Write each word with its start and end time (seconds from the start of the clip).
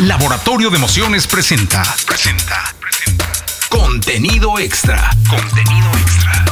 Laboratorio 0.00 0.70
de 0.70 0.78
Emociones 0.78 1.26
presenta. 1.26 1.82
Presenta. 2.06 2.74
Presenta. 2.80 3.26
Contenido 3.68 4.58
extra. 4.58 5.10
Contenido 5.28 5.90
extra. 5.98 6.44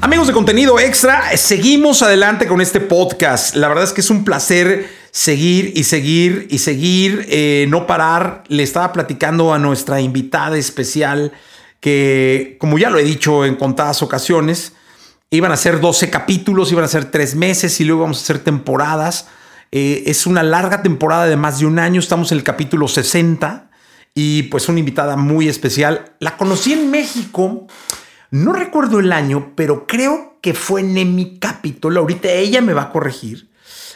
Amigos 0.00 0.28
de 0.28 0.32
contenido 0.32 0.78
extra, 0.78 1.36
seguimos 1.36 2.02
adelante 2.02 2.46
con 2.46 2.60
este 2.60 2.78
podcast. 2.78 3.56
La 3.56 3.66
verdad 3.66 3.82
es 3.82 3.92
que 3.92 4.00
es 4.00 4.10
un 4.10 4.24
placer 4.24 4.88
seguir 5.10 5.72
y 5.74 5.82
seguir 5.82 6.46
y 6.50 6.58
seguir, 6.58 7.26
eh, 7.28 7.66
no 7.68 7.88
parar. 7.88 8.44
Le 8.46 8.62
estaba 8.62 8.92
platicando 8.92 9.52
a 9.52 9.58
nuestra 9.58 10.00
invitada 10.00 10.56
especial 10.56 11.32
que, 11.80 12.56
como 12.60 12.78
ya 12.78 12.90
lo 12.90 13.00
he 13.00 13.04
dicho 13.04 13.44
en 13.44 13.56
contadas 13.56 14.02
ocasiones, 14.02 14.74
iban 15.30 15.50
a 15.50 15.56
ser 15.56 15.80
12 15.80 16.10
capítulos, 16.10 16.70
iban 16.70 16.84
a 16.84 16.88
ser 16.88 17.06
3 17.06 17.34
meses 17.34 17.80
y 17.80 17.84
luego 17.84 18.02
vamos 18.02 18.18
a 18.18 18.22
hacer 18.22 18.38
temporadas. 18.38 19.26
Eh, 19.72 20.04
es 20.06 20.26
una 20.26 20.42
larga 20.42 20.82
temporada 20.82 21.26
de 21.26 21.36
más 21.36 21.58
de 21.58 21.66
un 21.66 21.78
año, 21.78 21.98
estamos 21.98 22.30
en 22.30 22.38
el 22.38 22.44
capítulo 22.44 22.88
60 22.88 23.70
y 24.14 24.44
pues 24.44 24.68
una 24.68 24.78
invitada 24.78 25.16
muy 25.16 25.48
especial. 25.48 26.12
La 26.20 26.36
conocí 26.36 26.74
en 26.74 26.90
México, 26.90 27.66
no 28.30 28.52
recuerdo 28.52 29.00
el 29.00 29.12
año, 29.12 29.52
pero 29.56 29.86
creo 29.86 30.38
que 30.42 30.52
fue 30.52 30.82
en 30.82 31.14
mi 31.14 31.38
capítulo. 31.38 32.00
Ahorita 32.00 32.30
ella 32.30 32.60
me 32.60 32.74
va 32.74 32.82
a 32.82 32.90
corregir. 32.90 33.48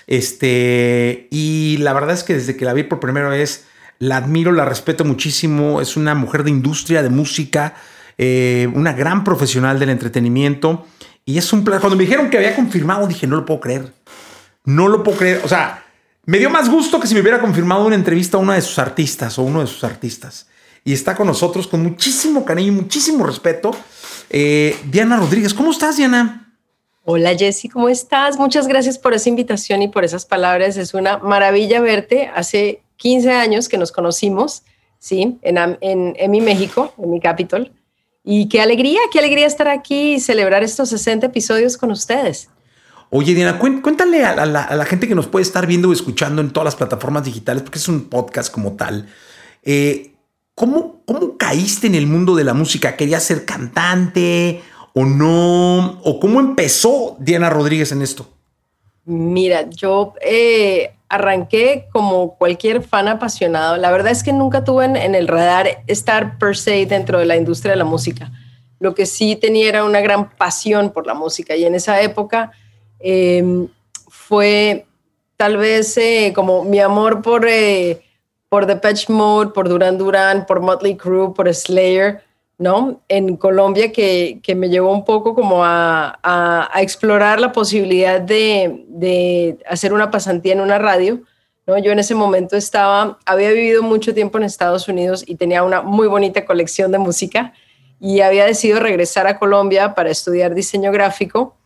Este, 0.07 1.29
y 1.31 1.77
la 1.79 1.93
verdad 1.93 2.15
es 2.15 2.25
que 2.25 2.35
desde 2.35 2.57
que 2.57 2.65
la 2.65 2.73
vi 2.73 2.85
por 2.85 2.99
primera 2.99 3.29
vez, 3.29 3.67
la 3.99 4.17
admiro, 4.19 4.53
la 4.53 4.65
respeto 4.65 5.05
muchísimo. 5.05 5.83
Es 5.83 5.97
una 5.97 6.15
mujer 6.15 6.45
de 6.45 6.51
industria, 6.51 7.03
de 7.03 7.11
música, 7.11 7.75
eh, 8.17 8.69
una 8.73 8.93
gran 8.93 9.25
profesional 9.25 9.79
del 9.79 9.91
entretenimiento. 9.91 10.87
Y 11.25 11.39
es 11.39 11.53
un 11.53 11.65
placer. 11.65 11.81
Cuando 11.81 11.97
me 11.97 12.05
dijeron 12.05 12.31
que 12.31 12.39
había 12.39 12.55
confirmado, 12.55 13.07
dije, 13.07 13.27
no 13.27 13.37
lo 13.37 13.45
puedo 13.45 13.61
creer. 13.61 13.93
No 14.67 14.89
lo 14.89 15.03
puedo 15.03 15.17
creer. 15.17 15.41
O 15.45 15.49
sea, 15.49 15.85
me 16.27 16.39
dio 16.39 16.51
más 16.51 16.69
gusto 16.69 17.01
que 17.01 17.07
si 17.07 17.15
me 17.15 17.21
hubiera 17.21 17.41
confirmado 17.41 17.87
una 17.87 17.95
entrevista 17.95 18.37
a 18.37 18.41
una 18.41 18.57
de 18.57 18.61
sus 18.61 18.79
artistas 18.79 19.39
o 19.39 19.45
uno 19.45 19.61
de 19.61 19.69
sus 19.69 19.85
artistas. 19.85 20.49
Y 20.85 20.93
está 20.93 21.15
con 21.17 21.29
nosotros 21.29 21.67
con 21.69 21.83
muchísimo 21.83 22.45
cariño 22.45 22.69
y 22.69 22.73
muchísimo 22.73 23.25
respeto. 23.25 23.71
Eh, 24.29 24.77
Diana 24.91 25.17
Rodríguez, 25.17 25.55
¿cómo 25.55 25.71
estás, 25.71 25.97
Diana? 25.97 26.53
Hola 27.05 27.37
Jessy, 27.37 27.69
¿cómo 27.69 27.89
estás? 27.89 28.37
Muchas 28.37 28.67
gracias 28.67 28.99
por 28.99 29.15
esa 29.15 29.29
invitación 29.29 29.83
y 29.83 29.89
por 29.89 30.05
esas 30.05 30.27
palabras. 30.27 30.77
Es 30.77 30.95
una 30.95 31.19
maravilla 31.19 31.81
verte. 31.81 32.29
Hace 32.35 32.83
15 32.97 33.31
años 33.31 33.69
que 33.69 33.79
nos 33.79 33.93
conocimos, 33.93 34.65
¿sí? 34.99 35.39
En, 35.43 35.59
en, 35.59 36.15
en 36.17 36.31
mi 36.31 36.41
México, 36.41 36.93
en 36.99 37.11
mi 37.11 37.21
Capitol. 37.21 37.73
Y 38.25 38.49
qué 38.49 38.61
alegría, 38.61 38.99
qué 39.13 39.21
alegría 39.21 39.47
estar 39.47 39.69
aquí 39.69 40.15
y 40.15 40.21
celebrar 40.21 40.65
estos 40.65 40.89
60 40.89 41.27
episodios 41.27 41.77
con 41.77 41.93
ustedes. 41.93 42.49
Oye, 43.11 43.35
Diana, 43.35 43.59
cuéntale 43.59 44.25
a 44.25 44.47
la, 44.47 44.85
gente 44.85 45.07
que 45.07 45.15
nos 45.15 45.27
puede 45.27 45.45
estar 45.45 45.67
viendo 45.67 45.89
o 45.89 45.93
escuchando 45.93 46.43
en 46.43 46.51
todas 46.51 46.65
las 46.65 46.77
plataformas 46.77 47.25
digitales, 47.25 47.63
porque 47.63 47.79
es 47.79 47.89
un 47.89 48.09
podcast 48.09 48.53
como 48.53 48.73
tal. 48.73 49.07
Eh, 49.63 50.13
¿cómo, 50.55 51.03
¿Cómo 51.05 51.37
caíste 51.39 51.87
en 51.87 51.95
el 51.95 52.07
mundo 52.07 52.35
de 52.35 52.45
la 52.45 52.55
música? 52.55 52.97
¿Querías 52.97 53.23
ser 53.23 53.45
cantante 53.45 54.63
o 54.93 55.05
no? 55.05 56.01
¿O 56.03 56.19
cómo 56.21 56.41
empezó 56.41 57.17
Diana 57.21 57.49
Rodríguez 57.49 57.93
en 57.93 58.03
esto? 58.03 58.29
Mira, 59.05 59.71
yo 59.71 60.15
eh, 60.21 60.97
arranqué 61.09 61.87
como 61.93 62.37
cualquier 62.37 62.83
fan 62.83 63.07
apasionado. 63.07 63.77
La 63.77 63.93
verdad 63.93 64.11
es 64.11 64.25
que 64.25 64.33
nunca 64.33 64.65
tuve 64.65 64.85
en, 64.85 65.15
el 65.15 65.29
radar 65.29 65.85
estar 65.87 66.39
per 66.39 66.57
se 66.57 66.87
dentro 66.87 67.21
de 67.21 67.27
la 67.27 67.37
industria 67.37 67.73
de 67.73 67.79
la 67.79 67.85
música. 67.85 68.33
Lo 68.81 68.95
que 68.95 69.07
sí 69.07 69.37
tenía 69.37 69.69
era 69.69 69.85
una 69.85 70.01
gran 70.01 70.31
pasión 70.37 70.91
por 70.91 71.07
la 71.07 71.15
música 71.15 71.55
y 71.55 71.65
en 71.65 71.75
esa 71.75 72.01
época 72.03 72.51
Em, 73.01 73.69
fue 74.09 74.87
tal 75.37 75.57
vez 75.57 75.97
eh, 75.99 76.33
como 76.35 76.65
mi 76.65 76.81
amor 76.81 77.23
por, 77.23 77.47
eh, 77.49 78.03
por 78.49 78.67
Depeche 78.67 79.13
Mode, 79.13 79.53
por 79.53 79.69
Duran 79.69 79.99
Duran, 79.99 80.47
por 80.47 80.61
Motley 80.61 80.97
Crue, 80.97 81.35
por 81.35 81.53
Slayer, 81.53 82.23
¿no? 82.59 83.03
En 83.09 83.37
Colombia 83.37 83.93
que, 83.93 84.41
que 84.43 84.55
me 84.55 84.69
llevó 84.69 84.93
un 84.93 85.05
poco 85.05 85.35
como 85.35 85.65
a, 85.65 86.19
a, 86.23 86.83
explorar 86.83 87.39
la 87.39 87.53
posibilidad 87.53 88.21
de, 88.21 88.85
de, 88.89 89.59
hacer 89.69 89.93
una 89.93 90.11
pasantía 90.11 90.55
en 90.55 90.61
una 90.61 90.79
radio, 90.79 91.21
¿no? 91.67 91.77
Yo 91.79 91.93
en 91.93 91.99
ese 91.99 92.15
momento 92.15 92.57
estaba, 92.57 93.19
había 93.27 93.51
vivido 93.51 93.83
mucho 93.83 94.15
tiempo 94.15 94.39
en 94.39 94.45
Estados 94.45 94.89
Unidos 94.89 95.23
y 95.27 95.35
tenía 95.37 95.63
una 95.63 95.83
muy 95.83 96.07
bonita 96.07 96.47
colección 96.47 96.93
de 96.93 96.99
música 96.99 97.53
y 98.01 98.21
había 98.21 98.47
decidido 98.47 98.81
regresar 98.81 99.27
a 99.27 99.39
Colombia 99.39 99.95
para 99.95 100.11
estudiar 100.11 100.55
diseño 100.55 100.93
gráfico 100.93 101.57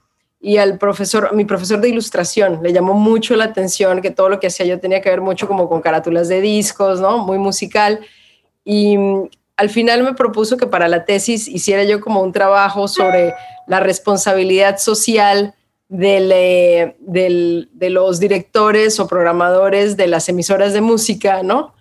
y 0.42 0.56
al 0.56 0.78
profesor, 0.78 1.34
mi 1.34 1.44
profesor 1.44 1.80
de 1.80 1.90
ilustración, 1.90 2.60
le 2.62 2.72
llamó 2.72 2.94
mucho 2.94 3.36
la 3.36 3.44
atención 3.44 4.00
que 4.00 4.10
todo 4.10 4.30
lo 4.30 4.40
que 4.40 4.46
hacía 4.46 4.64
yo 4.64 4.80
tenía 4.80 5.02
que 5.02 5.10
ver 5.10 5.20
mucho 5.20 5.46
como 5.46 5.68
con 5.68 5.82
carátulas 5.82 6.28
de 6.28 6.40
discos, 6.40 6.98
¿no? 6.98 7.18
Muy 7.18 7.36
musical. 7.36 8.00
Y 8.64 8.96
mm, 8.96 9.28
al 9.58 9.68
final 9.68 10.02
me 10.02 10.14
propuso 10.14 10.56
que 10.56 10.66
para 10.66 10.88
la 10.88 11.04
tesis 11.04 11.46
hiciera 11.46 11.84
yo 11.84 12.00
como 12.00 12.22
un 12.22 12.32
trabajo 12.32 12.88
sobre 12.88 13.34
la 13.66 13.80
responsabilidad 13.80 14.78
social 14.78 15.54
eh, 15.90 16.96
de 16.98 17.90
los 17.90 18.18
directores 18.18 18.98
o 18.98 19.06
programadores 19.06 19.98
de 19.98 20.06
las 20.06 20.26
emisoras 20.30 20.72
de 20.72 20.80
música, 20.80 21.42
¿no? 21.42 21.74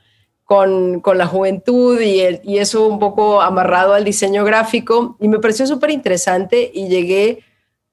Con, 0.44 1.00
con 1.00 1.18
la 1.18 1.28
juventud 1.28 2.02
y, 2.02 2.42
y 2.44 2.58
eso 2.58 2.88
un 2.88 3.00
poco 3.00 3.42
amarrado 3.42 3.94
al 3.94 4.04
diseño 4.04 4.44
gráfico. 4.44 5.16
Y 5.22 5.30
me 5.30 5.40
pareció 5.40 5.66
súper 5.66 5.92
interesante 5.92 6.70
y 6.74 6.90
llegué 6.90 7.44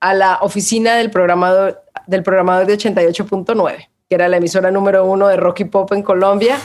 a 0.01 0.15
la 0.15 0.39
oficina 0.43 0.97
del 0.97 1.11
programador, 1.11 1.83
del 2.07 2.23
programador 2.23 2.67
de 2.67 2.79
88.9, 2.79 3.89
que 4.09 4.15
era 4.15 4.29
la 4.29 4.37
emisora 4.37 4.71
número 4.71 5.05
uno 5.05 5.29
de 5.29 5.37
rock 5.37 5.61
y 5.61 5.65
pop 5.65 5.93
en 5.93 6.03
Colombia. 6.03 6.59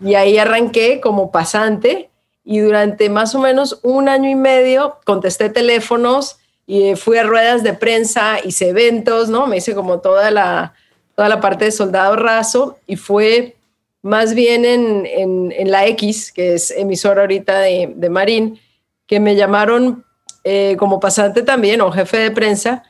Y 0.00 0.14
ahí 0.14 0.38
arranqué 0.38 1.00
como 1.00 1.30
pasante 1.30 2.10
y 2.44 2.60
durante 2.60 3.08
más 3.10 3.34
o 3.34 3.40
menos 3.40 3.80
un 3.82 4.08
año 4.08 4.30
y 4.30 4.34
medio 4.34 4.98
contesté 5.04 5.48
teléfonos 5.50 6.38
y 6.66 6.94
fui 6.94 7.18
a 7.18 7.22
ruedas 7.22 7.62
de 7.62 7.74
prensa, 7.74 8.38
hice 8.44 8.68
eventos, 8.68 9.28
¿no? 9.28 9.46
Me 9.46 9.58
hice 9.58 9.74
como 9.74 10.00
toda 10.00 10.30
la, 10.30 10.74
toda 11.14 11.28
la 11.28 11.40
parte 11.40 11.66
de 11.66 11.72
soldado 11.72 12.16
raso 12.16 12.78
y 12.86 12.96
fue 12.96 13.56
más 14.02 14.34
bien 14.34 14.64
en, 14.64 15.52
en, 15.52 15.70
la 15.70 15.86
X, 15.86 16.30
que 16.32 16.54
es 16.54 16.70
emisora 16.70 17.22
ahorita 17.22 17.58
de, 17.58 17.92
de 17.96 18.08
Marín, 18.08 18.60
que 19.06 19.18
me 19.18 19.34
llamaron 19.34 20.04
eh, 20.48 20.76
como 20.78 21.00
pasante 21.00 21.42
también 21.42 21.80
o 21.80 21.90
jefe 21.90 22.18
de 22.18 22.30
prensa 22.30 22.84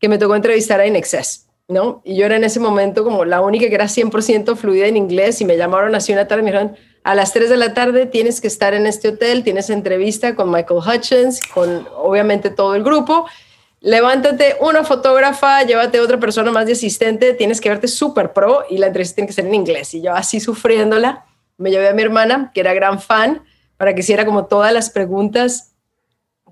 que 0.00 0.08
me 0.08 0.18
tocó 0.18 0.34
entrevistar 0.34 0.80
a 0.80 0.88
Inexcess, 0.88 1.46
¿no? 1.68 2.02
Y 2.04 2.16
yo 2.16 2.26
era 2.26 2.34
en 2.34 2.42
ese 2.42 2.58
momento 2.58 3.04
como 3.04 3.24
la 3.24 3.40
única 3.42 3.68
que 3.68 3.74
era 3.76 3.84
100% 3.84 4.56
fluida 4.56 4.88
en 4.88 4.96
inglés 4.96 5.40
y 5.40 5.44
me 5.44 5.56
llamaron 5.56 5.94
así 5.94 6.12
una 6.12 6.26
tarde 6.26 6.42
y 6.42 6.44
me 6.46 6.50
dijeron, 6.50 6.76
a 7.04 7.14
las 7.14 7.32
3 7.32 7.48
de 7.48 7.56
la 7.58 7.74
tarde 7.74 8.06
tienes 8.06 8.40
que 8.40 8.48
estar 8.48 8.74
en 8.74 8.88
este 8.88 9.06
hotel, 9.10 9.44
tienes 9.44 9.70
entrevista 9.70 10.34
con 10.34 10.50
Michael 10.50 10.80
Hutchins, 10.80 11.40
con 11.54 11.86
obviamente 11.96 12.50
todo 12.50 12.74
el 12.74 12.82
grupo. 12.82 13.26
Levántate 13.80 14.56
una 14.58 14.82
fotógrafa, 14.82 15.62
llévate 15.62 16.00
otra 16.00 16.18
persona 16.18 16.50
más 16.50 16.66
de 16.66 16.72
asistente, 16.72 17.34
tienes 17.34 17.60
que 17.60 17.68
verte 17.68 17.86
súper 17.86 18.32
pro 18.32 18.64
y 18.68 18.78
la 18.78 18.88
entrevista 18.88 19.14
tiene 19.14 19.28
que 19.28 19.32
ser 19.32 19.46
en 19.46 19.54
inglés. 19.54 19.94
Y 19.94 20.02
yo 20.02 20.12
así 20.12 20.40
sufriéndola, 20.40 21.24
me 21.56 21.70
llevé 21.70 21.88
a 21.88 21.94
mi 21.94 22.02
hermana, 22.02 22.50
que 22.52 22.58
era 22.62 22.74
gran 22.74 23.00
fan, 23.00 23.44
para 23.76 23.94
que 23.94 24.00
hiciera 24.00 24.26
como 24.26 24.46
todas 24.46 24.72
las 24.72 24.90
preguntas 24.90 25.75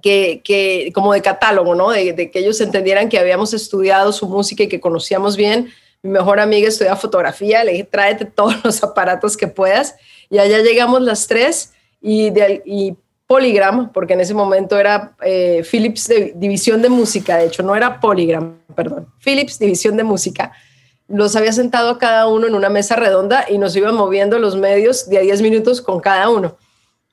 que, 0.05 0.93
como 0.95 1.15
de 1.15 1.23
catálogo, 1.23 1.75
¿no? 1.75 1.91
De, 1.91 2.31
que 2.31 2.39
ellos 2.39 2.61
entendieran 2.61 3.09
que 3.09 3.19
habíamos 3.19 3.55
estudiado 3.55 4.13
su 4.13 4.29
música 4.29 4.65
y 4.65 4.69
que 4.69 4.81
conocíamos 4.81 5.37
bien. 5.37 5.71
Mi 6.03 6.11
mejor 6.11 6.41
amiga 6.41 6.69
estudia 6.69 6.95
fotografía, 6.95 7.65
le 7.65 7.73
dije, 7.73 7.85
tráete 7.85 8.27
todos 8.27 8.57
los 8.65 8.83
aparatos 8.83 9.37
que 9.37 9.49
puedas. 9.49 9.97
Y 10.29 10.39
allá 10.39 10.59
llegamos 10.59 11.01
las 11.01 11.27
tres 11.27 11.73
y, 12.03 12.29
de, 12.31 12.63
y 12.67 12.95
Polygram, 13.27 13.93
porque 13.93 14.13
en 14.13 14.21
ese 14.21 14.35
momento 14.35 14.79
era 14.79 15.17
eh, 15.23 15.65
Philips 15.69 16.11
División 16.35 16.83
de 16.83 16.91
Música, 16.91 17.39
de 17.39 17.47
hecho, 17.47 17.63
no 17.63 17.75
era 17.75 17.99
Polygram, 17.99 18.59
perdón, 18.75 19.09
Philips 19.25 19.59
División 19.59 19.97
de 19.97 20.05
Música. 20.05 20.53
Los 21.09 21.35
había 21.35 21.53
sentado 21.53 21.99
cada 21.99 22.29
uno 22.29 22.47
en 22.47 22.55
una 22.55 22.69
mesa 22.69 22.97
redonda 22.97 23.47
y 23.49 23.57
nos 23.57 23.75
iban 23.77 23.95
moviendo 23.95 24.39
los 24.39 24.57
medios 24.57 25.09
de 25.09 25.19
a 25.19 25.21
10 25.23 25.41
minutos 25.41 25.81
con 25.81 26.01
cada 26.01 26.29
uno. 26.29 26.59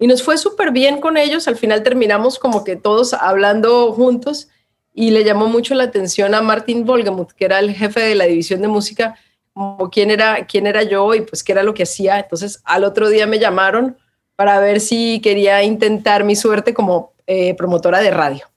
Y 0.02 0.08
nos 0.08 0.24
fue 0.24 0.40
súper 0.40 0.72
bien 0.72 1.00
con 1.00 1.16
ellos. 1.16 1.48
Al 1.48 1.58
final 1.58 1.84
terminamos 1.84 2.40
como 2.40 2.64
que 2.64 2.76
todos 2.76 3.14
hablando 3.14 3.94
juntos 3.94 4.50
y 4.96 5.12
le 5.12 5.24
llamó 5.24 5.48
mucho 5.48 5.76
la 5.76 5.84
atención 5.84 6.34
a 6.34 6.42
Martin 6.42 6.86
Volgemuth, 6.86 7.34
que 7.34 7.46
era 7.46 7.60
el 7.60 7.72
jefe 7.72 8.00
de 8.00 8.16
la 8.16 8.26
división 8.26 8.64
de 8.64 8.68
música, 8.68 9.16
como 9.54 9.92
quién 9.92 10.10
era, 10.10 10.48
quién 10.48 10.66
era 10.66 10.82
yo 10.82 11.14
y 11.14 11.22
pues 11.22 11.44
qué 11.44 11.52
era 11.52 11.62
lo 11.62 11.76
que 11.76 11.84
hacía. 11.84 12.20
Entonces 12.20 12.64
al 12.66 12.84
otro 12.84 13.10
día 13.10 13.28
me 13.28 13.38
llamaron 13.38 13.96
para 14.36 14.60
ver 14.60 14.80
si 14.80 15.22
quería 15.22 15.62
intentar 15.62 16.24
mi 16.24 16.36
suerte 16.36 16.74
como 16.74 17.14
eh, 17.28 17.54
promotora 17.54 18.00
de 18.00 18.10
radio. 18.10 18.50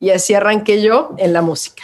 Y 0.00 0.08
así 0.10 0.32
arranqué 0.32 0.80
yo 0.80 1.14
en 1.18 1.34
la 1.34 1.42
música. 1.42 1.82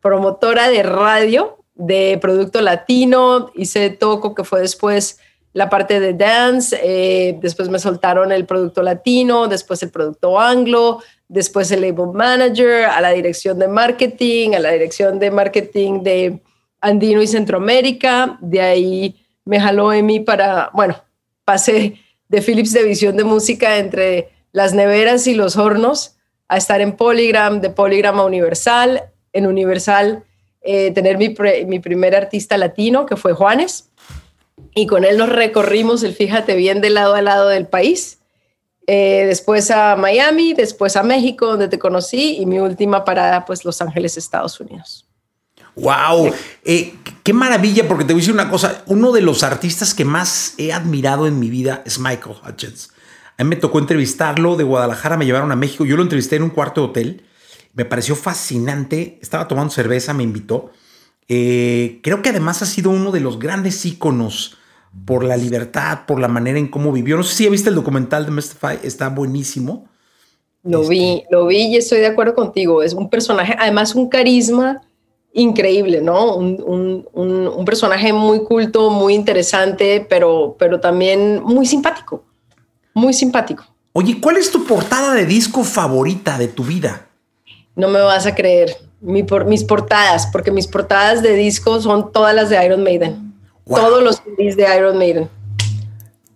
Promotora 0.00 0.68
de 0.68 0.82
radio 0.82 1.58
de 1.76 2.18
producto 2.20 2.60
latino, 2.60 3.52
hice 3.54 3.90
Toco, 3.90 4.34
que 4.34 4.42
fue 4.42 4.60
después 4.60 5.20
la 5.52 5.68
parte 5.70 5.98
de 6.00 6.14
dance, 6.14 6.78
eh, 6.82 7.38
después 7.40 7.68
me 7.68 7.78
soltaron 7.78 8.32
el 8.32 8.46
producto 8.46 8.82
latino, 8.82 9.48
después 9.48 9.82
el 9.82 9.90
producto 9.90 10.38
anglo, 10.38 11.02
después 11.26 11.70
el 11.70 11.80
label 11.80 12.12
manager, 12.12 12.84
a 12.84 13.00
la 13.00 13.10
dirección 13.10 13.58
de 13.58 13.68
marketing, 13.68 14.54
a 14.54 14.58
la 14.58 14.70
dirección 14.70 15.18
de 15.18 15.30
marketing 15.30 16.02
de, 16.02 16.40
andino 16.80 17.22
y 17.22 17.26
Centroamérica. 17.26 18.38
De 18.40 18.60
ahí 18.60 19.16
me 19.44 19.60
jaló 19.60 19.92
Emi 19.92 20.20
para, 20.20 20.70
bueno, 20.72 20.96
pasé 21.44 21.94
de 22.28 22.42
Philips 22.42 22.72
de 22.72 22.84
visión 22.84 23.16
de 23.16 23.24
música 23.24 23.78
entre 23.78 24.30
las 24.52 24.74
neveras 24.74 25.26
y 25.26 25.34
los 25.34 25.56
hornos 25.56 26.16
a 26.48 26.56
estar 26.56 26.80
en 26.80 26.96
Polygram, 26.96 27.60
de 27.60 27.70
Polygram 27.70 28.20
a 28.20 28.24
Universal, 28.24 29.04
en 29.32 29.46
Universal 29.46 30.24
eh, 30.62 30.90
tener 30.92 31.18
mi, 31.18 31.34
mi 31.66 31.78
primer 31.78 32.14
artista 32.14 32.56
latino, 32.56 33.06
que 33.06 33.16
fue 33.16 33.32
Juanes, 33.32 33.87
y 34.74 34.86
con 34.86 35.04
él 35.04 35.18
nos 35.18 35.28
recorrimos 35.28 36.02
el 36.02 36.14
Fíjate 36.14 36.56
bien 36.56 36.80
de 36.80 36.90
lado 36.90 37.14
a 37.14 37.22
lado 37.22 37.48
del 37.48 37.66
país. 37.66 38.18
Eh, 38.86 39.24
después 39.26 39.70
a 39.70 39.96
Miami, 39.96 40.54
después 40.54 40.96
a 40.96 41.02
México, 41.02 41.46
donde 41.46 41.68
te 41.68 41.78
conocí, 41.78 42.38
y 42.38 42.46
mi 42.46 42.58
última 42.58 43.04
parada, 43.04 43.44
pues 43.44 43.64
Los 43.64 43.82
Ángeles, 43.82 44.16
Estados 44.16 44.58
Unidos. 44.60 45.06
¡Wow! 45.76 46.32
Eh, 46.64 46.94
qué 47.22 47.32
maravilla, 47.32 47.86
porque 47.86 48.04
te 48.04 48.12
voy 48.12 48.20
a 48.20 48.22
decir 48.22 48.34
una 48.34 48.50
cosa. 48.50 48.82
Uno 48.86 49.12
de 49.12 49.20
los 49.20 49.42
artistas 49.42 49.94
que 49.94 50.04
más 50.04 50.54
he 50.58 50.72
admirado 50.72 51.26
en 51.26 51.38
mi 51.38 51.50
vida 51.50 51.82
es 51.84 51.98
Michael 51.98 52.36
Hutchins. 52.46 52.90
A 53.36 53.44
mí 53.44 53.50
me 53.50 53.56
tocó 53.56 53.78
entrevistarlo 53.78 54.56
de 54.56 54.64
Guadalajara, 54.64 55.16
me 55.16 55.26
llevaron 55.26 55.52
a 55.52 55.56
México. 55.56 55.84
Yo 55.84 55.96
lo 55.96 56.02
entrevisté 56.02 56.36
en 56.36 56.42
un 56.42 56.50
cuarto 56.50 56.80
de 56.80 56.86
hotel. 56.88 57.26
Me 57.74 57.84
pareció 57.84 58.16
fascinante. 58.16 59.18
Estaba 59.22 59.46
tomando 59.46 59.70
cerveza, 59.70 60.14
me 60.14 60.24
invitó. 60.24 60.72
Eh, 61.28 62.00
creo 62.02 62.22
que 62.22 62.30
además 62.30 62.62
ha 62.62 62.66
sido 62.66 62.90
uno 62.90 63.12
de 63.12 63.20
los 63.20 63.38
grandes 63.38 63.84
íconos 63.84 64.56
por 65.04 65.24
la 65.24 65.36
libertad, 65.36 66.06
por 66.06 66.20
la 66.20 66.28
manera 66.28 66.58
en 66.58 66.68
cómo 66.68 66.92
vivió. 66.92 67.16
No 67.16 67.22
sé 67.22 67.34
si 67.34 67.44
ya 67.44 67.50
viste 67.50 67.68
el 67.68 67.74
documental 67.74 68.24
de 68.24 68.32
Mystify, 68.32 68.78
está 68.82 69.08
buenísimo. 69.08 69.86
Lo 70.62 70.86
vi, 70.86 71.18
este 71.18 71.26
lo 71.30 71.46
vi 71.46 71.66
y 71.66 71.76
estoy 71.76 72.00
de 72.00 72.06
acuerdo 72.06 72.34
contigo. 72.34 72.82
Es 72.82 72.94
un 72.94 73.08
personaje, 73.08 73.54
además 73.58 73.94
un 73.94 74.08
carisma 74.08 74.82
increíble, 75.32 76.00
¿no? 76.00 76.34
Un, 76.34 77.06
un, 77.12 77.64
personaje 77.64 78.12
muy 78.12 78.42
culto, 78.44 78.90
muy 78.90 79.14
interesante, 79.14 80.06
pero, 80.08 80.56
pero 80.58 80.80
también 80.80 81.42
muy 81.42 81.66
simpático, 81.66 82.24
muy 82.94 83.12
simpático. 83.12 83.64
Oye, 83.92 84.20
¿cuál 84.20 84.36
es 84.36 84.50
tu 84.50 84.64
portada 84.64 85.14
de 85.14 85.26
disco 85.26 85.64
favorita 85.64 86.38
de 86.38 86.48
tu 86.48 86.64
vida? 86.64 87.08
No 87.76 87.88
me 87.88 88.00
vas 88.00 88.26
a 88.26 88.34
creer, 88.34 88.76
Mi 89.00 89.22
por, 89.22 89.44
mis 89.44 89.64
portadas, 89.64 90.26
porque 90.26 90.50
mis 90.50 90.66
portadas 90.66 91.22
de 91.22 91.34
disco 91.34 91.80
son 91.80 92.12
todas 92.12 92.34
las 92.34 92.50
de 92.50 92.64
Iron 92.64 92.82
Maiden. 92.82 93.32
Todos 93.66 94.02
los 94.02 94.16
CDs 94.16 94.56
de 94.56 94.76
Iron 94.76 94.98
Maiden. 94.98 95.28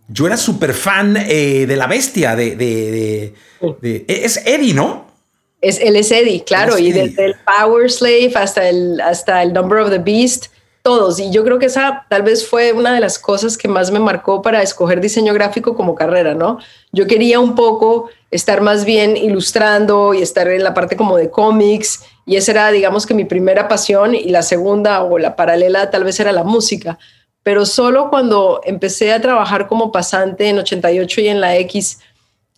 Yo 0.08 0.26
era 0.26 0.36
súper 0.36 0.74
fan 0.74 1.16
eh, 1.16 1.66
de 1.66 1.76
la 1.76 1.86
bestia, 1.86 2.36
de, 2.36 2.54
de, 2.54 3.34
de, 3.80 4.04
Es 4.06 4.36
Eddie, 4.46 4.74
¿no? 4.74 5.06
Es, 5.60 5.80
él 5.80 5.96
es 5.96 6.10
Eddie, 6.10 6.42
claro, 6.44 6.76
y 6.76 6.90
desde 6.90 7.24
el 7.24 7.36
Power 7.46 7.90
Slave 7.90 8.32
hasta 8.34 8.68
el, 8.68 9.00
hasta 9.00 9.42
el 9.42 9.52
Number 9.52 9.78
of 9.78 9.90
the 9.90 9.98
Beast, 9.98 10.46
todos. 10.82 11.20
Y 11.20 11.30
yo 11.30 11.44
creo 11.44 11.60
que 11.60 11.66
esa 11.66 12.04
tal 12.10 12.22
vez 12.22 12.46
fue 12.46 12.72
una 12.72 12.92
de 12.92 13.00
las 13.00 13.18
cosas 13.18 13.56
que 13.56 13.68
más 13.68 13.92
me 13.92 14.00
marcó 14.00 14.42
para 14.42 14.60
escoger 14.60 15.00
diseño 15.00 15.32
gráfico 15.32 15.76
como 15.76 15.94
carrera, 15.94 16.34
¿no? 16.34 16.58
Yo 16.90 17.06
quería 17.06 17.38
un 17.38 17.54
poco 17.54 18.10
estar 18.32 18.60
más 18.60 18.84
bien 18.84 19.16
ilustrando 19.16 20.12
y 20.14 20.22
estar 20.22 20.48
en 20.48 20.64
la 20.64 20.74
parte 20.74 20.96
como 20.96 21.16
de 21.16 21.30
cómics, 21.30 22.02
y 22.24 22.36
esa 22.36 22.52
era, 22.52 22.70
digamos 22.70 23.06
que 23.06 23.14
mi 23.14 23.24
primera 23.24 23.68
pasión, 23.68 24.14
y 24.14 24.30
la 24.30 24.42
segunda 24.42 25.02
o 25.02 25.18
la 25.18 25.36
paralela 25.36 25.90
tal 25.90 26.04
vez 26.04 26.18
era 26.20 26.32
la 26.32 26.44
música. 26.44 26.98
Pero 27.42 27.66
solo 27.66 28.08
cuando 28.10 28.60
empecé 28.64 29.12
a 29.12 29.20
trabajar 29.20 29.66
como 29.66 29.90
pasante 29.90 30.48
en 30.48 30.58
88 30.58 31.20
y 31.20 31.28
en 31.28 31.40
la 31.40 31.56
X, 31.56 31.98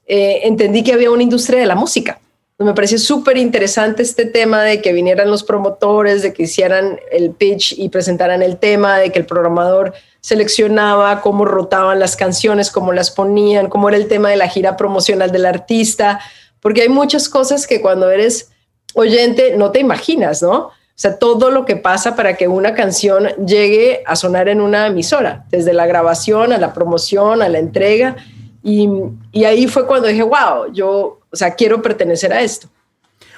eh, 0.06 0.40
entendí 0.44 0.82
que 0.82 0.92
había 0.92 1.10
una 1.10 1.22
industria 1.22 1.58
de 1.58 1.66
la 1.66 1.74
música 1.74 2.20
me 2.58 2.72
pareció 2.72 2.98
súper 2.98 3.36
interesante 3.36 4.02
este 4.02 4.26
tema 4.26 4.62
de 4.62 4.80
que 4.80 4.92
vinieran 4.92 5.28
los 5.28 5.42
promotores, 5.42 6.22
de 6.22 6.32
que 6.32 6.44
hicieran 6.44 7.00
el 7.10 7.30
pitch 7.30 7.74
y 7.76 7.88
presentaran 7.88 8.42
el 8.42 8.58
tema, 8.58 8.98
de 8.98 9.10
que 9.10 9.18
el 9.18 9.26
programador 9.26 9.92
seleccionaba 10.20 11.20
cómo 11.20 11.44
rotaban 11.44 11.98
las 11.98 12.14
canciones, 12.14 12.70
cómo 12.70 12.92
las 12.92 13.10
ponían, 13.10 13.68
cómo 13.68 13.88
era 13.88 13.98
el 13.98 14.06
tema 14.06 14.30
de 14.30 14.36
la 14.36 14.48
gira 14.48 14.76
promocional 14.76 15.32
del 15.32 15.46
artista, 15.46 16.20
porque 16.60 16.82
hay 16.82 16.88
muchas 16.88 17.28
cosas 17.28 17.66
que 17.66 17.80
cuando 17.80 18.08
eres 18.08 18.52
oyente 18.94 19.54
no 19.56 19.70
te 19.70 19.80
imaginas, 19.80 20.42
¿no? 20.42 20.52
O 20.54 20.96
sea, 20.96 21.18
todo 21.18 21.50
lo 21.50 21.64
que 21.64 21.76
pasa 21.76 22.14
para 22.14 22.36
que 22.36 22.46
una 22.46 22.74
canción 22.74 23.28
llegue 23.44 24.02
a 24.06 24.16
sonar 24.16 24.48
en 24.48 24.60
una 24.60 24.86
emisora, 24.86 25.44
desde 25.50 25.72
la 25.72 25.86
grabación 25.86 26.52
a 26.52 26.58
la 26.58 26.72
promoción, 26.72 27.42
a 27.42 27.48
la 27.48 27.58
entrega. 27.58 28.16
Y, 28.62 28.88
y 29.32 29.44
ahí 29.44 29.66
fue 29.66 29.86
cuando 29.86 30.06
dije, 30.08 30.22
wow, 30.22 30.72
yo 30.72 31.20
o 31.34 31.36
sea, 31.36 31.56
quiero 31.56 31.82
pertenecer 31.82 32.32
a 32.32 32.42
esto. 32.42 32.68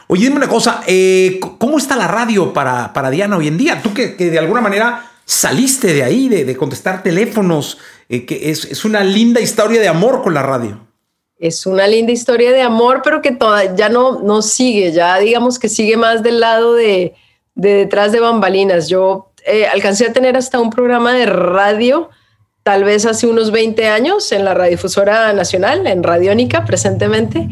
Oye, 0.06 0.25
dime 0.25 0.37
una 0.37 0.49
cosa, 0.49 0.82
eh, 0.87 1.41
¿cómo 1.58 1.79
está 1.79 1.97
la 1.97 2.06
radio 2.06 2.53
para, 2.53 2.93
para 2.93 3.11
Diana 3.11 3.38
hoy 3.38 3.49
en 3.49 3.56
día? 3.56 3.81
Tú 3.82 3.94
que, 3.94 4.08
de 4.08 4.38
alguna 4.38 4.61
manera 4.61 5.11
saliste 5.25 5.94
de 5.94 6.05
ahí, 6.05 6.29
de, 6.29 6.55
contestar 6.56 7.03
teléfonos, 7.03 7.79
eh, 8.11 8.26
que 8.26 8.50
es, 8.50 8.85
una 8.85 9.03
linda 9.03 9.41
historia 9.41 9.81
de 9.81 9.88
amor 9.88 10.23
con 10.23 10.35
la 10.35 10.43
radio. 10.43 10.86
Es 11.38 11.67
una 11.67 11.87
linda 11.87 12.12
historia 12.12 12.53
de 12.53 12.62
amor, 12.62 13.03
pero 13.05 13.21
que 13.21 13.33
toda, 13.33 13.75
ya 13.75 13.88
no, 13.88 14.21
no 14.23 14.43
sigue, 14.43 14.93
ya 14.93 15.19
digamos 15.19 15.59
que 15.59 15.69
sigue 15.69 15.97
más 15.97 16.23
del 16.23 16.41
lado 16.41 16.75
de, 16.75 17.15
detrás 17.55 18.12
de 18.12 18.21
bambalinas. 18.21 18.88
Yo 18.88 19.31
eh, 19.47 19.67
alcancé 19.67 20.06
a 20.06 20.12
tener 20.12 20.37
hasta 20.37 20.59
un 20.59 20.71
programa 20.71 21.12
de 21.12 21.27
radio, 21.27 22.09
tal 22.62 22.85
vez 22.85 23.05
hace 23.05 23.27
unos 23.27 23.50
20 23.50 23.87
años, 23.88 24.33
en 24.33 24.44
la 24.44 24.55
radiodifusora 24.55 25.33
nacional, 25.35 25.87
en 25.87 26.03
Radiónica 26.03 26.65
presentemente 26.65 27.47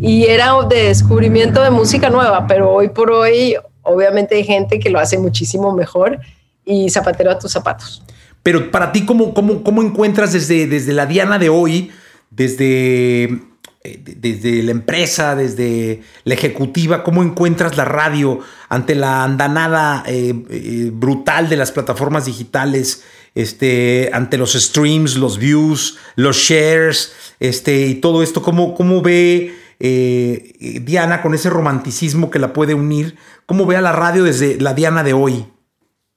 y 0.00 0.24
era 0.24 0.54
de 0.68 0.84
descubrimiento 0.84 1.62
de 1.62 1.70
música 1.70 2.10
nueva, 2.10 2.46
pero 2.46 2.72
hoy 2.72 2.88
por 2.88 3.10
hoy 3.10 3.56
obviamente 3.82 4.36
hay 4.36 4.44
gente 4.44 4.78
que 4.78 4.90
lo 4.90 4.98
hace 4.98 5.18
muchísimo 5.18 5.72
mejor 5.72 6.18
y 6.64 6.88
zapatero 6.90 7.30
a 7.30 7.38
tus 7.38 7.52
zapatos. 7.52 8.02
Pero 8.42 8.70
para 8.70 8.92
ti, 8.92 9.04
¿cómo, 9.04 9.34
cómo, 9.34 9.62
cómo 9.62 9.82
encuentras 9.82 10.32
desde, 10.32 10.66
desde 10.66 10.92
la 10.92 11.06
Diana 11.06 11.38
de 11.38 11.48
hoy, 11.48 11.90
desde, 12.30 13.24
eh, 13.24 14.02
desde 14.04 14.62
la 14.62 14.70
empresa, 14.70 15.34
desde 15.34 16.02
la 16.24 16.34
ejecutiva, 16.34 17.02
cómo 17.02 17.22
encuentras 17.22 17.76
la 17.76 17.84
radio 17.84 18.40
ante 18.68 18.94
la 18.94 19.24
andanada 19.24 20.04
eh, 20.06 20.34
eh, 20.50 20.90
brutal 20.92 21.48
de 21.48 21.56
las 21.56 21.72
plataformas 21.72 22.26
digitales, 22.26 23.04
este, 23.34 24.10
ante 24.12 24.36
los 24.36 24.52
streams, 24.52 25.16
los 25.16 25.38
views, 25.38 25.98
los 26.16 26.36
shares, 26.36 27.12
este, 27.40 27.86
y 27.86 27.94
todo 27.96 28.22
esto? 28.22 28.42
¿Cómo, 28.42 28.74
cómo 28.74 29.00
ve 29.02 29.54
Diana 29.78 31.22
con 31.22 31.34
ese 31.34 31.50
romanticismo 31.50 32.30
que 32.30 32.40
la 32.40 32.52
puede 32.52 32.74
unir? 32.74 33.16
¿Cómo 33.46 33.64
ve 33.64 33.76
a 33.76 33.80
la 33.80 33.92
radio 33.92 34.24
desde 34.24 34.60
la 34.60 34.74
Diana 34.74 35.04
de 35.04 35.12
hoy? 35.12 35.46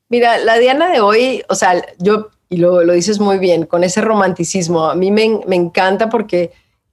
Mira, 0.09 0.39
la 0.39 0.57
Diana 0.57 0.91
de 0.91 0.99
hoy, 0.99 1.43
o 1.47 1.55
sea, 1.55 1.81
yo, 1.99 2.31
y 2.51 2.57
lo, 2.57 2.83
lo 2.83 2.91
dices 2.91 3.21
muy 3.21 3.37
bien, 3.37 3.65
con 3.65 3.85
ese 3.85 4.01
romanticismo, 4.01 4.89
a 4.89 4.93
mí 4.93 5.09
me, 5.09 5.39
me 5.47 5.55
encanta 5.55 6.09
porque 6.09 6.51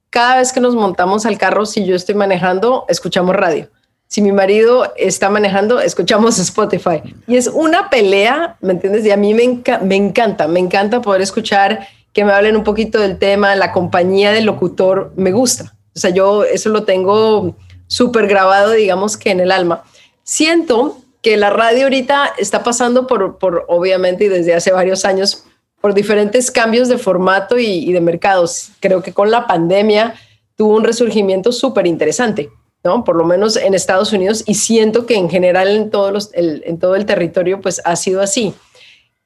cada 0.09 0.37
vez 0.37 0.53
que 0.53 0.61
nos 0.61 0.73
montamos 0.73 1.25
al 1.25 1.37
carro, 1.37 1.65
si 1.65 1.85
yo 1.85 1.97
estoy 1.97 2.15
manejando, 2.15 2.85
escuchamos 2.87 3.35
radio. 3.35 3.67
Si 4.07 4.21
mi 4.21 4.31
marido 4.31 4.93
está 4.95 5.29
manejando, 5.29 5.81
escuchamos 5.81 6.39
Spotify. 6.39 7.01
Y 7.27 7.35
es 7.35 7.47
una 7.47 7.89
pelea, 7.89 8.55
¿me 8.61 8.71
entiendes? 8.71 9.05
Y 9.05 9.11
a 9.11 9.17
mí 9.17 9.33
me, 9.33 9.61
me 9.83 9.97
encanta, 9.97 10.47
me 10.47 10.61
encanta 10.61 11.01
poder 11.01 11.21
escuchar 11.21 11.85
que 12.13 12.23
me 12.23 12.31
hablen 12.31 12.55
un 12.55 12.63
poquito 12.63 12.97
del 12.97 13.19
tema, 13.19 13.53
la 13.57 13.73
compañía 13.73 14.31
del 14.31 14.45
locutor 14.45 15.11
me 15.17 15.33
gusta. 15.33 15.75
O 15.93 15.99
sea, 15.99 16.11
yo 16.11 16.45
eso 16.45 16.69
lo 16.69 16.85
tengo 16.85 17.53
súper 17.87 18.27
grabado, 18.27 18.71
digamos 18.71 19.17
que 19.17 19.31
en 19.31 19.41
el 19.41 19.51
alma. 19.51 19.83
Siento 20.23 20.99
que 21.21 21.35
la 21.35 21.49
radio 21.49 21.83
ahorita 21.83 22.33
está 22.37 22.63
pasando 22.63 23.07
por, 23.07 23.37
por, 23.39 23.65
obviamente, 23.67 24.23
y 24.23 24.27
desde 24.29 24.55
hace 24.55 24.71
varios 24.71 25.03
años, 25.03 25.43
por 25.81 25.93
diferentes 25.93 26.51
cambios 26.51 26.87
de 26.89 26.97
formato 26.97 27.57
y, 27.57 27.91
de 27.91 28.01
mercados. 28.01 28.71
Creo 28.79 29.01
que 29.01 29.13
con 29.13 29.31
la 29.31 29.47
pandemia 29.47 30.15
tuvo 30.55 30.75
un 30.75 30.83
resurgimiento 30.83 31.51
súper 31.51 31.87
interesante, 31.87 32.49
¿no? 32.83 33.03
Por 33.03 33.15
lo 33.15 33.25
menos 33.25 33.55
en 33.55 33.73
Estados 33.73 34.11
Unidos 34.11 34.43
y 34.45 34.55
siento 34.55 35.05
que 35.05 35.15
en 35.15 35.29
general 35.29 35.69
en, 35.69 35.89
todos 35.89 36.11
los, 36.11 36.29
en 36.33 36.79
todo 36.79 36.95
el 36.95 37.05
territorio, 37.05 37.61
pues 37.61 37.81
ha 37.85 37.95
sido 37.95 38.21
así. 38.21 38.53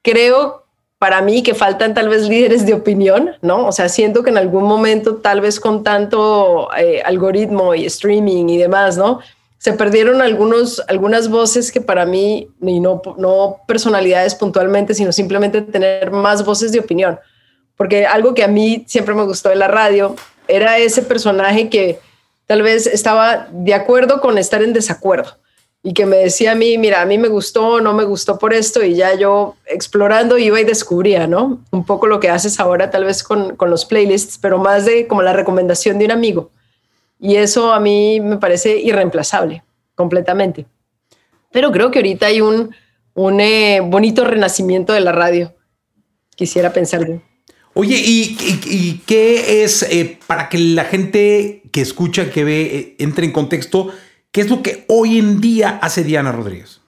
Creo 0.01 0.63
para 1.03 1.22
mí 1.22 1.43
que 1.43 1.53
faltan 1.53 1.93
tal 1.93 2.07
vez 2.07 2.29
líderes 2.29 2.65
de 2.65 2.74
opinión, 2.74 3.31
¿no? 3.41 3.67
O 3.67 3.74
sea, 3.74 3.89
siento 3.89 4.24
que 4.24 4.29
en 4.29 4.38
algún 4.38 4.63
momento, 4.63 5.17
tal 5.17 5.41
vez 5.41 5.60
con 5.60 5.83
tanto 5.83 6.69
eh, 6.77 7.01
algoritmo 7.03 7.75
y 7.75 7.86
streaming 7.86 8.48
y 8.48 8.57
demás, 8.57 8.95
¿no? 8.95 9.19
Se 9.63 9.72
perdieron 9.72 10.22
algunos, 10.22 10.84
algunas 10.89 11.29
voces 11.29 11.72
que 11.72 11.79
para 11.79 12.05
mí, 12.05 12.50
y 12.62 12.82
no, 12.82 13.01
no 13.17 13.62
personalidades 13.65 14.36
puntualmente, 14.36 14.93
sino 14.93 15.13
simplemente 15.13 15.62
tener 15.62 16.12
más 16.12 16.43
voces 16.43 16.74
de 16.74 16.82
opinión. 16.82 17.17
Porque 17.77 18.05
algo 18.05 18.34
que 18.34 18.43
a 18.43 18.50
mí 18.50 18.84
siempre 18.89 19.15
me 19.15 19.24
gustó 19.24 19.48
de 19.48 19.55
la 19.55 19.70
radio 19.70 20.17
era 20.50 20.79
ese 20.79 21.01
personaje 21.01 21.70
que 21.70 21.98
tal 22.46 22.62
vez 22.62 22.88
estaba 22.88 23.48
de 23.53 23.74
acuerdo 23.74 24.20
con 24.20 24.38
estar 24.38 24.62
en 24.62 24.74
desacuerdo 24.74 25.38
y 25.82 25.93
que 25.93 26.05
me 26.05 26.17
decía 26.17 26.51
a 26.51 26.55
mí, 26.55 26.77
mira, 26.77 27.01
a 27.01 27.05
mí 27.05 27.17
me 27.17 27.29
gustó, 27.29 27.79
no 27.79 27.93
me 27.93 28.03
gustó 28.03 28.38
por 28.38 28.53
esto, 28.53 28.84
y 28.84 28.96
ya 28.96 29.15
yo 29.15 29.55
explorando 29.65 30.38
iba 30.38 30.60
y 30.60 30.65
descubría, 30.65 31.25
¿no? 31.25 31.62
Un 31.72 31.86
poco 31.86 32.08
lo 32.08 32.20
que 32.20 32.29
haces 32.29 32.60
ahora 32.60 32.89
tal 32.89 33.05
vez 33.05 33.24
con, 33.24 33.55
con 33.55 33.70
los 33.70 33.86
playlists, 33.86 34.38
pero 34.41 34.58
más 34.58 34.84
de 34.84 35.08
como 35.08 35.22
la 35.22 35.32
recomendación 35.32 36.00
de 36.00 36.05
un 36.05 36.12
amigo. 36.12 36.51
Y 37.24 37.38
eso 37.38 37.72
a 37.72 37.80
mí 37.80 38.20
me 38.20 38.36
parece 38.36 38.77
irreemplazable, 38.77 39.63
completamente. 39.96 40.65
Pero 41.53 41.72
creo 41.72 41.89
que 41.89 42.00
ahorita 42.00 42.25
hay 42.25 42.42
un, 42.42 42.75
un 43.13 43.39
eh, 43.39 43.80
bonito 43.82 44.25
renacimiento 44.25 44.92
de 44.92 45.00
la 45.00 45.13
radio. 45.13 45.53
Quisiera 46.36 46.74
pensar 46.74 47.08
yo. 47.08 47.22
Oye, 47.75 47.96
¿y, 47.98 49.01
qué 49.08 49.63
es 49.63 49.84
eh, 49.84 50.20
para 50.27 50.50
que 50.50 50.58
la 50.58 50.84
gente 50.84 51.63
que 51.72 51.80
escucha, 51.80 52.30
que 52.30 52.44
ve, 52.44 52.62
eh, 52.62 52.96
entre 53.00 53.25
en 53.25 53.32
contexto? 53.32 53.88
¿Qué 54.34 54.42
es 54.42 54.50
lo 54.50 54.62
que 54.62 54.84
hoy 54.89 55.18
en 55.18 55.39
día 55.39 55.80
hace 55.82 56.03
Diana 56.03 56.34
Rodríguez? 56.34 56.82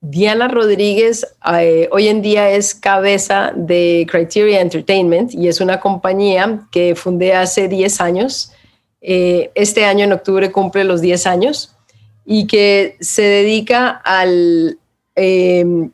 Diana 0.00 0.48
Rodríguez 0.48 1.26
eh, 1.60 1.88
hoy 1.92 2.08
en 2.08 2.22
día 2.22 2.50
es 2.50 2.74
cabeza 2.74 3.52
de 3.54 4.04
Criteria 4.10 4.60
Entertainment 4.60 5.32
y 5.32 5.46
es 5.46 5.60
una 5.60 5.78
compañía 5.78 6.66
que 6.72 6.96
fundé 6.96 7.34
hace 7.34 7.68
10 7.68 8.00
años. 8.00 8.52
Este 9.00 9.84
año 9.84 10.04
en 10.04 10.12
octubre 10.12 10.50
cumple 10.50 10.84
los 10.84 11.00
10 11.00 11.26
años 11.26 11.74
y 12.24 12.46
que 12.46 12.96
se 13.00 13.22
dedica 13.22 13.88
al 14.04 14.78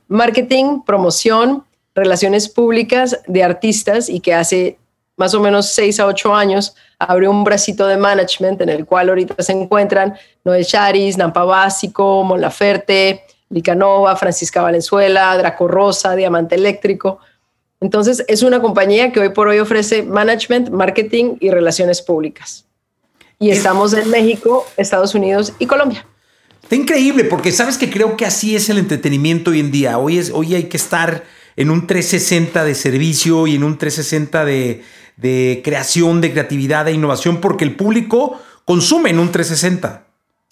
marketing, 0.08 0.82
promoción, 0.84 1.64
relaciones 1.94 2.48
públicas 2.48 3.20
de 3.26 3.42
artistas 3.42 4.08
y 4.08 4.20
que 4.20 4.34
hace 4.34 4.78
más 5.16 5.32
o 5.34 5.40
menos 5.40 5.66
seis 5.66 6.00
a 6.00 6.06
ocho 6.06 6.34
años 6.34 6.74
abrió 6.98 7.30
un 7.30 7.44
bracito 7.44 7.86
de 7.86 7.96
management 7.96 8.60
en 8.60 8.68
el 8.68 8.84
cual 8.84 9.10
ahorita 9.10 9.42
se 9.42 9.52
encuentran 9.52 10.14
Noel 10.44 10.66
Charis, 10.66 11.16
Nampa 11.16 11.44
Básico, 11.44 12.24
Mon 12.24 12.40
Laferte, 12.40 13.22
Licanova, 13.50 14.16
Francisca 14.16 14.62
Valenzuela, 14.62 15.36
Draco 15.38 15.68
Rosa, 15.68 16.16
Diamante 16.16 16.56
Eléctrico. 16.56 17.20
Entonces 17.80 18.24
es 18.26 18.42
una 18.42 18.60
compañía 18.60 19.12
que 19.12 19.20
hoy 19.20 19.28
por 19.28 19.46
hoy 19.46 19.60
ofrece 19.60 20.02
management, 20.02 20.70
marketing 20.70 21.36
y 21.38 21.50
relaciones 21.50 22.02
públicas. 22.02 22.64
Y 23.38 23.50
estamos 23.50 23.92
en 23.92 24.08
México, 24.10 24.66
Estados 24.76 25.14
Unidos 25.14 25.52
y 25.58 25.66
Colombia. 25.66 26.06
Está 26.62 26.76
increíble 26.76 27.24
porque 27.24 27.52
sabes 27.52 27.76
que 27.76 27.90
creo 27.90 28.16
que 28.16 28.24
así 28.24 28.56
es 28.56 28.70
el 28.70 28.78
entretenimiento 28.78 29.50
hoy 29.50 29.60
en 29.60 29.70
día. 29.70 29.98
Hoy, 29.98 30.18
es, 30.18 30.30
hoy 30.30 30.54
hay 30.54 30.64
que 30.64 30.78
estar 30.78 31.24
en 31.56 31.70
un 31.70 31.86
360 31.86 32.64
de 32.64 32.74
servicio 32.74 33.46
y 33.46 33.56
en 33.56 33.64
un 33.64 33.76
360 33.76 34.44
de, 34.44 35.60
creación, 35.62 36.20
de 36.20 36.32
creatividad, 36.32 36.86
de 36.86 36.92
innovación, 36.92 37.40
porque 37.40 37.64
el 37.64 37.76
público 37.76 38.40
consume 38.64 39.10
en 39.10 39.18
un 39.18 39.30
360. 39.30 40.06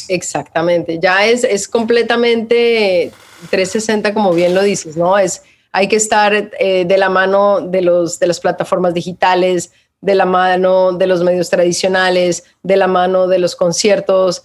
Exactamente, 0.09 0.99
ya 1.01 1.27
es, 1.27 1.45
es 1.45 1.69
completamente 1.69 3.11
360 3.51 4.13
como 4.13 4.35
bien 4.35 4.55
lo 4.55 4.63
dices, 4.63 4.97
¿no? 4.97 5.19
Es, 5.19 5.43
hay 5.73 5.89
que 5.89 5.97
estar 5.97 6.51
eh, 6.59 6.85
de 6.85 6.99
la 6.99 7.09
mano 7.09 7.61
de, 7.63 7.83
los, 7.83 8.19
de 8.19 8.27
las 8.27 8.41
plataformas 8.41 8.93
digitales, 8.93 9.73
de 10.03 10.15
la 10.15 10.27
mano 10.27 10.93
de 10.93 11.07
los 11.07 11.23
medios 11.23 11.49
tradicionales, 11.49 12.45
de 12.63 12.77
la 12.77 12.89
mano 12.89 13.29
de 13.29 13.39
los 13.39 13.57
conciertos, 13.57 14.43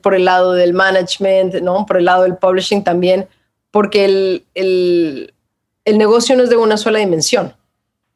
por 0.00 0.14
el 0.14 0.24
lado 0.24 0.52
del 0.52 0.72
management, 0.72 1.56
¿no? 1.56 1.84
Por 1.86 1.98
el 1.98 2.06
lado 2.06 2.22
del 2.22 2.36
publishing 2.36 2.82
también, 2.82 3.28
porque 3.70 4.04
el, 4.54 5.32
negocio 5.84 6.36
no 6.36 6.44
es 6.44 6.50
de 6.50 6.56
una 6.56 6.76
sola 6.76 7.00
dimensión, 7.00 7.54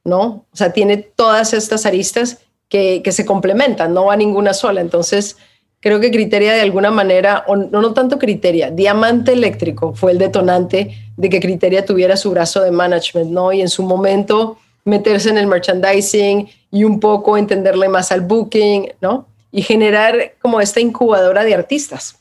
¿no? 0.05 0.47
O 0.53 0.57
sea, 0.57 0.73
tiene 0.73 0.97
todas 0.97 1.53
estas 1.53 1.85
aristas 1.85 2.39
que, 2.69 3.03
se 3.11 3.27
complementan, 3.27 3.93
no 3.93 4.07
va 4.07 4.17
ninguna 4.17 4.55
sola. 4.55 4.81
Entonces, 4.81 5.37
creo 5.81 6.01
que 6.01 6.11
Criteria 6.11 6.55
de 6.55 6.61
alguna 6.61 6.91
manera, 6.91 7.45
o 7.49 7.57
no, 7.57 7.83
no 7.83 7.93
tanto 7.93 8.19
Criteria, 8.19 8.71
Diamante 8.71 9.33
Eléctrico 9.33 9.95
fue 9.95 10.13
el 10.13 10.19
detonante 10.19 10.97
de 11.17 11.29
que 11.29 11.41
Criteria 11.41 11.85
tuviera 11.85 12.17
su 12.17 12.31
brazo 12.31 12.63
de 12.63 12.71
management, 12.71 13.31
¿no? 13.31 13.53
Y 13.53 13.61
en 13.61 13.69
su 13.69 13.83
momento 13.83 14.59
meterse 14.89 15.29
en 15.31 15.39
el 15.39 15.47
merchandising 15.47 16.49
y 16.71 16.85
un 16.85 17.01
poco 17.01 17.37
entenderle 17.37 17.89
más 17.89 18.11
al 18.11 18.23
booking, 18.23 18.93
¿no? 19.01 19.29
Y 19.51 19.63
generar 19.63 20.35
como 20.41 20.61
esta 20.61 20.81
incubadora 20.81 21.45
de 21.45 21.55
artistas, 21.55 22.17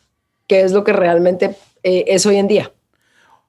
que 0.48 0.62
es 0.62 0.72
lo 0.72 0.84
que 0.84 0.94
realmente 0.94 1.56
eh, 1.84 2.06
es 2.08 2.26
hoy 2.26 2.38
en 2.38 2.48
día. 2.48 2.72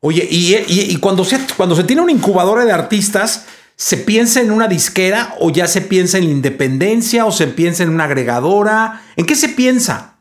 Oye, 0.01 0.27
y, 0.31 0.97
cuando, 0.99 1.25
se, 1.25 1.39
cuando 1.57 1.75
se 1.75 1.83
tiene 1.83 2.03
una 2.03 2.13
incubadora 2.13 2.65
de 2.65 2.71
artistas, 2.71 3.47
¿se 3.75 3.97
piensa 3.97 4.41
en 4.41 4.53
una 4.53 4.69
disquera 4.69 5.35
o 5.41 5.51
ya 5.51 5.67
se 5.67 5.81
piensa 5.81 6.19
en 6.19 6.25
la 6.25 6.31
independencia 6.31 7.27
o 7.27 7.33
se 7.33 7.49
piensa 7.49 7.83
en 7.83 7.91
una 7.91 8.05
agregadora? 8.05 9.03
¿En 9.17 9.27
qué 9.27 9.35
se 9.35 9.49
piensa? 9.49 10.19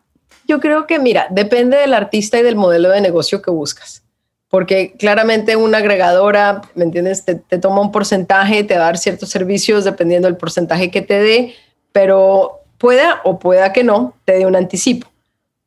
Yo 0.47 0.59
creo 0.59 0.87
que, 0.87 0.97
mira, 0.97 1.27
depende 1.29 1.77
del 1.77 1.93
artista 1.93 2.39
y 2.39 2.43
del 2.43 2.55
modelo 2.55 2.89
de 2.89 3.01
negocio 3.01 3.41
que 3.41 3.51
buscas. 3.51 4.01
Porque 4.49 4.93
claramente 4.97 5.55
una 5.55 5.79
agregadora, 5.79 6.61
¿me 6.75 6.85
entiendes? 6.85 7.25
Te, 7.25 7.35
te 7.35 7.57
toma 7.57 7.81
un 7.81 7.91
porcentaje, 7.91 8.63
te 8.63 8.75
va 8.75 8.83
a 8.83 8.85
dar 8.85 8.97
ciertos 8.97 9.29
servicios 9.29 9.83
dependiendo 9.83 10.27
del 10.27 10.37
porcentaje 10.37 10.89
que 10.89 11.01
te 11.01 11.19
dé, 11.19 11.55
pero 11.91 12.61
pueda 12.77 13.21
o 13.23 13.39
pueda 13.39 13.73
que 13.73 13.83
no, 13.83 14.13
te 14.25 14.33
dé 14.33 14.45
un 14.45 14.55
anticipo. 14.55 15.07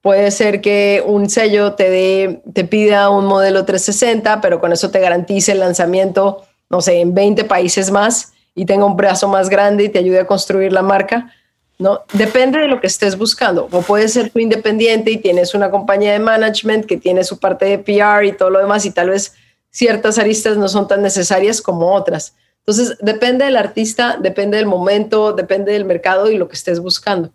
Puede 0.02 0.30
ser 0.30 0.62
que 0.62 1.02
un 1.04 1.28
sello 1.28 1.74
te, 1.74 1.90
dé, 1.90 2.42
te 2.54 2.64
pida 2.64 3.10
un 3.10 3.26
modelo 3.26 3.66
360, 3.66 4.40
pero 4.40 4.58
con 4.58 4.72
eso 4.72 4.90
te 4.90 4.98
garantice 4.98 5.52
el 5.52 5.60
lanzamiento, 5.60 6.42
no 6.70 6.80
sé, 6.80 7.00
en 7.00 7.14
20 7.14 7.44
países 7.44 7.90
más 7.90 8.32
y 8.54 8.64
tenga 8.64 8.86
un 8.86 8.96
brazo 8.96 9.28
más 9.28 9.50
grande 9.50 9.84
y 9.84 9.88
te 9.90 9.98
ayude 9.98 10.20
a 10.20 10.26
construir 10.26 10.72
la 10.72 10.82
marca. 10.82 11.32
¿No? 11.80 12.02
Depende 12.12 12.58
de 12.60 12.68
lo 12.68 12.80
que 12.80 12.86
estés 12.86 13.16
buscando. 13.18 13.68
O 13.72 13.82
puede 13.82 14.08
ser 14.08 14.30
tú 14.30 14.38
independiente 14.38 15.10
y 15.10 15.16
tienes 15.16 15.54
una 15.54 15.70
compañía 15.70 16.12
de 16.12 16.20
management 16.20 16.86
que 16.86 16.96
tiene 16.96 17.24
su 17.24 17.38
parte 17.38 17.64
de 17.64 17.78
PR 17.78 18.24
y 18.24 18.32
todo 18.32 18.50
lo 18.50 18.60
demás 18.60 18.86
y 18.86 18.92
tal 18.92 19.10
vez 19.10 19.34
ciertas 19.70 20.18
aristas 20.18 20.56
no 20.56 20.68
son 20.68 20.86
tan 20.86 21.02
necesarias 21.02 21.60
como 21.60 21.92
otras. 21.92 22.36
Entonces, 22.58 22.96
depende 23.00 23.46
del 23.46 23.56
artista, 23.56 24.18
depende 24.20 24.58
del 24.58 24.66
momento, 24.66 25.32
depende 25.32 25.72
del 25.72 25.84
mercado 25.84 26.30
y 26.30 26.36
lo 26.36 26.48
que 26.48 26.54
estés 26.54 26.78
buscando 26.78 27.32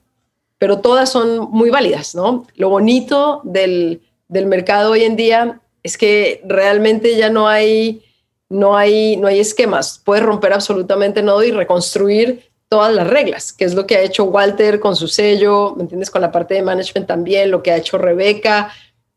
pero 0.58 0.80
todas 0.80 1.12
son 1.12 1.50
muy 1.52 1.70
válidas, 1.70 2.16
¿no? 2.16 2.48
Lo 2.56 2.70
bonito 2.70 3.42
del, 3.44 4.02
mercado 4.30 4.92
hoy 4.92 5.04
en 5.04 5.16
día 5.16 5.62
es 5.84 5.98
que 5.98 6.42
realmente 6.46 7.16
ya 7.18 7.30
no 7.30 7.48
hay, 7.48 8.04
no 8.50 8.76
hay, 8.76 9.18
no 9.18 9.28
hay 9.28 9.40
esquemas. 9.40 10.02
Puedes 10.04 10.24
romper 10.24 10.54
absolutamente 10.54 11.22
todo 11.22 11.44
y 11.44 11.52
reconstruir 11.52 12.50
todas 12.68 12.94
las 12.94 13.08
reglas, 13.08 13.54
que 13.54 13.66
es 13.66 13.74
lo 13.76 13.86
que 13.86 13.96
ha 13.98 14.02
hecho 14.02 14.26
Walter 14.26 14.80
con 14.80 14.96
su 14.96 15.08
sello, 15.08 15.74
¿me 15.76 15.84
entiendes? 15.84 16.10
Con 16.10 16.22
la 16.22 16.32
parte 16.32 16.56
de 16.56 16.64
management 16.64 17.08
también, 17.08 17.52
lo 17.52 17.62
que 17.64 17.72
ha 17.72 17.78
hecho 17.78 17.98
Rebeca. 17.98 18.72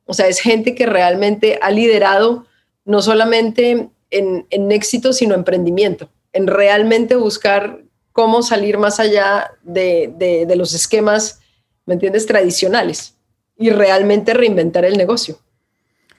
O 0.04 0.14
sea, 0.14 0.28
es 0.28 0.40
gente 0.40 0.74
que 0.74 0.86
realmente 0.86 1.58
ha 1.62 1.70
liderado 1.70 2.46
no 2.84 3.02
solamente 3.02 3.88
en, 4.10 4.46
en 4.50 4.72
éxito, 4.72 5.12
sino 5.12 5.34
emprendimiento, 5.34 6.08
en 6.32 6.46
realmente 6.46 7.16
buscar 7.16 7.80
cómo 8.18 8.42
salir 8.42 8.78
más 8.78 8.98
allá 8.98 9.52
de, 9.62 10.52
los 10.56 10.74
esquemas, 10.74 11.38
¿me 11.86 11.94
entiendes?, 11.94 12.26
tradicionales 12.26 13.14
y 13.56 13.70
realmente 13.70 14.34
reinventar 14.34 14.84
el 14.84 14.96
negocio. 14.96 15.38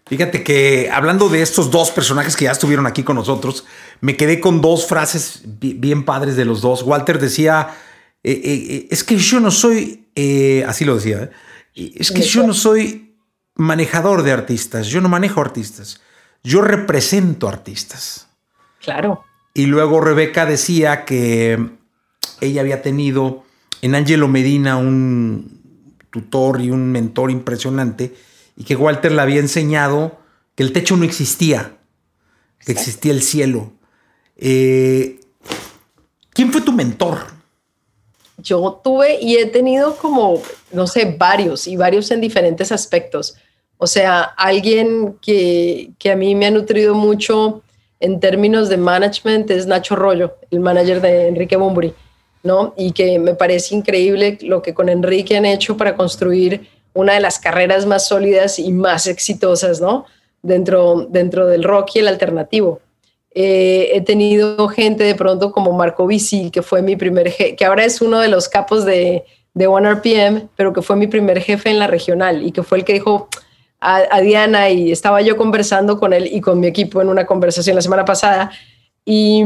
Fíjate 0.10 0.44
que 0.44 0.89
hablando 0.92 1.30
de 1.30 1.44
estos 1.44 1.70
dos 1.70 1.92
personajes 1.92 2.36
que 2.36 2.46
ya 2.46 2.51
estuvieron 2.51 2.88
aquí 2.88 3.04
con 3.04 3.16
nosotros, 3.16 3.66
me 4.01 4.18
quedé 4.18 4.39
con 4.39 4.60
dos 4.60 4.88
frases 4.88 5.44
bien 5.46 6.04
padres 6.04 6.36
de 6.36 6.46
los 6.46 6.62
dos. 6.62 6.82
Walter 6.82 7.20
decía, 7.20 7.75
eh, 8.24 8.32
eh, 8.32 8.68
eh, 8.70 8.88
es 8.89 9.04
que 9.04 9.18
yo 9.18 9.39
no 9.39 9.51
soy, 9.51 10.08
así 10.66 10.84
lo 10.84 10.96
decía, 10.96 11.30
es 11.75 12.12
que 12.12 12.24
yo 12.24 12.46
no 12.48 12.56
soy 12.56 13.16
manejador 13.54 14.24
de 14.24 14.32
artistas, 14.32 14.88
yo 14.88 15.00
no 15.00 15.10
manejo 15.10 15.42
artistas, 15.42 16.01
yo 16.44 16.63
represento 16.63 17.48
artistas. 17.48 18.30
Claro. 18.82 19.24
Y 19.54 19.68
luego 19.68 20.01
Rebeca 20.01 20.48
decía 20.48 21.06
que 21.06 21.70
ella 22.42 22.62
había 22.62 22.82
tenido 22.82 23.44
en 23.84 23.94
Angelo 23.94 24.28
Medina 24.28 24.78
un 24.78 25.62
tutor 26.10 26.62
y 26.62 26.72
un 26.72 26.92
mentor 26.92 27.30
impresionante 27.30 28.16
y 28.60 28.66
que 28.66 28.75
Walter 28.75 29.12
le 29.12 29.22
había 29.22 29.39
enseñado 29.39 30.20
que 30.54 30.63
el 30.63 30.74
techo 30.74 30.98
no 30.98 31.06
existía, 31.06 31.78
que 32.63 32.74
existía 32.74 33.13
el 33.13 33.24
cielo. 33.24 33.72
Eh, 34.36 35.22
¿Quién 36.32 36.51
fue 36.51 36.62
tu 36.62 36.74
mentor? 36.74 37.20
Yo 38.38 38.80
tuve 38.84 39.18
y 39.22 39.38
he 39.38 39.46
tenido 39.46 39.96
como, 39.96 40.42
no 40.74 40.88
sé, 40.88 41.16
varios 41.18 41.68
y 41.68 41.78
varios 41.78 42.12
en 42.12 42.20
diferentes 42.20 42.72
aspectos. 42.72 43.36
O 43.78 43.88
sea, 43.88 44.22
alguien 44.22 45.18
que, 45.22 45.92
que 45.98 46.12
a 46.12 46.18
mí 46.18 46.36
me 46.36 46.46
ha 46.46 46.51
nutrido 46.51 46.94
mucho 46.94 47.63
en 48.01 48.20
términos 48.20 48.68
de 48.68 48.75
management 48.75 49.50
es 49.51 49.68
Nacho 49.68 49.96
Rollo, 49.96 50.36
el 50.51 50.60
manager 50.60 51.01
de 51.01 51.30
Enrique 51.30 51.56
Bumburi. 51.56 51.94
¿no? 52.44 52.74
Y 52.78 52.92
que 52.92 53.20
me 53.20 53.36
parece 53.36 53.75
increíble 53.75 54.38
lo 54.42 54.62
que 54.62 54.74
con 54.74 54.89
Enrique 54.89 55.38
han 55.38 55.46
hecho 55.46 55.75
para 55.78 55.96
construir 55.96 56.70
una 57.00 57.13
de 57.13 57.20
las 57.20 57.39
carreras 57.39 57.86
más 57.86 58.08
sólidas 58.08 58.60
y 58.60 58.72
más 58.72 59.08
exitosas, 59.08 59.82
¿no? 59.82 60.06
Dentro, 60.41 61.08
dentro 61.10 61.48
del 61.48 61.63
rock 61.63 61.91
y 61.96 62.00
el 62.00 62.08
alternativo. 62.08 62.79
Eh, 63.32 63.91
he 63.94 64.01
tenido 64.01 64.68
gente 64.70 65.03
de 65.03 65.15
pronto 65.15 65.51
como 65.51 65.74
Marco 65.74 66.08
Bici, 66.08 66.50
que 66.51 66.62
fue 66.62 66.82
mi 66.82 66.96
primer 66.96 67.29
jefe, 67.29 67.56
que 67.56 67.65
ahora 67.65 67.86
es 67.86 68.01
uno 68.01 68.20
de 68.20 68.27
los 68.27 68.50
capos 68.50 68.86
de, 68.86 69.25
de 69.53 69.68
One 69.68 69.91
RPM, 69.94 70.50
pero 70.56 70.74
que 70.74 70.82
fue 70.82 70.96
mi 70.96 71.08
primer 71.08 71.41
jefe 71.41 71.70
en 71.70 71.79
la 71.79 71.88
regional 71.88 72.44
y 72.44 72.51
que 72.51 72.63
fue 72.63 72.79
el 72.79 72.86
que 72.86 72.94
dijo 72.94 73.27
a, 73.79 74.03
a 74.10 74.22
Diana 74.22 74.70
y 74.70 74.91
estaba 74.91 75.22
yo 75.22 75.38
conversando 75.38 76.00
con 76.00 76.13
él 76.13 76.27
y 76.32 76.41
con 76.41 76.60
mi 76.60 76.68
equipo 76.68 77.01
en 77.01 77.10
una 77.10 77.25
conversación 77.25 77.75
la 77.75 77.82
semana 77.82 78.06
pasada 78.06 78.51
y 79.06 79.44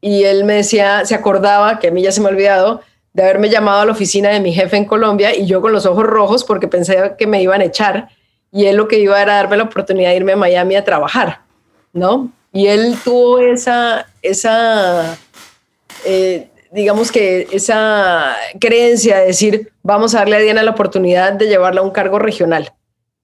y 0.00 0.24
él 0.24 0.44
me 0.44 0.54
decía, 0.54 1.04
se 1.04 1.14
acordaba, 1.14 1.78
que 1.78 1.88
a 1.88 1.90
mí 1.90 2.02
ya 2.02 2.12
se 2.12 2.20
me 2.20 2.28
ha 2.28 2.30
olvidado, 2.30 2.80
de 3.12 3.22
haberme 3.22 3.48
llamado 3.48 3.80
a 3.80 3.86
la 3.86 3.92
oficina 3.92 4.30
de 4.30 4.40
mi 4.40 4.52
jefe 4.52 4.76
en 4.76 4.84
Colombia 4.84 5.34
y 5.36 5.46
yo 5.46 5.60
con 5.60 5.72
los 5.72 5.86
ojos 5.86 6.04
rojos 6.04 6.44
porque 6.44 6.68
pensé 6.68 7.14
que 7.18 7.26
me 7.26 7.42
iban 7.42 7.60
a 7.60 7.64
echar 7.64 8.08
y 8.52 8.66
él 8.66 8.76
lo 8.76 8.88
que 8.88 8.98
iba 8.98 9.20
era 9.20 9.34
darme 9.34 9.56
la 9.56 9.64
oportunidad 9.64 10.10
de 10.10 10.16
irme 10.16 10.32
a 10.32 10.36
Miami 10.36 10.76
a 10.76 10.84
trabajar, 10.84 11.40
¿no? 11.92 12.30
Y 12.52 12.66
él 12.66 12.96
tuvo 13.04 13.38
esa, 13.38 14.06
esa 14.22 15.16
eh, 16.04 16.48
digamos 16.70 17.10
que 17.10 17.48
esa 17.50 18.36
creencia 18.60 19.18
de 19.18 19.26
decir, 19.26 19.72
vamos 19.82 20.14
a 20.14 20.18
darle 20.18 20.36
a 20.36 20.40
Diana 20.40 20.62
la 20.62 20.70
oportunidad 20.70 21.32
de 21.32 21.48
llevarla 21.48 21.80
a 21.80 21.84
un 21.84 21.90
cargo 21.90 22.18
regional, 22.18 22.72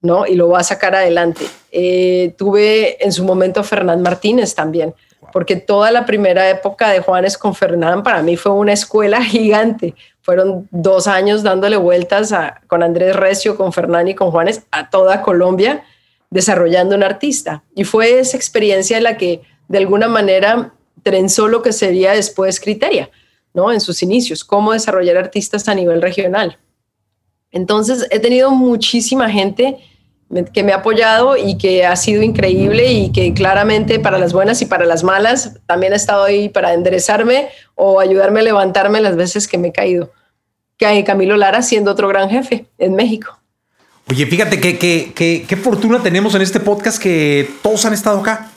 ¿no? 0.01 0.27
Y 0.27 0.35
lo 0.35 0.49
va 0.49 0.59
a 0.59 0.63
sacar 0.63 0.95
adelante. 0.95 1.45
Eh, 1.71 2.33
tuve 2.37 3.03
en 3.03 3.11
su 3.11 3.23
momento 3.23 3.61
a 3.61 3.63
Fernán 3.63 4.01
Martínez 4.01 4.53
también, 4.53 4.93
porque 5.33 5.55
toda 5.55 5.91
la 5.91 6.05
primera 6.05 6.49
época 6.49 6.89
de 6.89 6.99
Juanes 6.99 7.37
con 7.37 7.55
Fernán 7.55 8.03
para 8.03 8.21
mí 8.21 8.37
fue 8.37 8.51
una 8.51 8.73
escuela 8.73 9.23
gigante. 9.23 9.95
Fueron 10.21 10.67
dos 10.71 11.07
años 11.07 11.43
dándole 11.43 11.77
vueltas 11.77 12.33
con 12.67 12.83
Andrés 12.83 13.15
Recio, 13.15 13.55
con 13.55 13.71
Fernán 13.73 14.07
y 14.07 14.15
con 14.15 14.31
Juanes 14.31 14.63
a 14.71 14.89
toda 14.89 15.21
Colombia, 15.21 15.83
desarrollando 16.29 16.95
un 16.95 17.03
artista. 17.03 17.63
Y 17.75 17.83
fue 17.83 18.19
esa 18.19 18.35
experiencia 18.35 18.99
la 18.99 19.17
que 19.17 19.41
de 19.67 19.77
alguna 19.77 20.07
manera 20.07 20.73
trenzó 21.03 21.47
lo 21.47 21.61
que 21.61 21.71
sería 21.71 22.11
después 22.11 22.59
Criteria 22.59 23.09
¿no? 23.57 23.71
En 23.71 23.81
sus 23.81 24.03
inicios, 24.03 24.43
cómo 24.43 24.73
desarrollar 24.73 25.17
artistas 25.17 25.67
a 25.67 25.73
nivel 25.73 25.99
regional. 25.99 26.59
Entonces, 27.51 28.05
he 28.11 28.19
tenido 28.19 28.51
muchísima 28.51 29.31
gente 29.31 29.79
que 30.53 30.63
me 30.63 30.73
ha 30.73 30.77
apoyado 30.77 31.37
y 31.37 31.57
que 31.57 31.85
ha 31.85 31.95
sido 31.95 32.21
increíble 32.21 32.91
y 32.91 33.11
que 33.11 33.33
claramente 33.33 33.99
para 33.99 34.17
las 34.17 34.33
buenas 34.33 34.61
y 34.61 34.65
para 34.65 34.85
las 34.85 35.03
malas 35.03 35.53
también 35.65 35.93
ha 35.93 35.95
estado 35.95 36.23
ahí 36.23 36.49
para 36.49 36.73
enderezarme 36.73 37.49
o 37.75 37.99
ayudarme 37.99 38.41
a 38.41 38.43
levantarme 38.43 38.99
las 38.99 39.15
veces 39.15 39.47
que 39.47 39.57
me 39.57 39.69
he 39.69 39.71
caído. 39.71 40.11
Que 40.77 41.03
Camilo 41.03 41.37
Lara 41.37 41.61
siendo 41.61 41.91
otro 41.91 42.07
gran 42.07 42.29
jefe 42.29 42.65
en 42.77 42.93
México. 42.95 43.39
Oye, 44.09 44.25
fíjate 44.25 44.59
qué 44.59 45.45
qué 45.47 45.57
fortuna 45.57 46.03
tenemos 46.03 46.35
en 46.35 46.41
este 46.41 46.59
podcast 46.59 47.01
que 47.01 47.49
todos 47.61 47.85
han 47.85 47.93
estado 47.93 48.19
acá. 48.19 48.51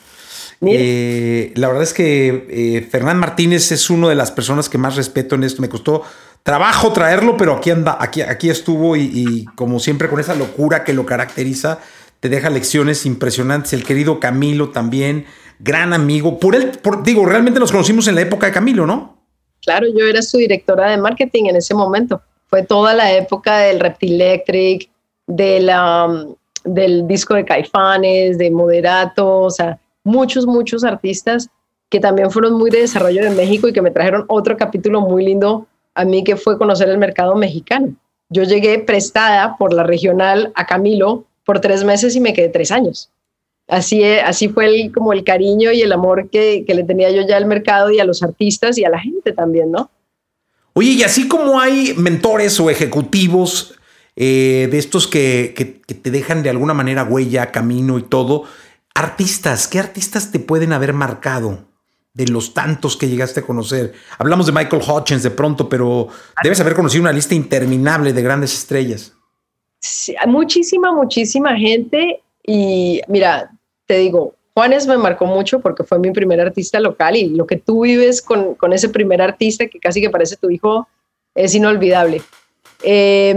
Eh, 0.62 1.52
la 1.56 1.68
verdad 1.68 1.82
es 1.82 1.94
que 1.94 2.46
eh, 2.50 2.86
Fernán 2.90 3.18
Martínez 3.18 3.72
es 3.72 3.88
una 3.88 4.08
de 4.08 4.14
las 4.14 4.30
personas 4.30 4.68
que 4.68 4.76
más 4.76 4.96
respeto 4.96 5.34
en 5.34 5.44
esto. 5.44 5.62
Me 5.62 5.68
costó 5.68 6.02
trabajo 6.42 6.92
traerlo, 6.92 7.36
pero 7.36 7.54
aquí 7.54 7.70
anda, 7.70 7.96
aquí, 8.00 8.22
aquí 8.22 8.50
estuvo 8.50 8.96
y, 8.96 9.44
como 9.54 9.78
siempre 9.78 10.08
con 10.08 10.20
esa 10.20 10.34
locura 10.34 10.84
que 10.84 10.92
lo 10.92 11.06
caracteriza, 11.06 11.78
te 12.20 12.28
deja 12.28 12.50
lecciones 12.50 13.06
impresionantes. 13.06 13.72
El 13.72 13.84
querido 13.84 14.20
Camilo 14.20 14.70
también, 14.70 15.26
gran 15.58 15.92
amigo. 15.92 16.38
Por 16.38 16.54
él, 16.54 16.72
digo, 17.04 17.26
realmente 17.26 17.60
nos 17.60 17.72
conocimos 17.72 18.08
en 18.08 18.14
la 18.14 18.22
época 18.22 18.46
de 18.46 18.52
Camilo, 18.52 18.86
¿no? 18.86 19.18
Claro, 19.62 19.86
yo 19.94 20.06
era 20.06 20.22
su 20.22 20.38
directora 20.38 20.90
de 20.90 20.96
marketing 20.96 21.44
en 21.46 21.56
ese 21.56 21.74
momento. 21.74 22.22
Fue 22.46 22.62
toda 22.62 22.94
la 22.94 23.12
época 23.12 23.58
del 23.58 23.78
Reptilectric, 23.78 24.90
de 25.26 25.60
la, 25.60 26.26
del 26.64 27.06
disco 27.06 27.34
de 27.34 27.44
Caifanes, 27.44 28.38
de 28.38 28.50
Moderato, 28.50 29.42
o 29.42 29.50
sea, 29.50 29.78
muchos, 30.02 30.46
muchos 30.46 30.82
artistas 30.82 31.48
que 31.88 32.00
también 32.00 32.30
fueron 32.30 32.54
muy 32.54 32.70
de 32.70 32.80
desarrollo 32.80 33.22
de 33.22 33.30
México 33.30 33.68
y 33.68 33.72
que 33.72 33.82
me 33.82 33.90
trajeron 33.90 34.24
otro 34.28 34.56
capítulo 34.56 35.00
muy 35.00 35.24
lindo 35.24 35.66
a 36.00 36.04
mí 36.04 36.24
que 36.24 36.36
fue 36.36 36.58
conocer 36.58 36.88
el 36.88 36.98
mercado 36.98 37.36
mexicano. 37.36 37.94
Yo 38.30 38.44
llegué 38.44 38.78
prestada 38.78 39.56
por 39.58 39.72
la 39.72 39.82
regional 39.82 40.52
a 40.54 40.66
Camilo 40.66 41.24
por 41.44 41.60
tres 41.60 41.84
meses 41.84 42.16
y 42.16 42.20
me 42.20 42.32
quedé 42.32 42.48
tres 42.48 42.70
años. 42.70 43.10
Así, 43.68 44.02
así 44.04 44.48
fue 44.48 44.66
el, 44.66 44.92
como 44.92 45.12
el 45.12 45.24
cariño 45.24 45.72
y 45.72 45.82
el 45.82 45.92
amor 45.92 46.28
que, 46.30 46.64
le 46.66 46.84
tenía 46.84 47.10
yo 47.10 47.22
ya 47.26 47.36
al 47.36 47.46
mercado 47.46 47.90
y 47.90 48.00
a 48.00 48.04
los 48.04 48.22
artistas 48.22 48.78
y 48.78 48.84
a 48.84 48.90
la 48.90 48.98
gente 48.98 49.32
también, 49.32 49.70
¿no? 49.70 49.90
Oye, 50.72 50.92
y 50.92 51.02
así 51.02 51.28
como 51.28 51.60
hay 51.60 51.94
mentores 51.96 52.58
o 52.60 52.70
ejecutivos 52.70 53.74
eh, 54.16 54.68
de 54.70 54.78
estos 54.78 55.06
que, 55.06 55.52
que, 55.56 55.64
te 55.94 56.10
dejan 56.10 56.42
de 56.42 56.50
alguna 56.50 56.74
manera 56.74 57.04
huella, 57.04 57.52
camino 57.52 57.98
y 57.98 58.02
todo, 58.02 58.44
Artistas, 58.94 59.68
¿qué 59.68 59.78
artistas 59.78 60.32
te 60.32 60.40
pueden 60.40 60.72
haber 60.72 60.92
marcado 60.92 61.69
de 62.12 62.26
los 62.26 62.54
tantos 62.54 62.96
que 62.96 63.08
llegaste 63.08 63.40
a 63.40 63.46
conocer? 63.46 63.92
Hablamos 64.18 64.46
de 64.46 64.52
Michael 64.52 64.82
Hutchins 64.82 65.22
de 65.22 65.30
pronto, 65.30 65.68
pero 65.68 66.08
debes 66.42 66.60
haber 66.60 66.74
conocido 66.74 67.02
una 67.02 67.12
lista 67.12 67.34
interminable 67.34 68.12
de 68.12 68.22
grandes 68.22 68.52
estrellas. 68.54 69.12
Sí, 69.80 70.14
muchísima, 70.26 70.92
muchísima 70.92 71.56
gente. 71.56 72.22
Y 72.44 73.00
mira, 73.08 73.50
te 73.86 73.98
digo, 73.98 74.34
Juanes 74.54 74.86
me 74.86 74.98
marcó 74.98 75.26
mucho 75.26 75.60
porque 75.60 75.84
fue 75.84 75.98
mi 75.98 76.10
primer 76.10 76.40
artista 76.40 76.80
local 76.80 77.16
y 77.16 77.30
lo 77.30 77.46
que 77.46 77.56
tú 77.56 77.82
vives 77.84 78.20
con, 78.20 78.56
ese 78.72 78.88
primer 78.88 79.22
artista 79.22 79.66
que 79.66 79.78
casi 79.78 80.00
que 80.00 80.10
parece 80.10 80.36
tu 80.36 80.50
hijo 80.50 80.88
es 81.34 81.54
inolvidable. 81.54 82.22
Eh, 82.82 83.34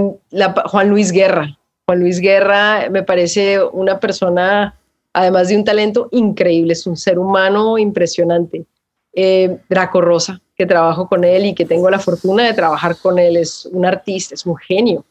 Juan 0.65 0.89
Luis 0.89 1.11
Guerra. 1.11 1.57
Juan 1.85 1.99
Luis 1.99 2.19
Guerra 2.19 2.89
me 2.89 3.03
parece 3.03 3.61
una 3.63 3.99
persona 3.99 4.75
además 5.13 5.47
de 5.47 5.55
un 5.55 5.63
talento 5.63 6.09
increíble, 6.11 6.73
es 6.73 6.85
un 6.87 6.97
ser 6.97 7.19
humano 7.19 7.77
impresionante. 7.77 8.65
Eh, 9.13 9.59
Draco 9.69 10.01
Rosa, 10.01 10.41
que 10.55 10.65
trabajo 10.65 11.07
con 11.07 11.23
él 11.23 11.45
y 11.45 11.53
que 11.53 11.65
tengo 11.65 11.89
la 11.89 11.99
fortuna 11.99 12.45
de 12.45 12.53
trabajar 12.53 12.97
con 12.97 13.19
él, 13.19 13.37
es 13.37 13.67
un 13.67 13.85
artista, 13.85 14.33
es 14.33 14.45
un 14.45 14.57
genio. 14.57 15.05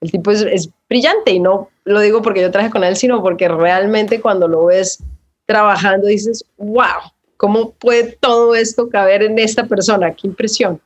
El 0.00 0.12
tipo 0.12 0.30
es, 0.30 0.70
brillante 0.88 1.32
y 1.32 1.40
no 1.40 1.68
lo 1.84 2.00
digo 2.00 2.22
porque 2.22 2.40
yo 2.40 2.50
traje 2.50 2.70
con 2.70 2.84
él, 2.84 2.96
sino 2.96 3.20
porque 3.20 3.48
realmente 3.48 4.20
cuando 4.20 4.46
lo 4.46 4.66
ves 4.66 5.02
trabajando 5.44 6.06
dices, 6.06 6.44
wow, 6.56 7.10
¿cómo 7.36 7.72
puede 7.72 8.16
todo 8.20 8.54
esto 8.54 8.88
caber 8.88 9.22
en 9.22 9.38
esta 9.38 9.66
persona? 9.66 10.14
Qué 10.14 10.28
impresión, 10.28 10.80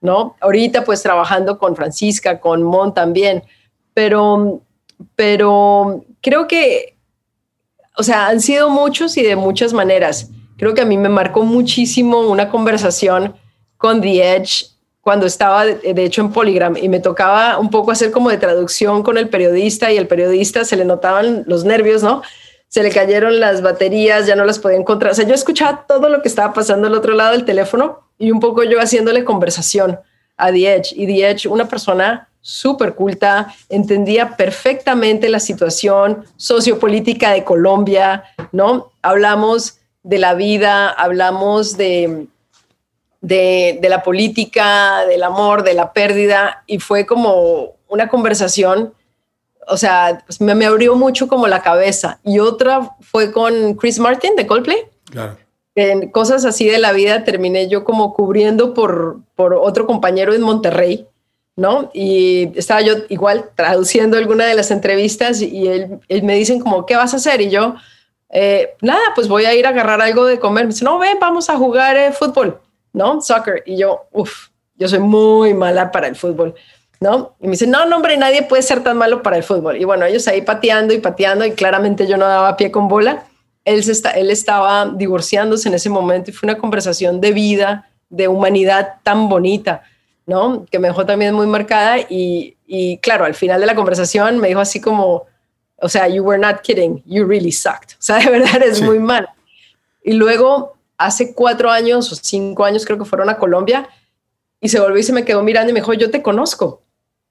¿no? 0.00 0.36
Ahorita 0.40 0.84
pues 0.84 1.02
trabajando 1.02 1.58
con 1.58 1.74
Francisca, 1.74 2.38
con 2.40 2.62
Mon 2.62 2.92
también, 2.92 3.42
pero, 3.94 4.60
pero 5.16 6.04
creo 6.20 6.46
que 6.46 6.92
o 7.96 8.02
sea, 8.02 8.28
han 8.28 8.40
sido 8.40 8.70
muchos 8.70 9.16
y 9.16 9.22
de 9.22 9.36
muchas 9.36 9.72
maneras. 9.72 10.30
Creo 10.56 10.74
que 10.74 10.82
a 10.82 10.86
mí 10.86 10.96
me 10.96 11.08
marcó 11.08 11.42
muchísimo 11.44 12.20
una 12.20 12.48
conversación 12.48 13.34
con 13.76 14.00
The 14.00 14.36
Edge 14.36 14.66
cuando 15.00 15.26
estaba, 15.26 15.66
de 15.66 16.04
hecho, 16.04 16.20
en 16.20 16.32
Polygram 16.32 16.76
y 16.76 16.88
me 16.88 17.00
tocaba 17.00 17.58
un 17.58 17.70
poco 17.70 17.90
hacer 17.90 18.12
como 18.12 18.30
de 18.30 18.38
traducción 18.38 19.02
con 19.02 19.18
el 19.18 19.28
periodista 19.28 19.90
y 19.90 19.98
el 19.98 20.06
periodista 20.06 20.64
se 20.64 20.76
le 20.76 20.84
notaban 20.84 21.42
los 21.46 21.64
nervios, 21.64 22.02
¿no? 22.04 22.22
Se 22.68 22.82
le 22.82 22.90
cayeron 22.90 23.40
las 23.40 23.60
baterías, 23.60 24.26
ya 24.26 24.36
no 24.36 24.44
las 24.44 24.60
podía 24.60 24.78
encontrar. 24.78 25.12
O 25.12 25.14
sea, 25.14 25.26
yo 25.26 25.34
escuchaba 25.34 25.84
todo 25.88 26.08
lo 26.08 26.22
que 26.22 26.28
estaba 26.28 26.54
pasando 26.54 26.86
al 26.86 26.94
otro 26.94 27.14
lado 27.14 27.32
del 27.32 27.44
teléfono 27.44 28.08
y 28.16 28.30
un 28.30 28.38
poco 28.38 28.62
yo 28.62 28.80
haciéndole 28.80 29.24
conversación 29.24 29.98
a 30.36 30.52
The 30.52 30.74
Edge. 30.74 30.92
Y 30.94 31.06
The 31.06 31.30
Edge, 31.30 31.48
una 31.48 31.66
persona 31.66 32.28
súper 32.42 32.94
culta, 32.94 33.54
entendía 33.68 34.36
perfectamente 34.36 35.28
la 35.28 35.40
situación 35.40 36.24
sociopolítica 36.36 37.30
de 37.30 37.44
Colombia, 37.44 38.24
¿no? 38.50 38.90
Hablamos 39.00 39.78
de 40.02 40.18
la 40.18 40.34
vida, 40.34 40.90
hablamos 40.90 41.76
de, 41.76 42.26
de, 43.20 43.86
la 43.88 44.02
política, 44.02 45.06
del 45.06 45.22
amor, 45.22 45.62
de 45.62 45.74
la 45.74 45.92
pérdida, 45.92 46.64
y 46.66 46.80
fue 46.80 47.06
como 47.06 47.76
una 47.88 48.08
conversación, 48.08 48.92
o 49.68 49.76
sea, 49.76 50.24
pues 50.26 50.40
me, 50.40 50.56
me, 50.56 50.66
abrió 50.66 50.96
mucho 50.96 51.28
como 51.28 51.46
la 51.46 51.62
cabeza. 51.62 52.18
Y 52.24 52.40
otra 52.40 52.96
fue 53.00 53.30
con 53.30 53.74
Chris 53.74 54.00
Martin 54.00 54.34
de 54.34 54.46
Coldplay. 54.46 54.78
Claro. 55.04 55.36
En 55.74 56.10
cosas 56.10 56.44
así 56.44 56.68
de 56.68 56.78
la 56.78 56.92
vida 56.92 57.24
terminé 57.24 57.68
yo 57.68 57.84
como 57.84 58.12
cubriendo 58.12 58.74
por, 58.74 59.20
por 59.36 59.54
otro 59.54 59.86
compañero 59.86 60.34
en 60.34 60.42
Monterrey, 60.42 61.06
¿no? 61.56 61.90
Y 61.92 62.50
estaba 62.56 62.80
yo 62.80 62.94
igual 63.08 63.50
traduciendo 63.54 64.16
alguna 64.16 64.46
de 64.46 64.54
las 64.54 64.70
entrevistas 64.70 65.42
y 65.42 65.68
él, 65.68 66.00
me 66.22 66.34
dicen 66.34 66.60
como, 66.60 66.86
¿qué 66.86 66.96
vas 66.96 67.12
a 67.12 67.16
hacer? 67.16 67.40
Y 67.40 67.50
yo, 67.50 67.74
eh, 68.30 68.74
nada, 68.80 69.02
pues 69.14 69.28
voy 69.28 69.44
a 69.44 69.54
ir 69.54 69.66
a 69.66 69.70
agarrar 69.70 70.00
algo 70.00 70.24
de 70.24 70.38
comer. 70.38 70.64
Me 70.64 70.72
dice, 70.72 70.84
no, 70.84 70.98
ven, 70.98 71.18
vamos 71.20 71.50
a 71.50 71.56
jugar 71.56 71.96
eh, 71.96 72.12
fútbol, 72.12 72.60
¿no? 72.92 73.20
Soccer. 73.20 73.62
Y 73.66 73.76
yo, 73.76 74.06
uff, 74.12 74.48
yo 74.76 74.88
soy 74.88 75.00
muy 75.00 75.52
mala 75.52 75.90
para 75.90 76.08
el 76.08 76.16
fútbol, 76.16 76.54
¿no? 77.00 77.34
Y 77.40 77.46
me 77.46 77.52
dice, 77.52 77.66
no, 77.66 77.84
no, 77.84 77.96
hombre, 77.96 78.16
nadie 78.16 78.42
puede 78.42 78.62
ser 78.62 78.82
tan 78.82 78.96
malo 78.96 79.22
para 79.22 79.36
el 79.36 79.42
fútbol. 79.42 79.76
Y 79.76 79.84
bueno, 79.84 80.06
ellos 80.06 80.26
ahí 80.28 80.40
pateando 80.42 80.94
y 80.94 80.98
pateando 80.98 81.44
y 81.44 81.52
claramente 81.52 82.06
yo 82.06 82.16
no 82.16 82.26
daba 82.26 82.56
pie 82.56 82.70
con 82.70 82.88
bola. 82.88 83.26
Él, 83.64 83.78
está, 83.78 84.10
él 84.12 84.30
estaba 84.30 84.86
divorciándose 84.86 85.68
en 85.68 85.74
ese 85.74 85.90
momento 85.90 86.30
y 86.30 86.32
fue 86.32 86.48
una 86.48 86.58
conversación 86.58 87.20
de 87.20 87.32
vida, 87.32 87.90
de 88.08 88.26
humanidad 88.26 88.94
tan 89.04 89.28
bonita 89.28 89.82
¿no? 90.26 90.66
Que 90.70 90.78
me 90.78 90.88
dejó 90.88 91.04
también 91.06 91.34
muy 91.34 91.46
marcada 91.46 91.98
y, 91.98 92.56
y, 92.66 92.98
claro, 92.98 93.24
al 93.24 93.34
final 93.34 93.60
de 93.60 93.66
la 93.66 93.74
conversación 93.74 94.38
me 94.38 94.48
dijo 94.48 94.60
así 94.60 94.80
como, 94.80 95.26
o 95.76 95.88
sea, 95.88 96.08
you 96.08 96.22
were 96.22 96.40
not 96.40 96.60
kidding, 96.62 97.02
you 97.06 97.26
really 97.26 97.52
sucked. 97.52 97.94
O 97.98 98.02
sea, 98.02 98.18
de 98.18 98.30
verdad 98.30 98.56
eres 98.56 98.80
muy 98.80 98.98
mal. 98.98 99.28
Y 100.04 100.12
luego, 100.12 100.76
hace 100.96 101.34
cuatro 101.34 101.70
años 101.70 102.10
o 102.12 102.16
cinco 102.16 102.64
años 102.64 102.84
creo 102.84 102.98
que 102.98 103.04
fueron 103.04 103.28
a 103.28 103.36
Colombia 103.36 103.88
y 104.60 104.68
se 104.68 104.80
volvió 104.80 104.98
y 104.98 105.02
se 105.02 105.12
me 105.12 105.24
quedó 105.24 105.42
mirando 105.42 105.70
y 105.70 105.72
me 105.72 105.80
dijo, 105.80 105.92
yo 105.94 106.10
te 106.10 106.22
conozco. 106.22 106.82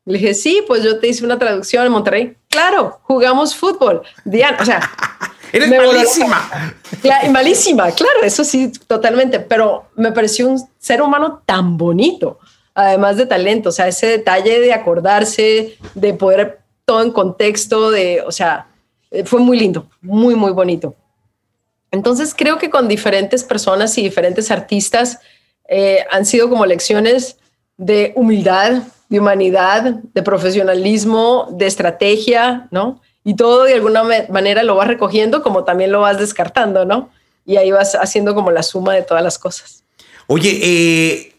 Le 0.06 0.17
dije, 0.17 0.34
sí, 0.34 0.63
pues 0.67 0.84
yo 0.84 0.99
te 0.99 1.08
hice 1.08 1.23
una 1.23 1.38
traducción 1.38 1.86
en 1.86 1.91
Monterrey. 1.91 2.38
Claro, 2.49 2.99
jugamos 3.04 3.56
fútbol. 3.56 4.01
Diana, 4.25 4.58
o 4.60 4.65
sea... 4.65 4.82
Eres 5.54 5.69
malísima. 5.69 6.49
malísima, 7.32 7.91
claro, 7.91 8.21
eso 8.23 8.43
sí, 8.45 8.71
totalmente. 8.88 9.41
Pero 9.41 9.89
me 9.95 10.13
pareció 10.13 10.47
un 10.47 10.62
ser 10.80 11.01
humano 11.01 11.41
tan 11.45 11.77
bonito 11.77 12.39
además 12.73 13.17
de 13.17 13.25
talento, 13.25 13.69
o 13.69 13.71
sea, 13.71 13.88
ese 13.88 14.07
detalle 14.07 14.60
de 14.60 14.73
acordarse, 14.73 15.77
de 15.93 16.13
poder 16.13 16.60
todo 16.86 17.01
en 17.01 17.12
contexto, 17.12 17.91
de, 17.91 18.21
o 18.25 18.31
sea, 18.31 18.67
eh, 19.12 19.23
fue 19.25 19.39
muy 19.39 19.60
lindo, 19.60 19.88
muy, 20.01 20.36
muy 20.36 20.51
bonito. 20.51 20.95
Entonces 21.91 22.34
creo 22.36 22.57
que 22.57 22.69
con 22.69 22.88
diferentes 22.88 23.43
personas 23.43 23.97
y 23.97 24.03
diferentes 24.03 24.49
artistas 24.49 25.19
eh, 25.67 26.05
han 26.10 26.25
sido 26.25 26.49
como 26.49 26.65
lecciones 26.65 27.38
de 27.77 28.13
humildad, 28.15 28.84
de 29.10 29.19
humanidad, 29.19 29.95
de 30.13 30.23
profesionalismo, 30.23 31.47
de 31.51 31.67
estrategia, 31.67 32.67
¿no? 32.71 33.01
Y 33.23 33.36
todo 33.36 33.63
de 33.65 33.73
alguna 33.73 34.03
manera 34.29 34.63
lo 34.63 34.75
vas 34.75 34.88
recogiendo 34.88 35.43
como 35.43 35.63
también 35.63 35.91
lo 35.91 36.01
vas 36.01 36.17
descartando, 36.17 36.86
¿no? 36.86 37.10
Y 37.45 37.57
ahí 37.57 37.71
vas 37.71 37.95
haciendo 37.95 38.34
como 38.34 38.51
la 38.51 38.63
suma 38.63 38.93
de 38.93 39.03
todas 39.03 39.23
las 39.23 39.38
cosas. 39.38 39.84
Oye, 40.27 40.60
eh, 40.63 41.34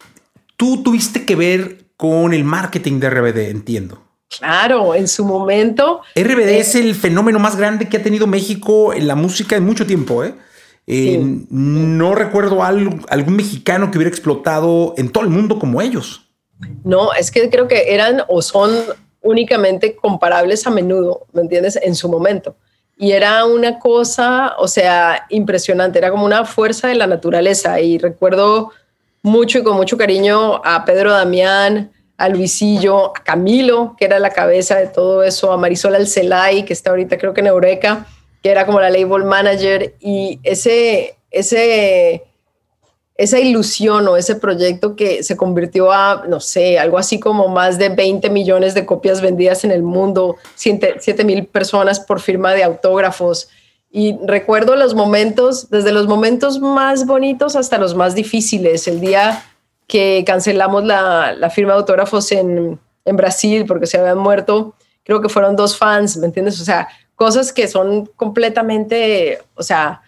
tú 0.63 0.81
tuviste 0.85 1.27
que 1.27 1.35
ver 1.35 1.87
con 1.97 2.33
el 2.33 2.45
marketing 2.45 3.01
de 3.01 3.11
RBD, 3.11 3.51
entiendo. 3.51 4.01
Claro, 4.39 4.95
en 4.95 5.09
su 5.09 5.25
momento. 5.25 6.03
RBD 6.15 6.51
eh, 6.51 6.61
es 6.61 6.77
el 6.77 6.95
fenómeno 6.95 7.41
más 7.41 7.57
grande 7.57 7.89
que 7.89 7.97
ha 7.97 8.03
tenido 8.05 8.29
México 8.29 8.95
en 8.95 9.09
la 9.09 9.17
música 9.17 9.57
en 9.57 9.67
mucho 9.67 9.89
tiempo, 9.89 10.23
¿eh? 10.23 10.37
eh 10.87 11.21
no 11.51 12.15
recuerdo 12.15 12.63
algún 12.63 13.35
mexicano 13.35 13.91
que 13.91 13.99
hubiera 13.99 14.09
explotado 14.09 14.95
en 14.97 15.11
todo 15.11 15.25
el 15.25 15.31
mundo 15.31 15.59
como 15.59 15.83
ellos. 15.83 16.29
No, 16.85 17.13
es 17.13 17.33
que 17.33 17.51
creo 17.51 17.67
que 17.67 17.93
eran 17.93 18.23
o 18.29 18.41
son 18.41 18.71
únicamente 19.21 19.97
comparables 19.97 20.65
a 20.65 20.71
menudo, 20.71 21.27
¿me 21.33 21.41
entiendes? 21.41 21.77
En 21.83 21.97
su 21.97 22.09
momento. 22.09 22.55
Y 22.97 23.11
era 23.11 23.47
una 23.47 23.81
cosa, 23.81 24.55
o 24.59 24.69
sea, 24.69 25.27
impresionante, 25.29 25.99
era 25.99 26.13
como 26.13 26.25
una 26.25 26.45
fuerza 26.45 26.87
de 26.87 26.95
la 26.95 27.09
naturaleza. 27.09 27.81
Y 27.81 27.99
recuerdo 27.99 28.71
mucho 29.23 29.59
y 29.59 29.63
con 29.63 29.77
mucho 29.77 29.97
cariño 29.97 30.61
a 30.65 30.85
Pedro 30.85 31.13
Damián, 31.13 31.93
a 32.17 32.29
Luisillo, 32.29 33.17
a 33.17 33.23
Camilo, 33.25 33.95
que 33.99 34.05
era 34.05 34.19
la 34.19 34.31
cabeza 34.31 34.77
de 34.77 34.89
todo 34.89 35.23
eso, 35.23 35.53
a 35.53 35.57
Marisol 35.57 35.95
Alcelay, 35.95 36.65
que 36.65 36.73
está 36.73 36.91
ahorita 36.91 37.19
creo 37.19 37.33
que 37.33 37.41
en 37.41 37.47
Eureka, 37.49 38.07
que 38.43 38.51
era 38.51 38.67
como 38.67 38.81
la 38.81 38.91
label 38.91 39.25
manager, 39.25 39.95
y 40.01 40.41
ese, 40.43 41.17
ese, 41.31 42.25
esa 43.17 43.39
ilusión 43.39 44.07
o 44.09 44.17
ese 44.17 44.37
proyecto 44.37 44.97
que 44.97 45.23
se 45.23 45.37
convirtió 45.37 45.93
a, 45.93 46.25
no 46.29 46.41
sé, 46.41 46.79
algo 46.79 46.99
así 46.99 47.21
como 47.21 47.49
más 47.49 47.79
de 47.79 47.89
20 47.89 48.31
millones 48.31 48.75
de 48.75 48.87
copias 48.87 49.21
vendidas 49.21 49.65
en 49.65 49.71
el 49.71 49.83
mundo, 49.83 50.37
7 50.57 51.25
mil 51.25 51.47
personas 51.47 52.01
por 52.01 52.21
firma 52.21 52.53
de 52.55 52.65
autógrafos. 52.65 53.49
Y 53.95 54.17
recuerdo 54.25 54.75
los 54.75 54.95
momentos, 54.95 55.69
desde 55.69 55.93
los 55.93 56.09
momentos 56.09 56.59
más 56.61 57.05
bonitos 57.05 57.57
hasta 57.57 57.77
los 57.77 57.95
más 57.95 58.15
difíciles. 58.15 58.89
El 58.89 59.01
día 59.01 59.45
que 59.87 60.25
cancelamos 60.27 60.85
la, 60.85 61.35
la 61.35 61.51
firma 61.51 61.75
de 61.75 61.81
autógrafos 61.81 62.33
en, 62.33 62.81
en, 63.05 63.17
Brasil 63.17 63.67
porque 63.69 63.87
se 63.87 63.99
habían 63.99 64.17
muerto, 64.17 64.75
creo 65.05 65.21
que 65.21 65.29
fueron 65.29 65.57
dos 65.57 65.77
fans, 65.77 66.17
¿me 66.17 66.25
entiendes? 66.25 66.59
O 66.59 66.65
sea, 66.65 66.89
cosas 67.17 67.53
que 67.53 67.69
son 67.69 68.07
completamente, 68.17 69.41
o 69.57 69.63
sea, 69.63 70.01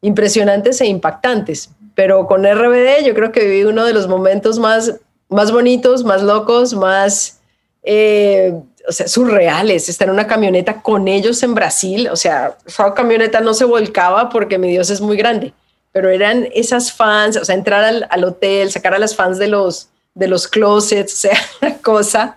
impresionantes 0.00 0.80
e 0.80 0.86
impactantes. 0.86 1.70
Pero 1.96 2.28
con 2.28 2.44
RBD 2.44 3.04
yo 3.04 3.14
creo 3.14 3.32
que 3.32 3.44
viví 3.44 3.64
uno 3.64 3.84
de 3.84 3.94
los 3.94 4.06
momentos 4.06 4.60
más, 4.60 4.94
más 5.28 5.50
bonitos, 5.50 6.04
más 6.04 6.22
locos, 6.22 6.72
más... 6.74 7.40
Eh, 7.82 8.54
o 8.88 8.92
sea, 8.92 9.06
surreales, 9.06 9.88
estar 9.88 10.08
en 10.08 10.14
una 10.14 10.26
camioneta 10.26 10.80
con 10.80 11.08
ellos 11.08 11.42
en 11.42 11.54
Brasil, 11.54 12.08
o 12.10 12.16
sea, 12.16 12.56
esa 12.66 12.94
camioneta 12.94 13.40
no 13.40 13.52
se 13.52 13.64
volcaba 13.64 14.30
porque 14.30 14.58
mi 14.58 14.70
Dios 14.70 14.88
es 14.88 15.00
muy 15.00 15.16
grande, 15.16 15.52
pero 15.92 16.08
eran 16.08 16.48
esas 16.54 16.92
fans, 16.92 17.36
o 17.36 17.44
sea, 17.44 17.54
entrar 17.54 17.84
al, 18.08 18.24
hotel, 18.24 18.70
sacar 18.70 18.94
a 18.94 18.98
las 18.98 19.14
fans 19.14 19.38
de 19.38 19.48
los, 19.48 19.88
de 20.14 20.26
los 20.26 20.48
closets, 20.48 21.12
o 21.14 21.16
sea, 21.16 21.38
una 21.60 21.76
cosa, 21.78 22.34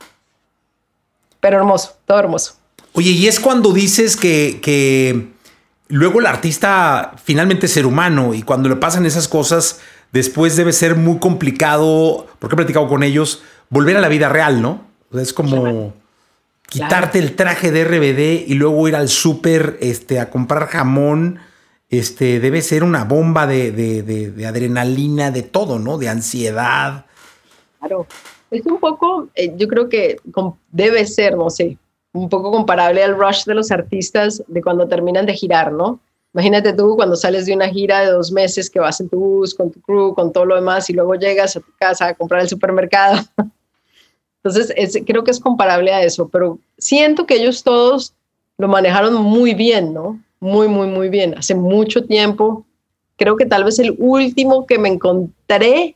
pero 1.39 1.57
hermoso, 1.57 1.93
todo 2.05 2.19
hermoso. 2.19 2.55
Oye, 2.93 3.11
y 3.11 3.27
es 3.27 3.39
cuando 3.39 3.71
dices 3.71 4.17
que, 4.17 4.59
que 4.61 5.29
luego 5.87 6.19
el 6.19 6.25
artista 6.25 7.13
finalmente 7.23 7.67
es 7.67 7.71
ser 7.71 7.85
humano 7.85 8.33
y 8.33 8.41
cuando 8.41 8.67
le 8.67 8.75
pasan 8.75 9.05
esas 9.05 9.29
cosas, 9.29 9.79
después 10.11 10.57
debe 10.57 10.73
ser 10.73 10.95
muy 10.95 11.17
complicado, 11.19 12.27
porque 12.39 12.55
he 12.55 12.57
platicado 12.57 12.89
con 12.89 13.03
ellos, 13.03 13.41
volver 13.69 13.95
a 13.95 14.01
la 14.01 14.09
vida 14.09 14.27
real, 14.27 14.61
¿no? 14.61 14.91
es 15.19 15.33
como 15.33 15.93
quitarte 16.71 17.19
el 17.19 17.35
traje 17.35 17.69
de 17.69 17.83
RBD 17.83 18.49
y 18.49 18.53
luego 18.53 18.87
ir 18.87 18.95
al 18.95 19.09
súper 19.09 19.77
este, 19.81 20.21
a 20.21 20.29
comprar 20.29 20.67
jamón, 20.67 21.39
este, 21.89 22.39
debe 22.39 22.61
ser 22.61 22.85
una 22.85 23.03
bomba 23.03 23.45
de, 23.45 24.45
adrenalina, 24.47 25.31
de 25.31 25.43
todo, 25.43 25.79
¿no? 25.79 25.97
De 25.97 26.07
ansiedad. 26.07 27.05
Claro, 27.79 28.07
es 28.51 28.65
un 28.65 28.79
poco, 28.79 29.27
eh, 29.35 29.53
yo 29.57 29.67
creo 29.67 29.89
que 29.89 30.21
debe 30.71 31.05
ser, 31.05 31.35
no 31.35 31.49
sé, 31.49 31.77
un 32.13 32.29
poco 32.29 32.51
comparable 32.51 33.03
al 33.03 33.17
rush 33.17 33.43
de 33.43 33.55
los 33.55 33.69
artistas 33.69 34.41
de 34.47 34.61
cuando 34.61 34.87
terminan 34.87 35.25
de 35.25 35.33
girar, 35.33 35.73
¿no? 35.73 35.99
Imagínate 36.33 36.71
tú 36.71 36.95
cuando 36.95 37.17
sales 37.17 37.47
de 37.47 37.53
una 37.53 37.67
gira 37.67 37.99
de 37.99 38.11
dos 38.11 38.31
meses 38.31 38.69
que 38.69 38.79
vas 38.79 39.01
en 39.01 39.09
tu 39.09 39.19
bus, 39.19 39.53
con 39.53 39.71
tu 39.71 39.81
crew, 39.81 40.15
con 40.15 40.31
todo 40.31 40.45
lo 40.45 40.55
demás 40.55 40.89
y 40.89 40.93
luego 40.93 41.15
llegas 41.15 41.57
a 41.57 41.59
tu 41.59 41.71
casa 41.77 42.07
a 42.07 42.13
comprar 42.13 42.41
el 42.41 42.47
supermercado. 42.47 43.21
Entonces, 44.43 45.01
creo 45.05 45.23
que 45.23 45.31
es 45.31 45.39
comparable 45.39 45.93
a 45.93 46.03
eso, 46.03 46.27
pero 46.29 46.57
siento 46.77 47.25
que 47.25 47.35
ellos 47.35 47.63
todos 47.63 48.13
lo 48.57 48.67
manejaron 48.67 49.13
muy 49.15 49.53
bien, 49.53 49.93
¿no? 49.93 50.19
Muy, 50.39 50.67
muy, 50.67 50.87
muy 50.87 51.09
bien. 51.09 51.37
Hace 51.37 51.53
mucho 51.53 52.05
tiempo, 52.05 52.65
creo 53.17 53.37
que 53.37 53.45
tal 53.45 53.63
vez 53.63 53.77
el 53.77 53.95
último 53.99 54.65
que 54.65 54.79
me 54.79 54.89
encontré 54.89 55.95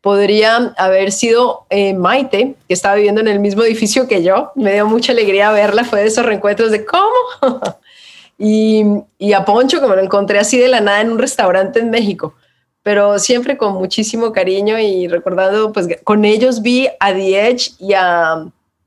podría 0.00 0.74
haber 0.76 1.10
sido 1.10 1.66
eh, 1.70 1.94
Maite, 1.94 2.54
que 2.68 2.74
estaba 2.74 2.94
viviendo 2.94 3.20
en 3.20 3.28
el 3.28 3.40
mismo 3.40 3.64
edificio 3.64 4.06
que 4.06 4.22
yo. 4.22 4.52
Me 4.54 4.74
dio 4.74 4.86
mucha 4.86 5.12
alegría 5.12 5.50
verla, 5.50 5.84
fue 5.84 6.02
de 6.02 6.06
esos 6.06 6.24
reencuentros 6.24 6.70
de 6.70 6.84
cómo. 6.84 7.12
y, 8.38 8.84
y 9.18 9.32
a 9.32 9.44
Poncho, 9.44 9.80
que 9.80 9.88
me 9.88 9.96
lo 9.96 10.02
encontré 10.02 10.38
así 10.38 10.58
de 10.58 10.68
la 10.68 10.80
nada 10.80 11.00
en 11.00 11.10
un 11.10 11.18
restaurante 11.18 11.80
en 11.80 11.90
México 11.90 12.34
pero 12.82 13.18
siempre 13.18 13.56
con 13.56 13.74
muchísimo 13.74 14.32
cariño 14.32 14.78
y 14.78 15.06
recordando, 15.06 15.72
pues 15.72 15.88
con 16.04 16.24
ellos 16.24 16.62
vi 16.62 16.88
a 16.98 17.12
Diech 17.12 17.74
y 17.78 17.92
a, 17.94 18.44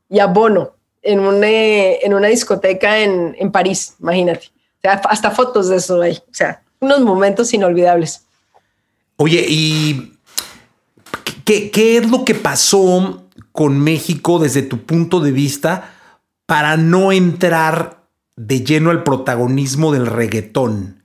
y 0.09 0.19
a 0.19 0.25
Bono 0.27 0.73
en 1.01 1.19
una, 1.19 1.47
en 1.47 2.13
una 2.13 2.27
discoteca 2.27 2.99
en, 2.99 3.35
en 3.39 3.51
París, 3.51 3.95
imagínate. 4.01 4.47
O 4.47 4.81
sea, 4.81 4.93
hasta 5.09 5.31
fotos 5.31 5.69
de 5.69 5.77
eso 5.77 6.01
ahí. 6.01 6.17
O 6.17 6.33
sea, 6.33 6.61
unos 6.79 7.01
momentos 7.01 7.53
inolvidables. 7.53 8.25
Oye, 9.17 9.45
¿y 9.47 10.17
qué, 11.45 11.71
qué 11.71 11.97
es 11.97 12.09
lo 12.09 12.25
que 12.25 12.35
pasó 12.35 13.23
con 13.51 13.79
México 13.79 14.39
desde 14.39 14.61
tu 14.63 14.85
punto 14.85 15.21
de 15.21 15.31
vista 15.31 15.93
para 16.45 16.75
no 16.75 17.11
entrar 17.11 18.03
de 18.35 18.63
lleno 18.63 18.89
al 18.89 19.03
protagonismo 19.03 19.93
del 19.93 20.07
reggaetón? 20.07 21.04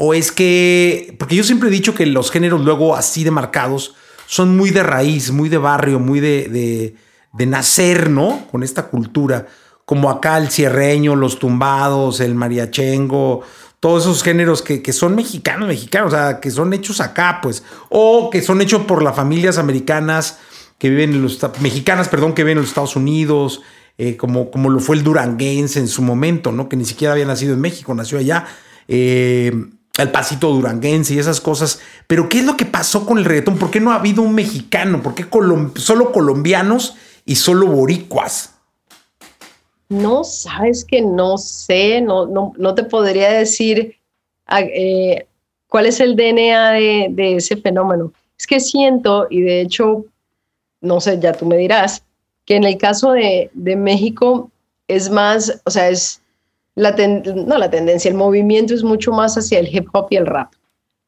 ¿O 0.00 0.14
es 0.14 0.30
que, 0.30 1.16
porque 1.18 1.34
yo 1.34 1.42
siempre 1.42 1.68
he 1.68 1.72
dicho 1.72 1.92
que 1.92 2.06
los 2.06 2.30
géneros 2.30 2.60
luego 2.64 2.94
así 2.94 3.24
de 3.24 3.32
marcados 3.32 3.96
son 4.26 4.56
muy 4.56 4.70
de 4.70 4.84
raíz, 4.84 5.32
muy 5.32 5.48
de 5.48 5.58
barrio, 5.58 5.98
muy 5.98 6.20
de, 6.20 6.94
de, 7.36 7.46
nacer, 7.46 8.08
¿no? 8.08 8.46
Con 8.52 8.62
esta 8.62 8.84
cultura, 8.86 9.48
como 9.84 10.08
acá 10.08 10.38
el 10.38 10.50
cierreño, 10.50 11.16
los 11.16 11.40
tumbados, 11.40 12.20
el 12.20 12.36
mariachengo, 12.36 13.42
todos 13.80 14.04
esos 14.04 14.22
géneros 14.22 14.62
que, 14.62 14.82
que, 14.82 14.92
son 14.92 15.16
mexicanos, 15.16 15.66
mexicanos, 15.66 16.12
o 16.12 16.16
sea, 16.16 16.38
que 16.38 16.52
son 16.52 16.72
hechos 16.72 17.00
acá, 17.00 17.40
pues, 17.42 17.64
o 17.88 18.30
que 18.30 18.40
son 18.40 18.60
hechos 18.60 18.82
por 18.84 19.02
las 19.02 19.16
familias 19.16 19.58
americanas 19.58 20.38
que 20.78 20.90
viven 20.90 21.10
en 21.10 21.22
los, 21.22 21.40
mexicanas, 21.60 22.08
perdón, 22.08 22.34
que 22.34 22.44
viven 22.44 22.58
en 22.58 22.62
los 22.62 22.68
Estados 22.68 22.94
Unidos, 22.94 23.62
eh, 23.96 24.16
como, 24.16 24.52
como 24.52 24.70
lo 24.70 24.78
fue 24.78 24.94
el 24.94 25.02
duranguense 25.02 25.80
en 25.80 25.88
su 25.88 26.02
momento, 26.02 26.52
¿no? 26.52 26.68
Que 26.68 26.76
ni 26.76 26.84
siquiera 26.84 27.14
había 27.14 27.26
nacido 27.26 27.54
en 27.54 27.60
México, 27.60 27.92
nació 27.96 28.18
allá. 28.18 28.46
Eh, 28.86 29.52
el 29.98 30.10
pasito 30.10 30.50
duranguense 30.50 31.14
y 31.14 31.18
esas 31.18 31.40
cosas. 31.40 31.80
Pero 32.06 32.28
¿qué 32.28 32.38
es 32.38 32.44
lo 32.44 32.56
que 32.56 32.64
pasó 32.64 33.04
con 33.04 33.18
el 33.18 33.24
reggaetón? 33.24 33.58
¿Por 33.58 33.70
qué 33.70 33.80
no 33.80 33.92
ha 33.92 33.96
habido 33.96 34.22
un 34.22 34.34
mexicano? 34.34 35.02
¿Por 35.02 35.14
qué 35.14 35.26
solo 35.76 36.12
colombianos 36.12 36.96
y 37.24 37.36
solo 37.36 37.66
boricuas? 37.66 38.54
No, 39.88 40.22
sabes 40.22 40.84
que 40.84 41.00
no 41.00 41.38
sé, 41.38 42.00
no, 42.00 42.26
no, 42.26 42.74
te 42.74 42.84
podría 42.84 43.30
decir 43.30 43.96
ah, 44.46 44.60
eh, 44.60 45.26
cuál 45.66 45.86
es 45.86 45.98
el 45.98 46.14
DNA 46.14 46.72
de, 46.72 47.36
ese 47.36 47.56
fenómeno. 47.56 48.12
Es 48.38 48.46
que 48.46 48.60
siento, 48.60 49.26
y 49.30 49.40
de 49.40 49.62
hecho, 49.62 50.04
no 50.80 51.00
sé, 51.00 51.18
ya 51.18 51.32
tú 51.32 51.46
me 51.46 51.56
dirás, 51.56 52.04
que 52.44 52.56
en 52.56 52.64
el 52.64 52.76
caso 52.76 53.12
de, 53.12 53.50
de 53.54 53.76
México 53.76 54.50
es 54.88 55.10
más, 55.10 55.60
o 55.64 55.70
sea, 55.70 55.88
es 55.88 56.20
la 56.78 56.92
no 56.92 57.58
la 57.58 57.70
tendencia, 57.70 58.08
el 58.08 58.16
movimiento 58.16 58.72
es 58.72 58.84
mucho 58.84 59.10
más 59.10 59.36
hacia 59.36 59.58
el 59.58 59.74
hip 59.74 59.88
hop 59.92 60.06
y 60.10 60.16
el 60.16 60.26
rap, 60.26 60.52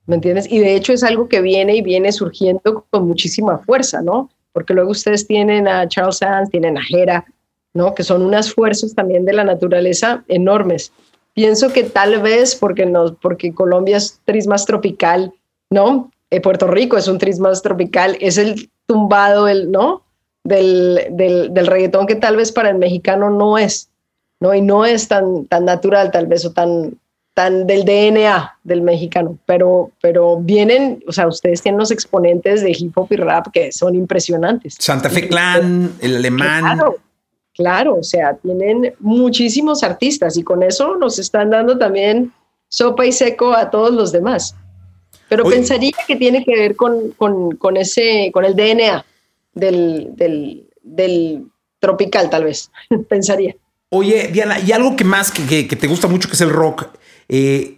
¿me 0.06 0.16
entiendes? 0.16 0.50
Y 0.50 0.58
de 0.58 0.74
hecho 0.74 0.92
es 0.92 1.04
algo 1.04 1.28
que 1.28 1.40
viene 1.40 1.76
y 1.76 1.82
viene 1.82 2.10
surgiendo 2.10 2.84
con 2.90 3.06
muchísima 3.06 3.58
fuerza, 3.58 4.02
¿no? 4.02 4.30
Porque 4.52 4.74
luego 4.74 4.90
ustedes 4.90 5.26
tienen 5.28 5.68
a 5.68 5.86
Charles 5.86 6.16
Sands, 6.16 6.50
tienen 6.50 6.76
a 6.76 6.82
Jera, 6.82 7.24
¿no? 7.72 7.94
Que 7.94 8.02
son 8.02 8.22
unas 8.22 8.52
fuerzas 8.52 8.96
también 8.96 9.24
de 9.24 9.32
la 9.32 9.44
naturaleza 9.44 10.24
enormes. 10.26 10.92
Pienso 11.34 11.72
que 11.72 11.84
tal 11.84 12.20
vez 12.20 12.56
porque, 12.56 12.84
nos, 12.84 13.12
porque 13.12 13.54
Colombia 13.54 13.98
es 13.98 14.20
tris 14.24 14.48
más 14.48 14.66
tropical, 14.66 15.32
¿no? 15.70 16.10
Eh, 16.30 16.40
Puerto 16.40 16.66
Rico 16.66 16.96
es 16.96 17.06
un 17.06 17.18
tris 17.18 17.38
más 17.38 17.62
tropical, 17.62 18.16
es 18.20 18.38
el 18.38 18.68
tumbado, 18.86 19.46
el, 19.46 19.70
¿no? 19.70 20.02
Del, 20.42 21.06
del, 21.10 21.54
del 21.54 21.66
reggaetón 21.68 22.08
que 22.08 22.16
tal 22.16 22.34
vez 22.34 22.50
para 22.50 22.70
el 22.70 22.78
mexicano 22.78 23.30
no 23.30 23.56
es. 23.56 23.89
¿No? 24.40 24.54
Y 24.54 24.62
no 24.62 24.84
es 24.84 25.06
tan, 25.06 25.46
tan 25.46 25.64
natural 25.64 26.10
tal 26.10 26.26
vez 26.26 26.44
o 26.44 26.52
tan, 26.52 26.98
tan 27.34 27.66
del 27.66 27.84
DNA 27.84 28.58
del 28.64 28.82
mexicano, 28.82 29.38
pero, 29.46 29.92
pero 30.00 30.38
vienen, 30.38 31.02
o 31.06 31.12
sea, 31.12 31.28
ustedes 31.28 31.62
tienen 31.62 31.78
los 31.78 31.90
exponentes 31.90 32.62
de 32.62 32.70
hip 32.76 32.96
hop 32.96 33.08
y 33.10 33.16
rap 33.16 33.48
que 33.52 33.70
son 33.70 33.94
impresionantes. 33.94 34.76
Santa 34.78 35.10
Fe 35.10 35.28
Clan, 35.28 35.92
el 36.00 36.16
alemán. 36.16 36.62
Claro, 36.62 36.96
claro, 37.54 37.94
o 37.96 38.02
sea, 38.02 38.34
tienen 38.34 38.94
muchísimos 38.98 39.82
artistas 39.82 40.36
y 40.36 40.42
con 40.42 40.62
eso 40.62 40.96
nos 40.96 41.18
están 41.18 41.50
dando 41.50 41.78
también 41.78 42.32
sopa 42.68 43.06
y 43.06 43.12
seco 43.12 43.52
a 43.52 43.70
todos 43.70 43.92
los 43.92 44.10
demás. 44.10 44.56
Pero 45.28 45.44
pensaría 45.44 45.92
que 46.08 46.16
tiene 46.16 46.44
que 46.44 46.56
ver 46.56 46.74
con, 46.74 47.10
con, 47.12 47.56
con, 47.56 47.76
ese, 47.76 48.30
con 48.32 48.44
el 48.44 48.56
DNA 48.56 49.04
del, 49.54 50.08
del, 50.16 50.68
del 50.82 51.46
tropical, 51.78 52.28
tal 52.30 52.44
vez, 52.44 52.70
pensaría. 53.08 53.54
Oye, 53.90 54.30
Diana, 54.32 54.60
y 54.60 54.70
algo 54.70 54.94
que 54.94 55.02
más 55.02 55.32
que, 55.32 55.66
que, 55.66 55.76
te 55.76 55.86
gusta 55.88 56.06
mucho 56.06 56.28
que 56.28 56.34
es 56.34 56.40
el 56.40 56.50
rock, 56.50 56.86
eh, 57.28 57.76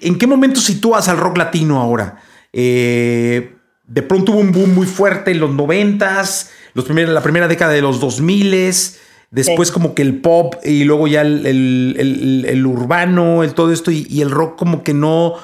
¿en, 0.00 0.18
qué 0.18 0.26
momento 0.26 0.58
sitúas 0.58 1.08
al 1.08 1.18
rock 1.18 1.36
latino 1.36 1.78
ahora? 1.78 2.16
Eh, 2.50 3.56
de 3.86 4.02
pronto 4.02 4.32
hubo 4.32 4.40
un 4.40 4.52
boom 4.52 4.74
muy 4.74 4.86
fuerte 4.86 5.32
en 5.32 5.40
los 5.40 5.54
noventas, 5.54 6.50
los 6.72 6.86
primeros, 6.86 7.12
la 7.12 7.22
primera 7.22 7.46
década 7.46 7.72
de 7.72 7.82
los 7.82 8.00
dos 8.00 8.22
miles, 8.22 9.00
después 9.30 9.70
como 9.70 9.94
que 9.94 10.00
el 10.00 10.22
pop 10.22 10.54
y 10.64 10.84
luego 10.84 11.06
ya 11.08 11.20
el, 11.20 11.44
el, 11.44 12.46
el, 12.48 12.66
urbano, 12.66 13.44
el 13.44 13.52
todo 13.52 13.70
esto 13.70 13.90
y, 13.90 14.06
y, 14.08 14.22
el 14.22 14.30
rock 14.30 14.56
como 14.56 14.82
que 14.82 14.94
no, 14.94 15.34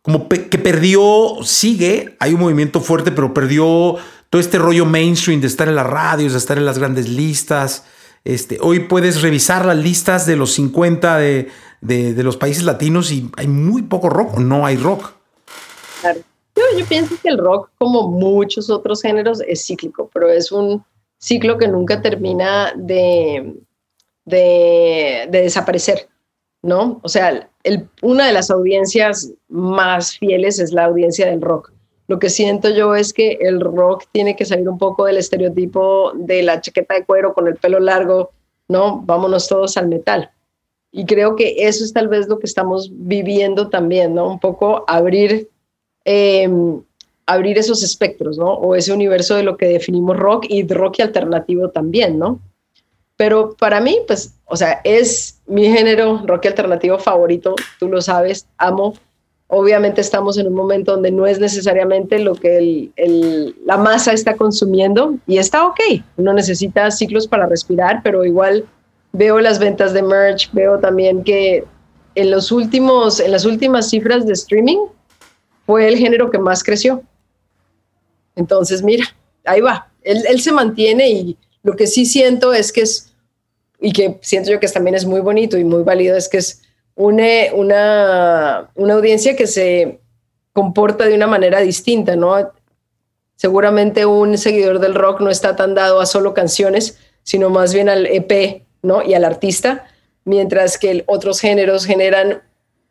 como 0.00 0.26
que 0.28 0.58
perdió, 0.58 1.36
sigue, 1.42 2.16
hay 2.18 2.32
un 2.32 2.40
movimiento 2.40 2.80
fuerte, 2.80 3.12
pero 3.12 3.34
perdió 3.34 3.96
todo 4.30 4.40
este 4.40 4.56
rollo 4.56 4.86
mainstream 4.86 5.42
de 5.42 5.48
estar 5.48 5.68
en 5.68 5.74
las 5.74 5.86
radios, 5.86 6.32
de 6.32 6.38
estar 6.38 6.56
en 6.56 6.64
las 6.64 6.78
grandes 6.78 7.08
listas. 7.08 7.84
Este, 8.26 8.58
hoy 8.60 8.80
puedes 8.80 9.22
revisar 9.22 9.64
las 9.64 9.76
listas 9.76 10.26
de 10.26 10.34
los 10.34 10.52
50 10.54 11.16
de, 11.18 11.48
de, 11.80 12.22
los 12.24 12.36
países 12.36 12.64
latinos 12.64 13.12
y 13.12 13.30
hay 13.36 13.46
muy 13.46 13.82
poco 13.82 14.08
rock, 14.08 14.38
no 14.38 14.66
hay 14.66 14.76
rock. 14.76 15.12
Claro. 16.00 16.18
Yo, 16.56 16.86
pienso 16.86 17.14
que 17.22 17.28
el 17.28 17.38
rock, 17.38 17.70
como 17.78 18.08
muchos 18.08 18.68
otros 18.68 19.00
géneros, 19.00 19.40
es 19.46 19.64
cíclico, 19.64 20.10
pero 20.12 20.28
es 20.28 20.50
un 20.50 20.84
ciclo 21.18 21.56
que 21.56 21.68
nunca 21.68 22.02
termina 22.02 22.72
de, 22.74 23.54
de, 24.24 25.28
de 25.30 25.42
desaparecer, 25.42 26.08
¿no? 26.62 26.98
O 27.04 27.08
sea, 27.08 27.48
el, 27.62 27.88
una 28.02 28.26
de 28.26 28.32
las 28.32 28.50
audiencias 28.50 29.30
más 29.48 30.18
fieles 30.18 30.58
es 30.58 30.72
la 30.72 30.86
audiencia 30.86 31.26
del 31.26 31.40
rock. 31.40 31.72
Lo 32.08 32.18
que 32.18 32.30
siento 32.30 32.70
yo 32.70 32.94
es 32.94 33.12
que 33.12 33.38
el 33.40 33.60
rock 33.60 34.04
tiene 34.12 34.36
que 34.36 34.44
salir 34.44 34.68
un 34.68 34.78
poco 34.78 35.06
del 35.06 35.16
estereotipo 35.16 36.12
de 36.14 36.42
la 36.42 36.60
chaqueta 36.60 36.94
de 36.94 37.04
cuero 37.04 37.34
con 37.34 37.48
el 37.48 37.56
pelo 37.56 37.80
largo, 37.80 38.30
¿no? 38.68 39.02
Vámonos 39.04 39.48
todos 39.48 39.76
al 39.76 39.88
metal. 39.88 40.30
Y 40.92 41.04
creo 41.04 41.36
que 41.36 41.66
eso 41.66 41.84
es 41.84 41.92
tal 41.92 42.08
vez 42.08 42.28
lo 42.28 42.38
que 42.38 42.46
estamos 42.46 42.90
viviendo 42.92 43.68
también, 43.68 44.14
¿no? 44.14 44.30
Un 44.30 44.40
poco 44.40 44.84
abrir, 44.86 45.50
em, 46.04 46.80
abrir 47.26 47.58
esos 47.58 47.82
espectros, 47.82 48.38
¿no? 48.38 48.52
O 48.52 48.74
ese 48.74 48.92
universo 48.92 49.34
de 49.34 49.42
lo 49.42 49.56
que 49.56 49.66
definimos 49.66 50.16
rock 50.16 50.46
y 50.48 50.66
rock 50.66 51.00
y 51.00 51.02
alternativo 51.02 51.70
también, 51.70 52.18
¿no? 52.18 52.40
Pero 53.16 53.56
para 53.58 53.80
mí, 53.80 53.98
pues, 54.06 54.34
o 54.44 54.56
sea, 54.56 54.80
es 54.84 55.40
mi 55.46 55.66
género 55.66 56.22
rock 56.24 56.46
alternativo 56.46 56.98
favorito, 56.98 57.54
tú 57.78 57.88
lo 57.88 58.00
sabes, 58.00 58.46
amo. 58.58 58.94
Obviamente 59.48 60.00
estamos 60.00 60.38
en 60.38 60.48
un 60.48 60.54
momento 60.54 60.92
donde 60.92 61.12
no 61.12 61.24
es 61.26 61.38
necesariamente 61.38 62.18
lo 62.18 62.34
que 62.34 62.90
la 63.64 63.76
masa 63.76 64.12
está 64.12 64.34
consumiendo 64.34 65.16
y 65.26 65.38
está 65.38 65.66
ok, 65.66 65.78
no 66.16 66.32
necesita 66.32 66.90
ciclos 66.90 67.28
para 67.28 67.46
respirar, 67.46 68.00
pero 68.02 68.24
igual 68.24 68.66
veo 69.12 69.40
las 69.40 69.58
ventas 69.60 69.92
de 69.94 70.02
merch, 70.02 70.50
veo 70.52 70.78
también 70.80 71.22
que 71.22 71.64
en, 72.16 72.30
los 72.30 72.50
últimos, 72.50 73.20
en 73.20 73.30
las 73.30 73.44
últimas 73.44 73.88
cifras 73.88 74.26
de 74.26 74.32
streaming 74.32 74.78
fue 75.64 75.86
el 75.86 75.96
género 75.96 76.30
que 76.30 76.38
más 76.38 76.64
creció. 76.64 77.02
Entonces, 78.34 78.82
mira, 78.82 79.04
ahí 79.44 79.60
va. 79.60 79.88
Él, 80.02 80.40
se 80.40 80.52
mantiene 80.52 81.10
y 81.10 81.38
lo 81.62 81.74
que 81.74 81.86
sí 81.86 82.04
siento 82.04 82.52
es 82.52 82.72
que 82.72 82.82
es, 82.82 83.12
y 83.80 83.92
que 83.92 84.18
siento 84.22 84.50
yo 84.50 84.60
que 84.60 84.68
también 84.68 84.94
es 84.94 85.04
muy 85.04 85.20
bonito 85.20 85.56
y 85.58 85.64
muy 85.64 85.82
válido, 85.82 86.16
es 86.16 86.28
que 86.28 86.38
es 86.38 86.62
una, 86.96 87.24
una, 87.54 88.70
una 88.74 88.94
audiencia 88.94 89.36
que 89.36 89.46
se 89.46 90.00
comporta 90.52 91.06
de 91.06 91.14
una 91.14 91.26
manera 91.26 91.60
distinta, 91.60 92.16
¿no? 92.16 92.50
Seguramente 93.36 94.06
un 94.06 94.38
seguidor 94.38 94.80
del 94.80 94.94
rock 94.94 95.20
no 95.20 95.30
está 95.30 95.54
tan 95.54 95.74
dado 95.74 96.00
a 96.00 96.06
solo 96.06 96.32
canciones, 96.32 96.98
sino 97.22 97.50
más 97.50 97.74
bien 97.74 97.90
al 97.90 98.06
EP 98.06 98.62
¿no? 98.82 99.02
y 99.02 99.12
al 99.12 99.26
artista, 99.26 99.84
mientras 100.24 100.78
que 100.78 101.04
otros 101.06 101.40
géneros 101.40 101.84
generan 101.84 102.42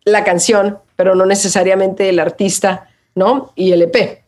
la 0.03 0.23
canción, 0.23 0.77
pero 0.95 1.15
no 1.15 1.25
necesariamente 1.25 2.09
el 2.09 2.19
artista 2.19 2.89
¿no? 3.15 3.53
y 3.55 3.71
el 3.71 3.81
EP. 3.81 3.95
Eh, 3.95 4.23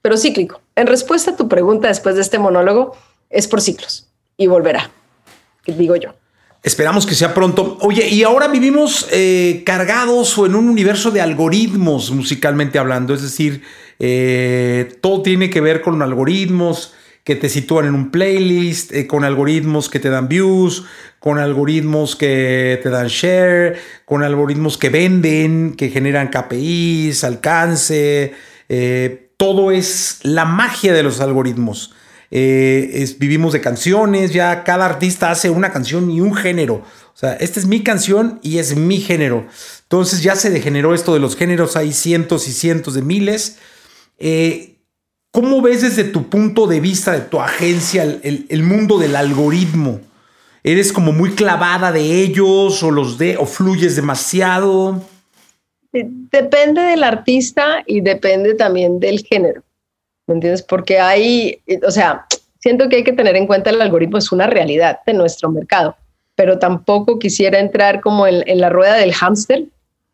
pero 0.00 0.16
cíclico. 0.16 0.62
En 0.74 0.86
respuesta 0.86 1.32
a 1.32 1.36
tu 1.36 1.48
pregunta 1.48 1.88
después 1.88 2.14
de 2.14 2.22
este 2.22 2.38
monólogo, 2.38 2.96
es 3.28 3.46
por 3.46 3.60
ciclos 3.60 4.08
y 4.38 4.46
volverá, 4.46 4.90
digo 5.66 5.96
yo. 5.96 6.14
Esperamos 6.62 7.06
que 7.06 7.16
sea 7.16 7.34
pronto. 7.34 7.76
Oye, 7.80 8.08
y 8.08 8.22
ahora 8.22 8.46
vivimos 8.46 9.08
eh, 9.10 9.62
cargados 9.66 10.38
o 10.38 10.46
en 10.46 10.54
un 10.54 10.68
universo 10.68 11.10
de 11.10 11.20
algoritmos 11.20 12.12
musicalmente 12.12 12.78
hablando, 12.78 13.14
es 13.14 13.22
decir, 13.22 13.62
eh, 13.98 14.96
todo 15.00 15.22
tiene 15.22 15.50
que 15.50 15.60
ver 15.60 15.80
con 15.80 16.00
algoritmos, 16.02 16.94
que 17.24 17.34
te 17.34 17.48
sitúan 17.48 17.86
en 17.86 17.94
un 17.96 18.10
playlist, 18.12 18.92
eh, 18.92 19.08
con 19.08 19.24
algoritmos 19.24 19.88
que 19.88 19.98
te 19.98 20.08
dan 20.08 20.28
views, 20.28 20.84
con 21.18 21.38
algoritmos 21.38 22.14
que 22.14 22.78
te 22.80 22.90
dan 22.90 23.08
share, 23.08 23.78
con 24.04 24.22
algoritmos 24.22 24.78
que 24.78 24.88
venden, 24.88 25.74
que 25.76 25.90
generan 25.90 26.28
KPIs, 26.28 27.24
alcance. 27.24 28.34
Todo 29.36 29.72
es 29.72 30.20
la 30.22 30.44
magia 30.44 30.92
de 30.92 31.02
los 31.02 31.20
algoritmos. 31.20 31.92
Eh, 32.34 33.14
vivimos 33.18 33.52
de 33.52 33.60
canciones, 33.60 34.32
ya 34.32 34.64
cada 34.64 34.86
artista 34.86 35.30
hace 35.30 35.50
una 35.50 35.70
canción 35.70 36.10
y 36.10 36.20
un 36.20 36.34
género. 36.34 36.82
O 37.14 37.16
sea, 37.16 37.34
esta 37.34 37.60
es 37.60 37.66
mi 37.66 37.82
canción 37.82 38.40
y 38.42 38.58
es 38.58 38.74
mi 38.74 38.98
género. 38.98 39.46
Entonces 39.82 40.22
ya 40.22 40.34
se 40.34 40.50
degeneró 40.50 40.94
esto 40.94 41.14
de 41.14 41.20
los 41.20 41.36
géneros, 41.36 41.76
hay 41.76 41.92
cientos 41.92 42.48
y 42.48 42.52
cientos 42.52 42.94
de 42.94 43.02
miles. 43.02 43.58
¿Cómo 45.32 45.62
ves 45.62 45.80
desde 45.80 46.04
tu 46.04 46.28
punto 46.28 46.66
de 46.66 46.80
vista, 46.80 47.12
de 47.12 47.22
tu 47.22 47.40
agencia, 47.40 48.02
el, 48.02 48.62
mundo 48.62 48.98
del 48.98 49.16
algoritmo? 49.16 49.98
¿Eres 50.62 50.92
como 50.92 51.12
muy 51.12 51.30
clavada 51.30 51.90
de 51.90 52.20
ellos 52.20 52.82
o 52.82 52.90
los 52.90 53.16
de 53.16 53.38
o 53.38 53.46
fluyes 53.46 53.96
demasiado? 53.96 55.02
Depende 55.90 56.82
del 56.82 57.02
artista 57.02 57.82
y 57.86 58.02
depende 58.02 58.54
también 58.54 59.00
del 59.00 59.24
género. 59.24 59.62
¿Me 60.32 60.36
entiendes? 60.36 60.62
Porque 60.62 60.98
hay, 60.98 61.60
o 61.86 61.90
sea, 61.90 62.26
siento 62.58 62.88
que 62.88 62.96
hay 62.96 63.04
que 63.04 63.12
tener 63.12 63.36
en 63.36 63.46
cuenta 63.46 63.68
el 63.70 63.82
algoritmo 63.82 64.16
es 64.16 64.32
una 64.32 64.46
realidad 64.46 65.00
de 65.06 65.12
nuestro 65.12 65.50
mercado, 65.50 65.94
pero 66.34 66.58
tampoco 66.58 67.18
quisiera 67.18 67.58
entrar 67.58 68.00
como 68.00 68.26
en, 68.26 68.42
en 68.48 68.60
la 68.60 68.70
rueda 68.70 68.94
del 68.94 69.12
hámster, 69.12 69.64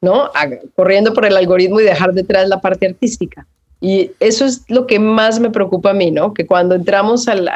¿no? 0.01 0.31
corriendo 0.75 1.15
por 1.15 1.25
el 1.25 1.37
algoritmo 1.37 1.81
y 1.81 1.85
dejar 1.85 2.13
detrás 2.13 2.49
la 2.49 2.61
parte 2.61 2.87
artística. 2.87 3.47
Y 3.81 4.11
eso 4.19 4.45
es 4.45 4.65
lo 4.69 4.89
que 4.89 4.99
más 4.99 5.39
me 5.39 5.51
preocupa 5.51 5.91
a 5.91 5.95
mí, 5.95 6.11
¿no? 6.11 6.35
Que 6.35 6.47
cuando 6.47 6.75
entramos 6.75 7.29
al, 7.29 7.49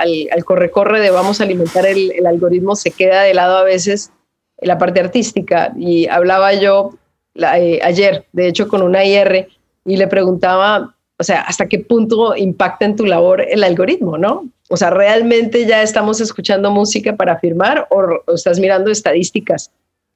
corre-corre 0.45 1.01
de 1.01 1.11
vamos 1.11 1.41
a 1.41 1.45
alimentar 1.45 1.85
el, 1.85 2.13
el, 2.13 2.27
algoritmo, 2.27 2.77
se 2.77 2.93
queda 2.93 3.23
de 3.23 3.35
lado 3.35 3.57
a 3.57 3.65
veces 3.65 4.13
la 4.61 4.79
parte 4.79 5.01
artística. 5.01 5.73
Y 5.77 6.07
hablaba 6.07 6.55
yo 6.55 6.93
eh, 7.35 7.81
ayer, 7.83 8.27
de 8.33 8.47
hecho, 8.47 8.69
con 8.69 8.83
una 8.83 9.05
IR 9.05 9.49
y 9.85 9.97
le 9.97 10.07
preguntaba, 10.07 10.95
o 11.23 11.25
sea, 11.25 11.43
¿hasta 11.43 11.69
qué 11.69 11.79
punto 11.79 12.35
impacta 12.35 12.85
en 12.85 12.97
tu 12.97 13.07
labor 13.07 13.47
el 13.49 13.63
algoritmo, 13.63 14.19
no? 14.19 14.49
O 14.69 14.77
sea, 14.77 14.91
¿realmente 14.91 15.65
ya 15.67 15.81
estamos 15.81 16.21
escuchando 16.21 16.73
música 16.73 17.15
para 17.15 17.39
firmar 17.39 17.87
o, 17.91 18.35
estás 18.35 18.59
mirando 18.59 18.91
estadísticas, 18.91 19.71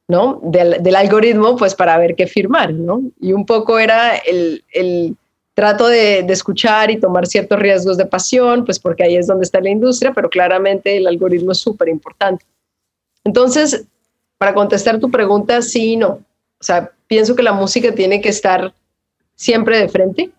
¿no? 0.08 0.40
Del, 0.42 0.96
algoritmo, 0.96 1.54
pues 1.54 1.76
para 1.76 1.96
ver 1.96 2.16
qué 2.16 2.26
firmar, 2.26 2.74
¿no? 2.74 3.02
Y 3.20 3.32
un 3.32 3.46
poco 3.46 3.78
era 3.78 4.16
el, 4.16 4.64
el 4.72 5.16
trato 5.54 5.86
de, 5.86 6.26
escuchar 6.28 6.90
y 6.90 6.98
tomar 6.98 7.28
ciertos 7.28 7.60
riesgos 7.60 7.96
de 7.96 8.06
pasión, 8.06 8.64
pues 8.64 8.80
porque 8.80 9.04
ahí 9.04 9.16
es 9.16 9.28
donde 9.28 9.44
está 9.44 9.60
la 9.60 9.70
industria, 9.70 10.12
pero 10.12 10.28
claramente 10.28 10.96
el 10.96 11.06
algoritmo 11.06 11.52
es 11.52 11.58
súper 11.58 11.88
importante. 11.88 12.44
Entonces, 13.22 13.84
para 14.38 14.54
contestar 14.54 14.98
tu 14.98 15.08
pregunta, 15.08 15.62
sí 15.62 15.92
y 15.92 15.96
no. 15.96 16.08
O 16.08 16.64
sea, 16.64 16.90
pienso 17.06 17.36
que 17.36 17.44
la 17.44 17.52
música 17.52 17.94
tiene 17.94 18.20
que 18.20 18.30
estar 18.30 18.74
siempre 19.36 19.78
de 19.78 19.88
frente 19.88 20.32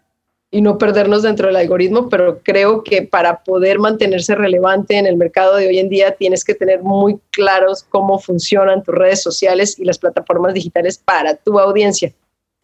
y 0.50 0.62
no 0.62 0.78
perdernos 0.78 1.24
dentro 1.24 1.48
del 1.48 1.58
algoritmo, 1.58 2.10
pero 2.10 2.40
creo 2.42 2.84
que 2.84 3.02
para 3.02 3.44
poder 3.44 3.80
mantenerse 3.80 4.34
relevante 4.34 4.98
en 4.98 5.06
el 5.06 5.18
mercado 5.18 5.56
de 5.58 5.68
hoy 5.68 5.80
en 5.80 5.90
día 5.90 6.12
tienes 6.12 6.46
que 6.46 6.56
tener 6.56 6.82
muy 6.84 7.20
claros 7.32 7.84
cómo 7.84 8.18
funcionan 8.20 8.84
tus 8.84 8.96
redes 8.96 9.22
sociales 9.22 9.78
y 9.78 9.84
las 9.84 10.00
plataformas 10.00 10.54
digitales 10.54 10.98
para 10.98 11.36
tu 11.36 11.60
audiencia 11.60 12.14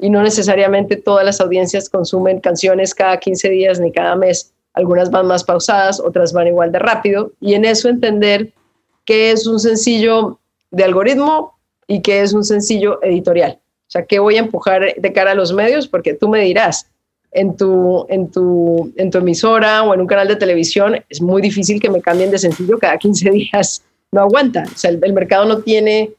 y 0.03 0.09
no 0.09 0.21
necesariamente 0.21 0.97
todas 0.97 1.25
las 1.25 1.39
audiencias 1.39 1.89
consumen 1.89 2.41
canciones 2.41 2.93
cada 2.93 3.17
15 3.17 3.49
días 3.49 3.79
ni 3.79 3.91
cada 3.91 4.17
mes. 4.17 4.53
Algunas 4.73 5.11
van 5.11 5.27
más 5.27 5.45
pausadas, 5.45 5.99
otras 5.99 6.33
van 6.33 6.47
igual 6.47 6.73
de 6.73 6.79
rápido 6.79 7.31
y 7.39 7.53
en 7.53 7.63
eso 7.63 7.87
entender 7.87 8.51
que 9.05 9.31
es 9.31 9.47
un 9.47 9.61
sencillo 9.61 10.39
de 10.71 10.83
algoritmo 10.83 11.57
y 11.87 12.01
qué 12.01 12.21
es 12.21 12.33
un 12.33 12.43
sencillo 12.43 13.01
editorial. 13.01 13.59
O 13.61 13.91
sea, 13.93 14.05
¿qué 14.05 14.19
voy 14.19 14.35
a 14.35 14.39
empujar 14.39 14.95
de 14.95 15.13
cara 15.13 15.31
a 15.31 15.35
los 15.35 15.53
medios? 15.53 15.87
Porque 15.87 16.13
tú 16.13 16.27
me 16.27 16.41
dirás, 16.41 16.89
en 17.33 17.57
tu, 17.57 18.05
en 18.09 18.29
tu, 18.29 18.93
en 18.95 19.11
tu 19.11 19.17
emisora 19.17 19.83
o 19.83 19.93
en 19.93 20.01
un 20.01 20.07
canal 20.07 20.27
de 20.27 20.35
televisión, 20.35 20.95
es 21.09 21.21
muy 21.21 21.41
difícil 21.41 21.79
que 21.81 21.89
me 21.89 22.01
cambien 22.01 22.31
de 22.31 22.37
sencillo 22.37 22.77
cada 22.77 22.97
15 22.97 23.29
días. 23.31 23.83
No 24.11 24.21
aguanta. 24.21 24.63
O 24.71 24.77
sea, 24.77 24.91
el, 24.91 25.13
mercado 25.13 25.45
no 25.45 25.59
tiene 25.59 26.11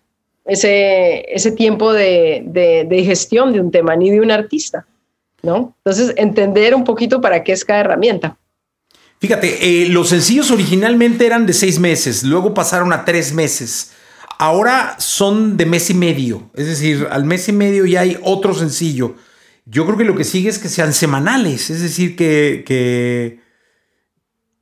ese, 0.45 1.25
ese 1.33 1.53
tiempo 1.53 1.93
de, 1.93 2.43
de, 2.47 2.85
de, 2.89 3.05
gestión 3.05 3.53
de 3.53 3.61
un 3.61 3.71
tema 3.71 3.95
ni 3.95 4.11
de 4.11 4.21
un 4.21 4.31
artista. 4.31 4.87
¿no? 5.43 5.75
Entonces, 5.85 6.15
entender 6.17 6.75
un 6.75 6.85
poquito 6.85 7.21
para 7.21 7.45
qué 7.45 7.53
es 7.53 7.65
cada 7.65 7.81
herramienta. 7.81 8.37
Fíjate, 9.21 9.85
eh, 9.85 9.89
los 9.89 10.09
sencillos 10.09 10.51
originalmente 10.51 11.25
eran 11.25 11.47
de 11.47 11.53
seis 11.53 11.79
meses, 11.79 12.25
luego 12.25 12.53
pasaron 12.53 12.93
a 12.93 13.05
tres 13.05 13.33
meses. 13.33 13.93
Ahora 14.39 14.97
son 14.99 15.57
de 15.57 15.65
mes 15.65 15.89
y 15.91 15.95
medio, 15.95 16.51
es 16.55 16.67
decir, 16.67 17.07
al 17.11 17.25
mes 17.25 17.49
y 17.49 17.53
medio 17.53 17.87
ya 17.87 18.01
hay 18.01 18.19
otro 18.23 18.53
sencillo. 18.53 19.15
Yo 19.67 19.87
creo 19.87 19.97
que 19.97 20.05
lo 20.05 20.15
que 20.15 20.25
sigue 20.25 20.51
es 20.51 20.59
que 20.59 20.69
sean 20.69 20.93
semanales, 20.93 21.71
es 21.71 21.81
decir, 21.81 22.17
que... 22.17 23.41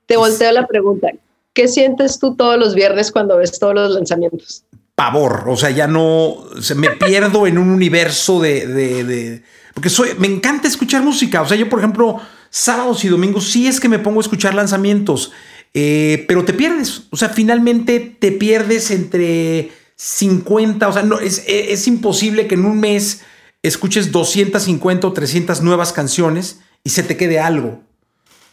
Te 0.06 0.16
volteo 0.16 0.52
la 0.52 0.66
pregunta, 0.66 1.08
¿qué 1.52 1.68
sientes 1.68 2.18
tú 2.18 2.34
todos 2.36 2.58
los 2.58 2.74
viernes 2.74 3.10
cuando 3.10 3.36
ves 3.38 3.58
todos 3.58 3.74
los 3.74 3.92
lanzamientos? 3.92 4.64
Pavor, 4.94 5.44
o 5.48 5.56
sea, 5.56 5.70
ya 5.70 5.86
no, 5.86 6.36
se 6.60 6.74
me 6.74 6.90
pierdo 6.90 7.46
en 7.46 7.58
un 7.58 7.70
universo 7.70 8.40
de, 8.40 8.66
de, 8.66 9.42
porque 9.72 9.88
soy, 9.88 10.10
me 10.18 10.26
encanta 10.26 10.68
escuchar 10.68 11.02
música, 11.02 11.42
o 11.42 11.48
sea, 11.48 11.56
yo 11.56 11.68
por 11.68 11.78
ejemplo, 11.78 12.20
sábados 12.50 13.04
y 13.04 13.08
domingos 13.08 13.50
sí 13.50 13.66
es 13.66 13.80
que 13.80 13.88
me 13.88 13.98
pongo 13.98 14.20
a 14.20 14.22
escuchar 14.22 14.54
lanzamientos, 14.54 15.32
eh, 15.72 16.26
pero 16.28 16.44
te 16.44 16.52
pierdes, 16.52 17.04
o 17.10 17.16
sea, 17.16 17.30
finalmente 17.30 18.00
te 18.00 18.32
pierdes 18.32 18.90
entre 18.90 19.72
50, 19.96 20.88
o 20.88 20.92
sea, 20.92 21.02
no, 21.02 21.18
es, 21.18 21.42
es 21.46 21.88
imposible 21.88 22.46
que 22.46 22.54
en 22.56 22.66
un 22.66 22.78
mes 22.78 23.22
escuches 23.62 24.10
250 24.10 25.06
o 25.06 25.12
300 25.12 25.62
nuevas 25.62 25.92
canciones 25.92 26.60
y 26.84 26.90
se 26.90 27.02
te 27.02 27.16
quede 27.16 27.38
algo, 27.38 27.80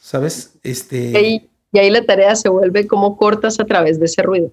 ¿sabes? 0.01 0.53
Este... 0.63 1.49
Y, 1.71 1.77
ahí 1.77 1.89
la 1.89 2.05
tarea 2.05 2.35
se 2.35 2.49
vuelve 2.49 2.87
cómo 2.87 3.17
cortas 3.17 3.59
a 3.59 3.65
través 3.65 3.99
de 3.99 4.05
ese 4.05 4.21
ruido. 4.21 4.51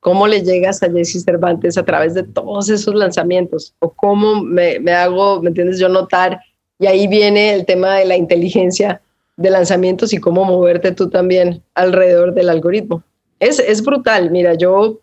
¿Cómo 0.00 0.26
le 0.26 0.42
llegas 0.42 0.82
a 0.82 0.90
Jesse 0.90 1.24
Cervantes 1.24 1.78
a 1.78 1.84
través 1.84 2.12
de 2.12 2.22
todos 2.22 2.68
esos 2.68 2.94
lanzamientos? 2.94 3.74
¿O 3.78 3.90
cómo 3.90 4.42
me, 4.42 4.78
me 4.78 4.92
hago, 4.92 5.40
me 5.40 5.48
entiendes, 5.48 5.78
yo 5.78 5.88
notar? 5.88 6.38
Y 6.78 6.86
ahí 6.86 7.06
viene 7.06 7.54
el 7.54 7.64
tema 7.64 7.94
de 7.94 8.04
la 8.04 8.16
inteligencia 8.16 9.00
de 9.36 9.50
lanzamientos 9.50 10.12
y 10.12 10.18
cómo 10.18 10.44
moverte 10.44 10.92
tú 10.92 11.08
también 11.08 11.62
alrededor 11.74 12.34
del 12.34 12.50
algoritmo. 12.50 13.02
Es, 13.40 13.58
es 13.58 13.82
brutal. 13.82 14.30
Mira, 14.30 14.54
yo 14.54 15.00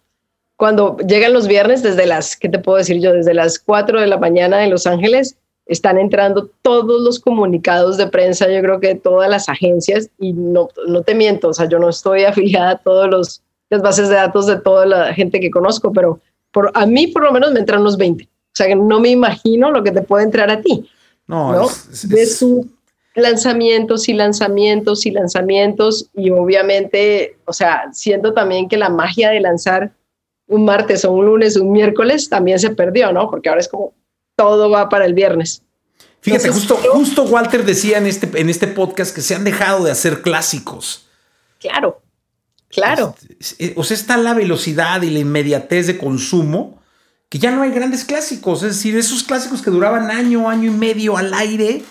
cuando 0.62 0.96
llegan 0.98 1.34
los 1.34 1.48
viernes 1.48 1.82
desde 1.82 2.06
las, 2.06 2.38
¿qué 2.38 2.48
te 2.48 2.60
puedo 2.60 2.78
decir 2.78 3.02
yo? 3.02 3.14
Desde 3.14 3.34
las 3.34 3.58
4 3.58 4.00
de 4.00 4.06
la 4.06 4.20
mañana 4.20 4.64
en 4.64 4.70
Los 4.70 4.86
Ángeles, 4.86 5.36
están 5.66 5.98
entrando 5.98 6.52
todos 6.62 7.02
los 7.02 7.20
comunicados 7.20 7.98
de 7.98 8.06
prensa, 8.06 8.48
yo 8.48 8.62
creo 8.62 8.80
que 8.80 8.90
de 8.90 8.96
todas 8.96 9.28
las 9.28 9.50
agencias, 9.50 10.12
y 10.20 10.34
no, 10.34 10.70
no 10.86 11.02
te 11.02 11.16
miento, 11.16 11.48
o 11.50 11.54
sea, 11.56 11.68
yo 11.68 11.80
no 11.80 11.90
estoy 11.90 12.26
afiliada 12.26 12.70
a 12.70 12.78
todas 12.78 13.42
las 13.72 13.82
bases 13.82 14.08
de 14.10 14.14
datos 14.14 14.46
de 14.46 14.58
toda 14.58 14.86
la 14.86 15.12
gente 15.16 15.40
que 15.40 15.50
conozco, 15.50 15.92
pero 15.92 16.20
por, 16.52 16.70
a 16.76 16.86
mí 16.86 17.08
por 17.08 17.24
lo 17.24 17.32
menos 17.32 17.52
me 17.54 17.60
entran 17.60 17.82
unos 17.82 17.98
20. 17.98 18.24
O 18.24 18.28
sea, 18.54 18.68
que 18.68 18.76
no 18.76 19.00
me 19.00 19.10
imagino 19.10 19.72
lo 19.72 19.82
que 19.82 19.90
te 19.90 20.04
puede 20.04 20.26
entrar 20.26 20.52
a 20.52 20.62
ti. 20.62 20.88
No, 21.26 21.54
¿no? 21.54 21.70
de 22.04 22.26
sus 22.28 22.68
lanzamientos 23.16 24.08
y 24.08 24.14
lanzamientos 24.14 25.08
y 25.08 25.10
lanzamientos, 25.10 26.08
y 26.14 26.30
obviamente, 26.30 27.38
o 27.46 27.54
sea, 27.54 27.92
siento 27.94 28.36
también 28.36 28.70
que 28.70 28.78
la 28.78 28.90
magia 28.92 29.32
de 29.32 29.40
lanzar 29.40 29.92
un 30.52 30.66
martes 30.66 31.06
o 31.06 31.12
un 31.12 31.26
lunes 31.26 31.56
un 31.56 31.72
miércoles 31.72 32.28
también 32.30 32.60
se 32.60 32.72
perdió, 32.72 33.14
¿no? 33.14 33.30
Porque 33.30 33.48
ahora 33.48 33.62
es 33.62 33.70
como 33.70 33.94
todo 34.36 34.70
va 34.70 34.90
para 34.90 35.06
el 35.06 35.14
viernes. 35.14 35.64
Fíjate, 36.20 36.50
justo, 36.50 36.76
justo 36.76 37.24
Walter 37.24 37.66
decía 37.66 37.98
en 37.98 38.06
este, 38.06 38.30
en 38.40 38.50
este 38.50 38.68
podcast 38.68 39.16
que 39.16 39.22
se 39.22 39.34
han 39.34 39.44
dejado 39.44 39.86
de 39.86 39.92
hacer 39.92 40.22
clásicos. 40.22 41.08
Claro, 41.60 42.02
claro. 42.68 43.16
Eh, 43.60 43.74
o 43.78 43.84
sea, 43.84 43.96
está 43.96 44.18
la 44.18 44.34
velocidad 44.34 45.02
y 45.02 45.10
la 45.10 45.20
inmediatez 45.20 45.88
de 45.88 45.98
consumo 45.98 46.80
que 47.30 47.40
ya 47.40 47.52
no 47.52 47.62
hay 47.62 47.72
grandes 47.72 48.04
clásicos. 48.04 48.62
Es 48.62 48.76
decir, 48.76 48.98
esos 48.98 49.24
clásicos 49.24 49.62
que 49.62 49.72
duraban 49.72 50.12
año, 50.12 50.50
año 50.50 50.70
y 50.70 50.76
medio 50.76 51.16
al 51.16 51.34
aire 51.34 51.82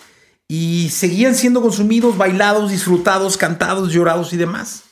y 0.46 0.90
seguían 0.90 1.35
siendo 1.35 1.62
consumidos, 1.62 2.18
bailados, 2.18 2.70
disfrutados, 2.70 3.38
cantados, 3.38 3.90
llorados 3.90 4.35
y 4.35 4.37
demás. 4.37 4.85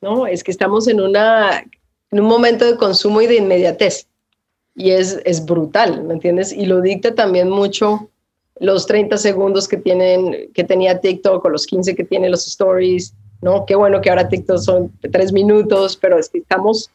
No, 0.00 0.26
es 0.26 0.42
que 0.42 0.50
estamos 0.50 0.88
en 0.88 1.00
una 1.00 1.62
en 2.12 2.20
un 2.20 2.26
momento 2.26 2.64
de 2.64 2.76
consumo 2.76 3.20
y 3.20 3.26
de 3.26 3.36
inmediatez. 3.36 4.06
Y 4.74 4.90
es, 4.90 5.20
es 5.24 5.44
brutal, 5.44 6.04
¿me 6.04 6.14
entiendes? 6.14 6.52
Y 6.52 6.66
lo 6.66 6.80
dicta 6.80 7.14
también 7.14 7.50
mucho 7.50 8.08
los 8.60 8.86
30 8.86 9.16
segundos 9.16 9.66
que, 9.66 9.76
tienen, 9.76 10.50
que 10.54 10.64
tenía 10.64 11.00
TikTok 11.00 11.44
o 11.44 11.48
los 11.48 11.66
15 11.66 11.96
que 11.96 12.04
tiene 12.04 12.30
los 12.30 12.46
stories, 12.46 13.12
¿no? 13.40 13.66
Qué 13.66 13.74
bueno 13.74 14.00
que 14.00 14.08
ahora 14.08 14.28
TikTok 14.28 14.58
son 14.58 14.92
tres 15.10 15.32
minutos, 15.32 15.96
pero 15.96 16.18
es 16.18 16.28
que 16.28 16.38
estamos 16.38 16.90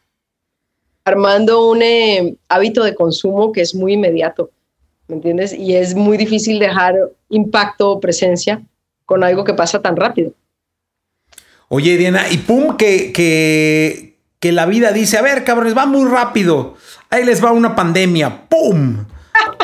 armando 1.04 1.70
un 1.70 1.82
eh, 1.82 2.36
hábito 2.50 2.84
de 2.84 2.96
consumo 2.96 3.52
que 3.52 3.62
es 3.62 3.76
muy 3.76 3.94
inmediato, 3.94 4.50
¿me 5.08 5.16
entiendes? 5.16 5.54
Y 5.54 5.76
es 5.76 5.94
muy 5.94 6.18
difícil 6.18 6.60
dejar 6.60 6.96
impacto 7.30 7.92
o 7.92 8.00
presencia 8.00 8.62
con 9.06 9.24
algo 9.24 9.44
que 9.44 9.54
pasa 9.54 9.82
tan 9.82 9.96
rápido. 9.96 10.34
Oye, 11.70 11.98
Diana, 11.98 12.30
y 12.32 12.38
pum, 12.38 12.78
que, 12.78 14.07
que 14.39 14.52
la 14.52 14.65
vida 14.65 14.91
dice, 14.91 15.17
a 15.17 15.21
ver, 15.21 15.43
cabrones, 15.43 15.76
va 15.76 15.86
muy 15.86 16.10
rápido. 16.10 16.76
Ahí 17.10 17.23
les 17.23 17.43
va 17.43 17.52
una 17.52 17.76
pandemia. 17.76 18.47
¡Pum! 18.47 19.06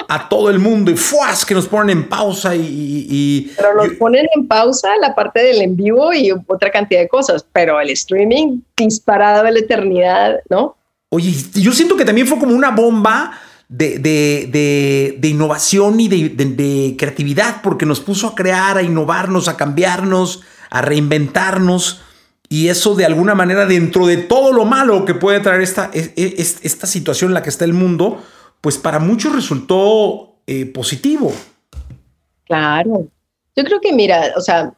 A 0.07 0.29
todo 0.29 0.49
el 0.49 0.59
mundo 0.59 0.91
y 0.91 0.95
¡fuas! 0.95 1.45
que 1.45 1.53
nos 1.53 1.67
ponen 1.67 1.97
en 1.97 2.09
pausa 2.09 2.55
y... 2.55 3.51
pero 3.55 3.73
nos 3.75 3.89
ponen 3.93 4.27
en 4.35 4.47
pausa 4.47 4.89
la 5.01 5.15
parte 5.15 5.41
del 5.41 5.61
en 5.61 5.75
vivo 5.75 6.13
y 6.13 6.31
otra 6.31 6.71
cantidad 6.71 7.01
de 7.01 7.07
cosas, 7.07 7.45
pero 7.51 7.79
el 7.79 7.89
streaming 7.89 8.61
disparado 8.77 9.47
a 9.47 9.51
la 9.51 9.59
eternidad, 9.59 10.39
¿no? 10.49 10.75
Oye, 11.09 11.33
yo 11.53 11.71
siento 11.71 11.95
que 11.95 12.05
también 12.05 12.27
fue 12.27 12.39
como 12.39 12.55
una 12.55 12.71
bomba 12.71 13.39
de, 13.67 13.97
de, 13.99 15.17
de 15.17 15.27
innovación 15.27 15.99
y 15.99 16.07
de 16.07 16.95
creatividad, 16.97 17.61
porque 17.63 17.85
nos 17.85 17.99
puso 17.99 18.27
a 18.27 18.35
crear, 18.35 18.77
a 18.77 18.83
innovarnos, 18.83 19.47
a 19.47 19.57
cambiarnos, 19.57 20.41
a 20.69 20.81
reinventarnos. 20.81 22.01
Y 22.49 22.67
eso 22.67 22.95
de 22.95 23.05
alguna 23.05 23.35
manera, 23.35 23.65
dentro 23.65 24.05
de 24.05 24.17
todo 24.17 24.51
lo 24.51 24.65
malo 24.65 25.05
que 25.05 25.15
puede 25.15 25.39
traer 25.39 25.61
esta, 25.61 25.89
e, 25.93 26.13
e, 26.15 26.35
esta 26.37 26.87
situación 26.87 27.31
en 27.31 27.33
la 27.35 27.43
que 27.43 27.49
está 27.49 27.65
el 27.65 27.73
mundo, 27.73 28.21
pues 28.61 28.77
para 28.77 28.99
muchos 28.99 29.33
resultó 29.33 30.35
eh, 30.45 30.65
positivo. 30.65 31.33
Claro. 32.45 33.07
Yo 33.55 33.63
creo 33.63 33.79
que, 33.81 33.93
mira, 33.93 34.33
o 34.35 34.41
sea, 34.41 34.73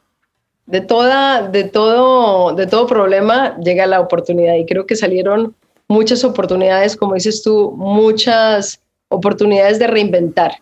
de, 0.65 0.82
toda, 0.82 1.47
de, 1.47 1.63
todo, 1.65 2.54
de 2.56 2.67
todo 2.67 2.88
problema 2.88 3.58
llega 3.60 3.86
la 3.86 3.99
oportunidad 3.99 4.56
y 4.56 4.65
creo 4.65 4.86
que 4.86 4.95
salieron 4.95 5.56
muchas 5.88 6.23
oportunidades, 6.23 6.95
como 6.95 7.13
dices 7.13 7.43
tú, 7.43 7.73
muchas 7.78 8.82
oportunidades 9.10 9.80
de 9.80 9.88
reinventar, 9.88 10.54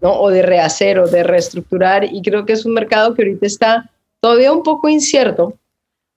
¿no? 0.00 0.20
O 0.20 0.30
de 0.30 0.42
rehacer 0.42 0.98
o 0.98 1.06
de 1.06 1.22
reestructurar. 1.22 2.04
Y 2.04 2.22
creo 2.22 2.44
que 2.44 2.52
es 2.52 2.66
un 2.66 2.74
mercado 2.74 3.14
que 3.14 3.22
ahorita 3.22 3.46
está 3.46 3.90
todavía 4.20 4.52
un 4.52 4.62
poco 4.62 4.88
incierto, 4.88 5.54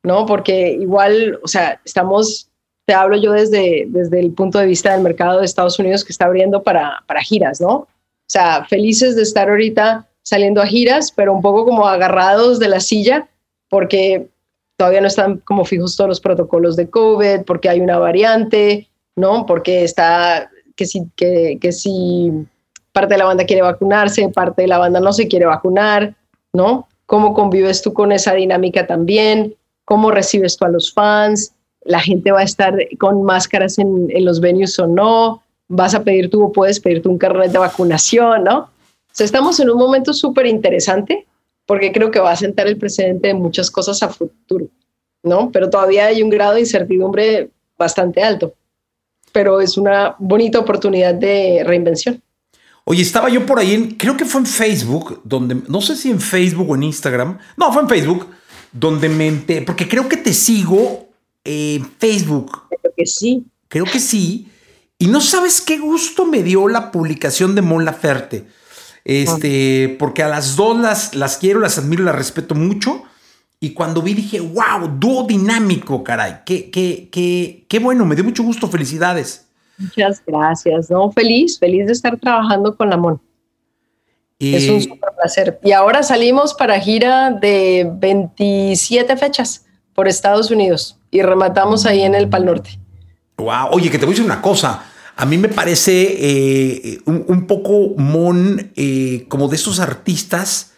¿no? 0.03 0.25
Porque 0.25 0.71
igual, 0.71 1.39
o 1.43 1.47
sea, 1.47 1.79
estamos, 1.85 2.49
te 2.85 2.93
hablo 2.93 3.17
yo 3.17 3.33
desde, 3.33 3.85
desde 3.87 4.19
el 4.19 4.33
punto 4.33 4.59
de 4.59 4.65
vista 4.65 4.93
del 4.93 5.01
mercado 5.01 5.39
de 5.39 5.45
Estados 5.45 5.79
Unidos 5.79 6.03
que 6.03 6.11
está 6.11 6.25
abriendo 6.25 6.63
para, 6.63 7.03
para 7.07 7.21
giras, 7.21 7.59
¿no? 7.61 7.73
O 7.73 7.87
sea, 8.31 8.65
felices 8.65 9.15
de 9.15 9.23
estar 9.23 9.49
ahorita 9.49 10.07
saliendo 10.21 10.61
a 10.61 10.67
giras, 10.67 11.11
pero 11.11 11.33
un 11.33 11.41
poco 11.41 11.65
como 11.65 11.87
agarrados 11.87 12.59
de 12.59 12.67
la 12.67 12.79
silla, 12.79 13.27
porque 13.69 14.29
todavía 14.77 15.01
no 15.01 15.07
están 15.07 15.37
como 15.39 15.65
fijos 15.65 15.95
todos 15.95 16.07
los 16.07 16.21
protocolos 16.21 16.75
de 16.75 16.89
COVID, 16.89 17.41
porque 17.45 17.69
hay 17.69 17.81
una 17.81 17.97
variante, 17.97 18.87
¿no? 19.15 19.45
Porque 19.45 19.83
está, 19.83 20.49
que 20.75 20.85
si, 20.85 21.09
que, 21.15 21.57
que 21.59 21.71
si 21.71 22.31
parte 22.91 23.15
de 23.15 23.17
la 23.17 23.25
banda 23.25 23.45
quiere 23.45 23.61
vacunarse, 23.61 24.29
parte 24.29 24.61
de 24.61 24.67
la 24.67 24.77
banda 24.77 24.99
no 24.99 25.11
se 25.11 25.27
quiere 25.27 25.45
vacunar, 25.45 26.15
¿no? 26.53 26.87
¿Cómo 27.05 27.33
convives 27.33 27.81
tú 27.81 27.93
con 27.93 28.11
esa 28.11 28.33
dinámica 28.33 28.85
también? 28.85 29.55
Cómo 29.89 30.11
recibes 30.11 30.55
tú 30.55 30.65
a 30.65 30.69
los 30.69 30.93
fans, 30.93 31.51
la 31.83 31.99
gente 31.99 32.31
va 32.31 32.41
a 32.41 32.43
estar 32.43 32.77
con 32.99 33.23
máscaras 33.23 33.79
en, 33.79 34.07
los 34.23 34.39
venues 34.39 34.77
o 34.77 34.85
no, 34.85 35.41
vas 35.67 35.95
a 35.95 36.03
pedir 36.03 36.29
tú 36.29 36.43
o 36.43 36.51
puedes 36.51 36.79
pedir 36.79 37.01
tú 37.01 37.09
un 37.09 37.17
carnet 37.17 37.51
de 37.51 37.57
vacunación, 37.57 38.43
¿no? 38.43 38.59
O 38.59 38.69
sea, 39.11 39.25
estamos 39.25 39.59
en 39.59 39.71
un 39.71 39.79
momento 39.79 40.13
súper 40.13 40.45
interesante 40.45 41.25
porque 41.65 41.91
creo 41.91 42.11
que 42.11 42.19
va 42.19 42.33
a 42.33 42.35
sentar 42.35 42.67
el 42.67 42.77
precedente 42.77 43.29
de 43.29 43.33
muchas 43.33 43.71
cosas 43.71 44.03
a 44.03 44.09
futuro, 44.09 44.67
¿no? 45.23 45.49
Pero 45.51 45.71
todavía 45.71 46.05
hay 46.05 46.21
un 46.21 46.29
grado 46.29 46.53
de 46.53 46.59
incertidumbre 46.59 47.49
bastante 47.75 48.21
alto, 48.21 48.53
pero 49.31 49.59
es 49.59 49.75
una 49.75 50.15
bonita 50.19 50.59
oportunidad 50.59 51.15
de 51.15 51.63
reinvención. 51.65 52.21
Oye, 52.85 53.01
estaba 53.01 53.29
yo 53.29 53.43
por 53.43 53.57
ahí, 53.57 53.73
en, 53.73 53.95
creo 53.95 54.15
que 54.15 54.25
fue 54.25 54.41
en 54.41 54.45
Facebook, 54.45 55.19
donde, 55.23 55.63
no 55.67 55.81
sé 55.81 55.95
si 55.95 56.11
en 56.11 56.21
Facebook 56.21 56.69
o 56.69 56.75
en 56.75 56.83
Instagram, 56.83 57.39
no, 57.57 57.73
fue 57.73 57.81
en 57.81 57.89
Facebook, 57.89 58.27
donde 58.71 59.09
me 59.09 59.31
porque 59.61 59.87
creo 59.87 60.07
que 60.07 60.17
te 60.17 60.33
sigo 60.33 61.09
en 61.43 61.85
Facebook. 61.97 62.67
Creo 62.69 62.93
que 62.95 63.05
sí. 63.05 63.45
Creo 63.67 63.85
que 63.85 63.99
sí. 63.99 64.47
Y 64.97 65.07
no 65.07 65.21
sabes 65.21 65.61
qué 65.61 65.77
gusto 65.77 66.25
me 66.25 66.43
dio 66.43 66.67
la 66.67 66.91
publicación 66.91 67.55
de 67.55 67.61
Mon 67.61 67.85
Laferte. 67.85 68.47
Este, 69.05 69.95
porque 69.97 70.23
a 70.23 70.27
las 70.27 70.55
dos 70.55 70.77
las, 70.77 71.15
las 71.15 71.37
quiero, 71.37 71.59
las 71.59 71.77
admiro, 71.77 72.03
las 72.03 72.15
respeto 72.15 72.53
mucho. 72.53 73.03
Y 73.61 73.73
cuando 73.73 74.01
vi 74.01 74.13
dije, 74.13 74.39
wow, 74.39 74.89
dúo 74.99 75.25
dinámico, 75.25 76.03
caray. 76.03 76.41
Qué, 76.45 76.69
qué, 76.69 77.09
qué, 77.11 77.65
qué 77.67 77.79
bueno, 77.79 78.05
me 78.05 78.15
dio 78.15 78.23
mucho 78.23 78.43
gusto. 78.43 78.67
Felicidades. 78.67 79.47
Muchas 79.77 80.21
gracias. 80.25 80.89
No, 80.89 81.11
feliz, 81.11 81.57
feliz 81.57 81.87
de 81.87 81.93
estar 81.93 82.19
trabajando 82.19 82.75
con 82.75 82.89
la 82.89 82.97
Mon. 82.97 83.21
Es 84.39 84.69
un 84.69 84.81
super 84.81 85.09
placer. 85.15 85.59
Y 85.63 85.73
ahora 85.73 86.01
salimos 86.03 86.53
para 86.53 86.79
gira 86.79 87.31
de 87.31 87.89
27 87.91 89.17
fechas 89.17 89.65
por 89.93 90.07
Estados 90.07 90.49
Unidos 90.49 90.97
y 91.11 91.21
rematamos 91.21 91.85
ahí 91.85 92.03
en 92.03 92.15
el 92.15 92.29
Pal 92.29 92.45
Norte. 92.45 92.79
Wow, 93.37 93.69
oye, 93.71 93.89
que 93.89 93.99
te 93.99 94.05
voy 94.05 94.13
a 94.13 94.15
decir 94.15 94.25
una 94.25 94.41
cosa. 94.41 94.85
A 95.15 95.25
mí 95.25 95.37
me 95.37 95.49
parece 95.49 96.15
eh, 96.17 97.01
un, 97.05 97.45
poco 97.45 97.95
mon 97.97 98.71
eh, 98.75 99.25
como 99.27 99.49
de 99.49 99.57
esos 99.57 99.81
artistas 99.81 100.73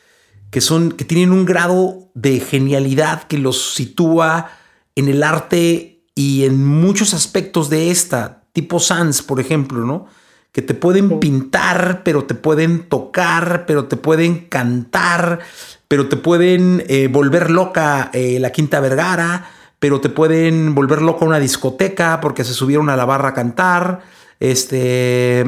que 0.50 0.62
son 0.62 0.92
que 0.92 1.06
tienen 1.06 1.32
un 1.32 1.46
grado 1.46 2.10
de 2.16 2.40
genialidad 2.40 3.24
que 3.24 3.38
los 3.38 3.76
sitúa 3.76 4.50
en 4.96 5.08
el 5.08 5.22
arte 5.22 6.04
y 6.16 6.46
en 6.46 6.66
muchos 6.66 7.14
aspectos 7.14 7.70
de 7.70 7.92
esta, 7.92 8.44
tipo 8.52 8.80
Sans, 8.80 9.22
por 9.22 9.40
ejemplo, 9.40 9.86
¿no? 9.86 10.08
Que 10.52 10.62
te 10.62 10.74
pueden 10.74 11.20
pintar, 11.20 12.02
pero 12.04 12.26
te 12.26 12.36
pueden 12.36 12.90
tocar, 12.90 13.66
pero 13.66 13.86
te 13.86 13.96
pueden 13.96 14.48
cantar, 14.48 15.40
pero 15.88 16.10
te 16.10 16.18
pueden 16.18 16.84
eh, 16.88 17.08
volver 17.08 17.50
loca 17.50 18.12
la 18.14 18.52
Quinta 18.52 18.80
Vergara 18.80 19.50
pero 19.82 20.00
te 20.00 20.10
pueden 20.10 20.76
volver 20.76 21.02
loco 21.02 21.26
a 21.26 21.28
una 21.28 21.40
discoteca 21.40 22.22
porque 22.22 22.44
se 22.44 22.54
subieron 22.54 22.92
a 22.92 22.96
la 22.96 23.04
barra 23.04 23.30
a 23.30 23.34
cantar, 23.34 24.02
este, 24.40 25.44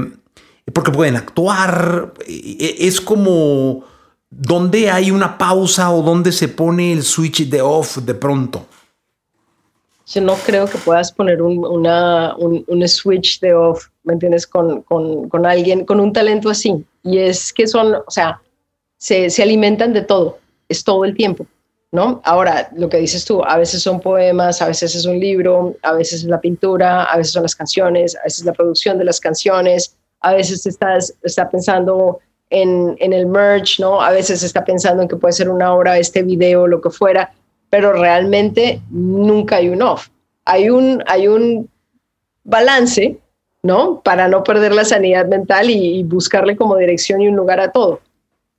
porque 0.74 0.90
pueden 0.90 1.16
actuar. 1.16 2.14
E, 2.26 2.58
e, 2.60 2.88
es 2.88 3.00
como 3.00 3.86
donde 4.32 4.90
hay 4.90 5.12
una 5.12 5.38
pausa 5.38 5.92
o 5.92 6.02
donde 6.02 6.32
se 6.32 6.48
pone 6.48 6.94
el 6.94 7.04
switch 7.04 7.48
de 7.48 7.62
off 7.62 7.98
de 7.98 8.16
pronto. 8.16 8.66
Yo 10.06 10.22
no 10.22 10.36
creo 10.36 10.68
que 10.68 10.78
puedas 10.78 11.12
poner 11.12 11.42
un, 11.42 11.66
una, 11.66 12.36
un, 12.38 12.88
switch 12.88 13.40
de 13.40 13.54
off, 13.54 13.88
¿me 14.04 14.14
entiendes? 14.14 14.46
Con, 14.46 14.82
con, 14.82 15.30
con, 15.30 15.46
alguien, 15.46 15.86
con 15.86 16.00
un 16.00 16.12
talento 16.12 16.50
así. 16.50 16.86
Y 17.04 17.20
es 17.20 17.54
que 17.54 17.68
son, 17.68 17.96
o 17.96 18.12
sea, 18.12 18.42
se, 18.98 19.30
se 19.30 19.44
alimentan 19.44 19.94
de 19.94 20.02
todo, 20.02 20.40
es 20.68 20.84
todo 20.84 21.06
el 21.06 21.16
tiempo. 21.16 21.46
¿no? 21.94 22.22
Ahora, 22.26 22.70
lo 22.76 22.90
que 22.90 22.98
dices 22.98 23.24
tú, 23.24 23.44
a 23.46 23.56
veces 23.56 23.84
son 23.84 24.02
poemas, 24.02 24.64
a 24.64 24.68
veces 24.68 24.96
es 24.96 25.06
un 25.06 25.20
libro, 25.20 25.76
a 25.84 25.94
veces 25.94 26.22
es 26.22 26.26
la 26.26 26.42
pintura, 26.42 27.04
a 27.04 27.18
veces 27.18 27.34
son 27.34 27.44
las 27.44 27.56
canciones, 27.56 28.16
a 28.16 28.24
veces 28.24 28.44
la 28.46 28.54
producción 28.54 28.98
de 28.98 29.06
las 29.06 29.20
canciones, 29.20 29.96
a 30.20 30.34
veces 30.34 30.66
estás 30.66 31.14
está 31.22 31.52
pensando 31.52 32.20
en, 32.50 32.98
el 33.00 33.28
merch, 33.28 33.80
¿no? 33.80 34.02
A 34.02 34.10
veces 34.10 34.42
está 34.42 34.66
pensando 34.66 35.04
en 35.04 35.08
que 35.08 35.16
puede 35.16 35.34
ser 35.34 35.50
una 35.50 35.72
obra, 35.72 36.00
este 36.00 36.24
video, 36.24 36.66
lo 36.66 36.82
que 36.82 36.90
fuera, 36.90 37.32
pero 37.74 37.92
realmente 37.92 38.82
nunca 38.92 39.56
hay 39.56 39.70
un 39.70 39.82
off. 39.82 40.10
Hay 40.46 40.70
un, 40.70 41.04
hay 41.08 41.28
un 41.28 41.68
balance, 42.44 43.18
¿no? 43.64 44.00
Para 44.02 44.28
no 44.28 44.44
perder 44.44 44.76
la 44.76 44.86
sanidad 44.86 45.26
mental 45.26 45.72
y 45.72 46.04
buscarle 46.04 46.56
como 46.56 46.78
dirección 46.78 47.22
y 47.22 47.30
un 47.30 47.36
lugar 47.36 47.60
a 47.60 47.72
todo 47.72 48.00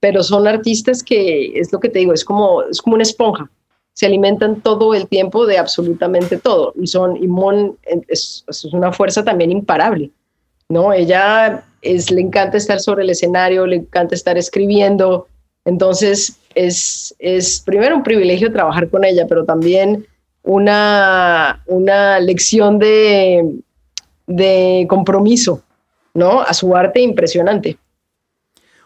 pero 0.05 0.23
son 0.23 0.47
artistas 0.47 1.03
que, 1.03 1.59
es 1.59 1.73
lo 1.73 1.81
que 1.81 1.89
te 1.89 2.01
digo, 2.01 2.13
es 2.13 2.27
como, 2.27 2.63
es 2.65 2.83
como 2.83 2.93
una 2.93 3.05
esponja, 3.05 3.51
se 3.95 4.05
alimentan 4.05 4.61
todo 4.61 4.93
el 4.93 5.09
tiempo 5.09 5.47
de 5.47 5.57
absolutamente 5.57 6.37
todo, 6.37 6.75
y 6.79 6.87
son, 6.87 7.17
y 7.17 7.27
Mon 7.27 7.79
es, 8.09 8.45
es 8.47 8.65
una 8.67 8.93
fuerza 8.93 9.25
también 9.25 9.51
imparable, 9.51 10.11
¿no? 10.69 10.93
Ella 10.93 11.65
es, 11.81 12.11
le 12.11 12.21
encanta 12.21 12.59
estar 12.59 12.81
sobre 12.81 13.05
el 13.05 13.09
escenario, 13.09 13.67
le 13.67 13.77
encanta 13.77 14.15
estar 14.15 14.37
escribiendo, 14.37 15.27
entonces 15.65 16.37
es, 16.55 17.15
es 17.19 17.61
primero 17.61 17.97
un 17.97 18.03
privilegio 18.03 18.53
trabajar 18.53 18.89
con 18.89 19.05
ella, 19.05 19.27
pero 19.29 19.45
también 19.45 20.07
una, 20.43 21.63
una 21.67 22.21
lección 22.21 22.79
de, 22.79 23.61
de 24.27 24.87
compromiso, 24.89 25.63
¿no? 26.13 26.41
A 26.41 26.53
su 26.55 26.77
arte 26.77 27.01
impresionante. 27.01 27.79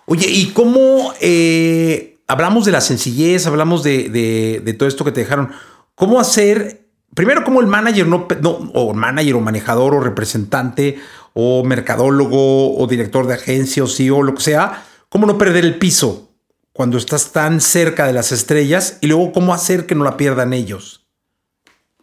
Oye, 0.06 0.26
¿y 0.28 0.46
cómo 0.52 1.12
eh, 1.20 2.16
hablamos 2.26 2.64
de 2.64 2.72
la 2.72 2.80
sencillez, 2.80 3.46
hablamos 3.46 3.82
de, 3.82 4.74
todo 4.78 4.88
esto 4.88 5.04
que 5.04 5.12
te 5.12 5.20
dejaron? 5.20 5.50
¿Cómo 5.94 6.20
hacer, 6.20 6.86
primero, 7.14 7.44
cómo 7.44 7.60
el 7.60 7.66
manager, 7.66 8.06
no, 8.06 8.26
o 8.72 8.94
manager 8.94 9.34
o 9.34 9.40
manejador 9.40 9.94
o 9.94 10.00
representante 10.00 10.98
o 11.34 11.62
mercadólogo 11.64 12.78
o 12.78 12.86
director 12.86 13.26
de 13.26 13.34
agencia 13.34 13.84
o 13.84 13.86
CEO, 13.86 14.22
lo 14.22 14.34
que 14.34 14.42
sea, 14.42 14.84
cómo 15.08 15.26
no 15.26 15.36
perder 15.36 15.64
el 15.64 15.78
piso 15.78 16.27
cuando 16.78 16.96
estás 16.96 17.32
tan 17.32 17.60
cerca 17.60 18.06
de 18.06 18.12
las 18.12 18.30
estrellas 18.30 18.98
y 19.00 19.08
luego 19.08 19.32
cómo 19.32 19.52
hacer 19.52 19.84
que 19.84 19.96
no 19.96 20.04
la 20.04 20.16
pierdan 20.16 20.52
ellos? 20.52 21.04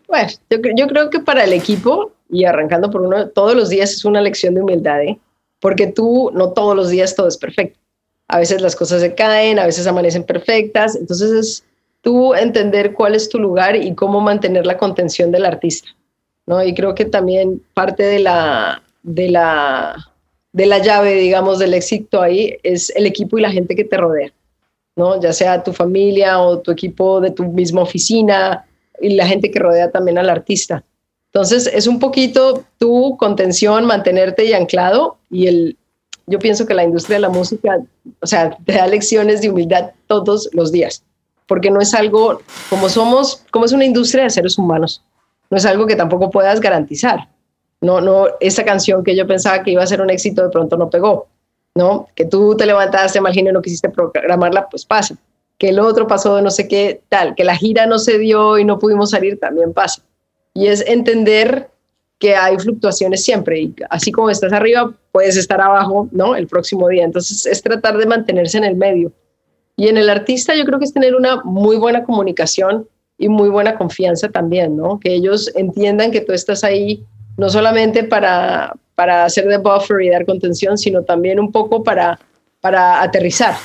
Bueno, 0.09 0.27
yo, 0.49 0.57
yo 0.75 0.87
creo 0.87 1.09
que 1.09 1.21
para 1.21 1.45
el 1.45 1.53
equipo, 1.53 2.11
y 2.29 2.43
arrancando 2.43 2.91
por 2.91 3.01
uno, 3.01 3.29
todos 3.29 3.55
los 3.55 3.69
días 3.69 3.93
es 3.93 4.03
una 4.03 4.19
lección 4.19 4.53
de 4.53 4.61
humildad, 4.61 5.01
¿eh? 5.01 5.17
porque 5.61 5.87
tú 5.87 6.29
no 6.33 6.51
todos 6.51 6.75
los 6.75 6.89
días 6.89 7.15
todo 7.15 7.29
es 7.29 7.37
perfecto 7.37 7.79
a 8.27 8.39
veces 8.39 8.61
las 8.61 8.75
cosas 8.75 9.01
se 9.01 9.13
caen, 9.13 9.59
a 9.59 9.65
veces 9.65 9.87
amanecen 9.87 10.23
perfectas, 10.23 10.95
entonces 10.95 11.31
es 11.31 11.63
tú 12.01 12.33
entender 12.33 12.93
cuál 12.93 13.15
es 13.15 13.29
tu 13.29 13.39
lugar 13.39 13.75
y 13.75 13.93
cómo 13.93 14.21
mantener 14.21 14.65
la 14.65 14.77
contención 14.77 15.31
del 15.31 15.45
artista, 15.45 15.89
¿no? 16.45 16.63
Y 16.63 16.73
creo 16.73 16.95
que 16.95 17.05
también 17.05 17.61
parte 17.73 18.03
de 18.03 18.19
la, 18.19 18.83
de 19.03 19.29
la, 19.29 20.11
de 20.53 20.65
la 20.65 20.79
llave, 20.79 21.15
digamos, 21.15 21.59
del 21.59 21.73
éxito 21.73 22.21
ahí 22.21 22.57
es 22.63 22.91
el 22.95 23.05
equipo 23.05 23.37
y 23.37 23.41
la 23.41 23.51
gente 23.51 23.75
que 23.75 23.83
te 23.83 23.97
rodea, 23.97 24.31
¿no? 24.95 25.19
Ya 25.19 25.33
sea 25.33 25.63
tu 25.63 25.73
familia 25.73 26.39
o 26.39 26.59
tu 26.59 26.71
equipo 26.71 27.19
de 27.21 27.31
tu 27.31 27.43
misma 27.43 27.81
oficina 27.81 28.65
y 29.01 29.15
la 29.15 29.27
gente 29.27 29.51
que 29.51 29.59
rodea 29.59 29.91
también 29.91 30.17
al 30.17 30.29
artista. 30.29 30.83
Entonces 31.33 31.67
es 31.67 31.85
un 31.87 31.99
poquito 31.99 32.63
tu 32.77 33.17
contención, 33.17 33.85
mantenerte 33.85 34.45
y 34.45 34.53
anclado 34.53 35.17
y 35.29 35.47
el, 35.47 35.77
yo 36.27 36.39
pienso 36.39 36.65
que 36.65 36.73
la 36.73 36.83
industria 36.83 37.17
de 37.17 37.21
la 37.21 37.29
música, 37.29 37.79
o 38.21 38.27
sea, 38.27 38.57
te 38.65 38.73
da 38.73 38.87
lecciones 38.87 39.41
de 39.41 39.49
humildad 39.49 39.91
todos 40.07 40.49
los 40.53 40.71
días, 40.71 41.03
porque 41.45 41.69
no 41.69 41.81
es 41.81 41.93
algo, 41.93 42.41
como 42.69 42.89
somos, 42.89 43.43
como 43.51 43.65
es 43.65 43.73
una 43.73 43.85
industria 43.85 44.23
de 44.23 44.29
seres 44.29 44.57
humanos, 44.57 45.03
no 45.49 45.57
es 45.57 45.65
algo 45.65 45.85
que 45.85 45.95
tampoco 45.95 46.31
puedas 46.31 46.59
garantizar. 46.59 47.29
No, 47.81 48.01
no, 48.01 48.27
esa 48.39 48.63
canción 48.63 49.03
que 49.03 49.15
yo 49.15 49.27
pensaba 49.27 49.61
que 49.61 49.71
iba 49.71 49.83
a 49.83 49.87
ser 49.87 50.01
un 50.01 50.09
éxito 50.09 50.41
de 50.41 50.49
pronto 50.49 50.77
no 50.77 50.89
pegó, 50.89 51.27
¿no? 51.75 52.07
Que 52.15 52.25
tú 52.25 52.55
te 52.55 52.65
levantaste 52.65 53.19
mal 53.21 53.37
y 53.37 53.43
no 53.43 53.61
quisiste 53.61 53.89
programarla, 53.89 54.67
pues 54.69 54.85
pasa. 54.85 55.15
Que 55.57 55.69
el 55.69 55.79
otro 55.79 56.07
pasó 56.07 56.35
de 56.37 56.41
no 56.41 56.49
sé 56.49 56.67
qué 56.67 57.01
tal, 57.09 57.35
que 57.35 57.43
la 57.43 57.55
gira 57.55 57.85
no 57.85 57.99
se 57.99 58.17
dio 58.17 58.57
y 58.57 58.65
no 58.65 58.79
pudimos 58.79 59.11
salir, 59.11 59.39
también 59.39 59.73
pasa. 59.73 60.01
Y 60.53 60.67
es 60.67 60.85
entender 60.87 61.69
que 62.17 62.35
hay 62.35 62.57
fluctuaciones 62.57 63.23
siempre 63.23 63.59
y 63.59 63.75
así 63.89 64.11
como 64.11 64.29
estás 64.29 64.53
arriba, 64.53 64.93
puedes 65.11 65.35
estar 65.35 65.59
abajo, 65.59 66.07
¿no? 66.11 66.35
El 66.35 66.47
próximo 66.47 66.87
día. 66.87 67.03
Entonces 67.03 67.45
es 67.45 67.61
tratar 67.61 67.97
de 67.97 68.05
mantenerse 68.05 68.57
en 68.57 68.63
el 68.63 68.75
medio. 68.75 69.11
Y 69.75 69.89
en 69.89 69.97
el 69.97 70.09
artista 70.09 70.55
yo 70.55 70.63
creo 70.63 70.79
que 70.79 70.85
es 70.85 70.93
tener 70.93 71.13
una 71.13 71.41
muy 71.43 71.75
buena 71.75 72.05
comunicación 72.05 72.87
y 73.17 73.27
muy 73.27 73.49
buena 73.49 73.77
confianza 73.77 74.29
también, 74.29 74.77
¿no? 74.77 74.99
Que 74.99 75.13
ellos 75.13 75.51
entiendan 75.55 76.11
que 76.11 76.21
tú 76.21 76.31
estás 76.31 76.63
ahí 76.63 77.03
no 77.37 77.49
solamente 77.49 78.05
para, 78.05 78.73
para 78.95 79.25
hacer 79.25 79.47
de 79.47 79.57
buffer 79.57 80.01
y 80.01 80.09
dar 80.09 80.25
contención, 80.25 80.77
sino 80.77 81.03
también 81.03 81.39
un 81.39 81.51
poco 81.51 81.83
para, 81.83 82.19
para 82.61 83.01
aterrizar, 83.01 83.55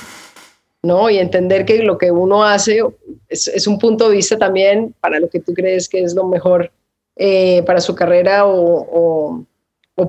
¿no? 0.82 1.08
Y 1.08 1.18
entender 1.18 1.64
que 1.64 1.82
lo 1.82 1.96
que 1.96 2.10
uno 2.10 2.44
hace 2.44 2.82
es, 3.28 3.66
un 3.66 3.78
punto 3.78 4.08
de 4.08 4.16
vista 4.16 4.36
también 4.36 4.94
para 5.00 5.20
lo 5.20 5.30
que 5.30 5.40
tú 5.40 5.54
crees 5.54 5.88
que 5.88 6.02
es 6.02 6.14
lo 6.14 6.26
mejor 6.26 6.70
eh, 7.16 7.62
para 7.64 7.80
su 7.80 7.94
carrera 7.94 8.42
o, 8.46 9.44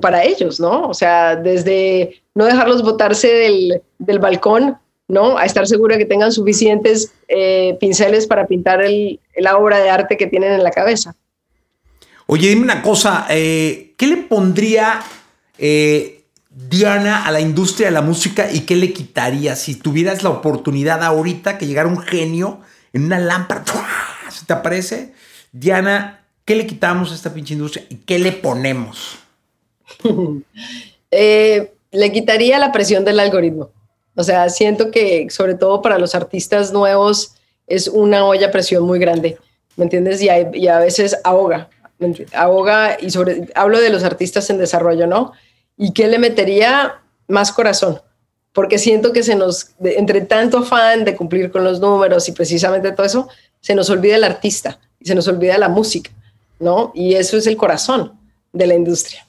para 0.00 0.24
ellos, 0.24 0.58
¿no? 0.58 0.88
O 0.88 0.94
sea, 0.94 1.36
desde 1.36 2.22
no 2.34 2.46
dejarlos 2.46 2.82
botarse 2.82 3.28
del, 3.28 3.82
del 3.98 4.18
balcón, 4.18 4.78
¿no? 5.06 5.36
A 5.36 5.44
estar 5.44 5.66
seguro 5.66 5.92
de 5.92 5.98
que 5.98 6.06
tengan 6.06 6.32
suficientes 6.32 7.12
eh, 7.28 7.76
pinceles 7.78 8.26
para 8.26 8.46
pintar 8.46 8.80
el, 8.80 9.20
la 9.36 9.58
obra 9.58 9.80
de 9.80 9.90
arte 9.90 10.16
que 10.16 10.26
tienen 10.26 10.52
en 10.52 10.64
la 10.64 10.70
cabeza. 10.70 11.14
Oye, 12.32 12.48
dime 12.48 12.62
una 12.62 12.80
cosa, 12.80 13.26
eh, 13.28 13.92
¿qué 13.98 14.06
le 14.06 14.16
pondría 14.16 15.02
Diana 15.58 17.26
a 17.26 17.30
la 17.30 17.40
industria 17.40 17.88
de 17.88 17.92
la 17.92 18.00
música 18.00 18.50
y 18.50 18.60
qué 18.60 18.74
le 18.74 18.92
quitaría 18.92 19.54
si 19.54 19.74
tuvieras 19.74 20.22
la 20.22 20.30
oportunidad 20.30 21.02
ahorita 21.02 21.58
que 21.58 21.66
llegara 21.66 21.88
un 21.88 21.98
genio 21.98 22.60
en 22.94 23.04
una 23.04 23.18
lámpara? 23.18 23.64
¿Se 24.30 24.46
te 24.46 24.52
aparece? 24.54 25.12
Diana, 25.52 26.22
¿Qué 26.44 26.56
le 26.56 26.66
quitamos 26.66 27.12
a 27.12 27.14
esta 27.14 27.32
pinche 27.32 27.54
industria 27.54 27.84
y 27.88 27.96
qué 27.96 28.18
le 28.18 28.32
ponemos? 28.32 29.18
Eh, 31.14 31.74
le 31.90 32.10
quitaría 32.10 32.58
la 32.58 32.72
presión 32.72 33.04
del 33.04 33.20
algoritmo. 33.20 33.68
O 34.14 34.24
sea, 34.24 34.48
siento 34.48 34.90
que 34.90 35.26
sobre 35.28 35.54
todo 35.54 35.82
para 35.82 35.98
los 35.98 36.14
artistas 36.14 36.72
nuevos 36.72 37.34
es 37.66 37.86
una 37.86 38.24
olla 38.24 38.50
presión 38.50 38.84
muy 38.84 38.98
grande, 38.98 39.36
¿me 39.76 39.84
entiendes? 39.84 40.22
Y 40.22 40.30
a 40.68 40.78
veces 40.78 41.18
ahoga, 41.22 41.68
Ahoga, 42.34 42.96
y 43.00 43.10
sobre, 43.10 43.48
hablo 43.54 43.80
de 43.80 43.90
los 43.90 44.04
artistas 44.04 44.48
en 44.50 44.58
desarrollo, 44.58 45.06
¿no? 45.06 45.32
¿Y 45.76 45.92
qué 45.92 46.08
le 46.08 46.18
metería? 46.18 47.00
Más 47.28 47.52
corazón 47.52 48.00
porque 48.52 48.78
siento 48.78 49.12
que 49.12 49.22
se 49.22 49.34
nos, 49.34 49.70
entre 49.82 50.20
tanto 50.22 50.58
afán 50.58 51.04
de 51.04 51.16
cumplir 51.16 51.50
con 51.50 51.64
los 51.64 51.80
números 51.80 52.28
y 52.28 52.32
precisamente 52.32 52.92
todo 52.92 53.06
eso, 53.06 53.28
se 53.60 53.74
nos 53.74 53.88
olvida 53.90 54.16
el 54.16 54.24
artista 54.24 54.78
y 55.00 55.06
se 55.06 55.14
nos 55.14 55.26
olvida 55.28 55.56
la 55.58 55.68
música, 55.68 56.10
¿no? 56.60 56.92
Y 56.94 57.14
eso 57.14 57.36
es 57.36 57.46
el 57.46 57.56
corazón 57.56 58.12
de 58.52 58.66
la 58.66 58.74
industria. 58.74 59.26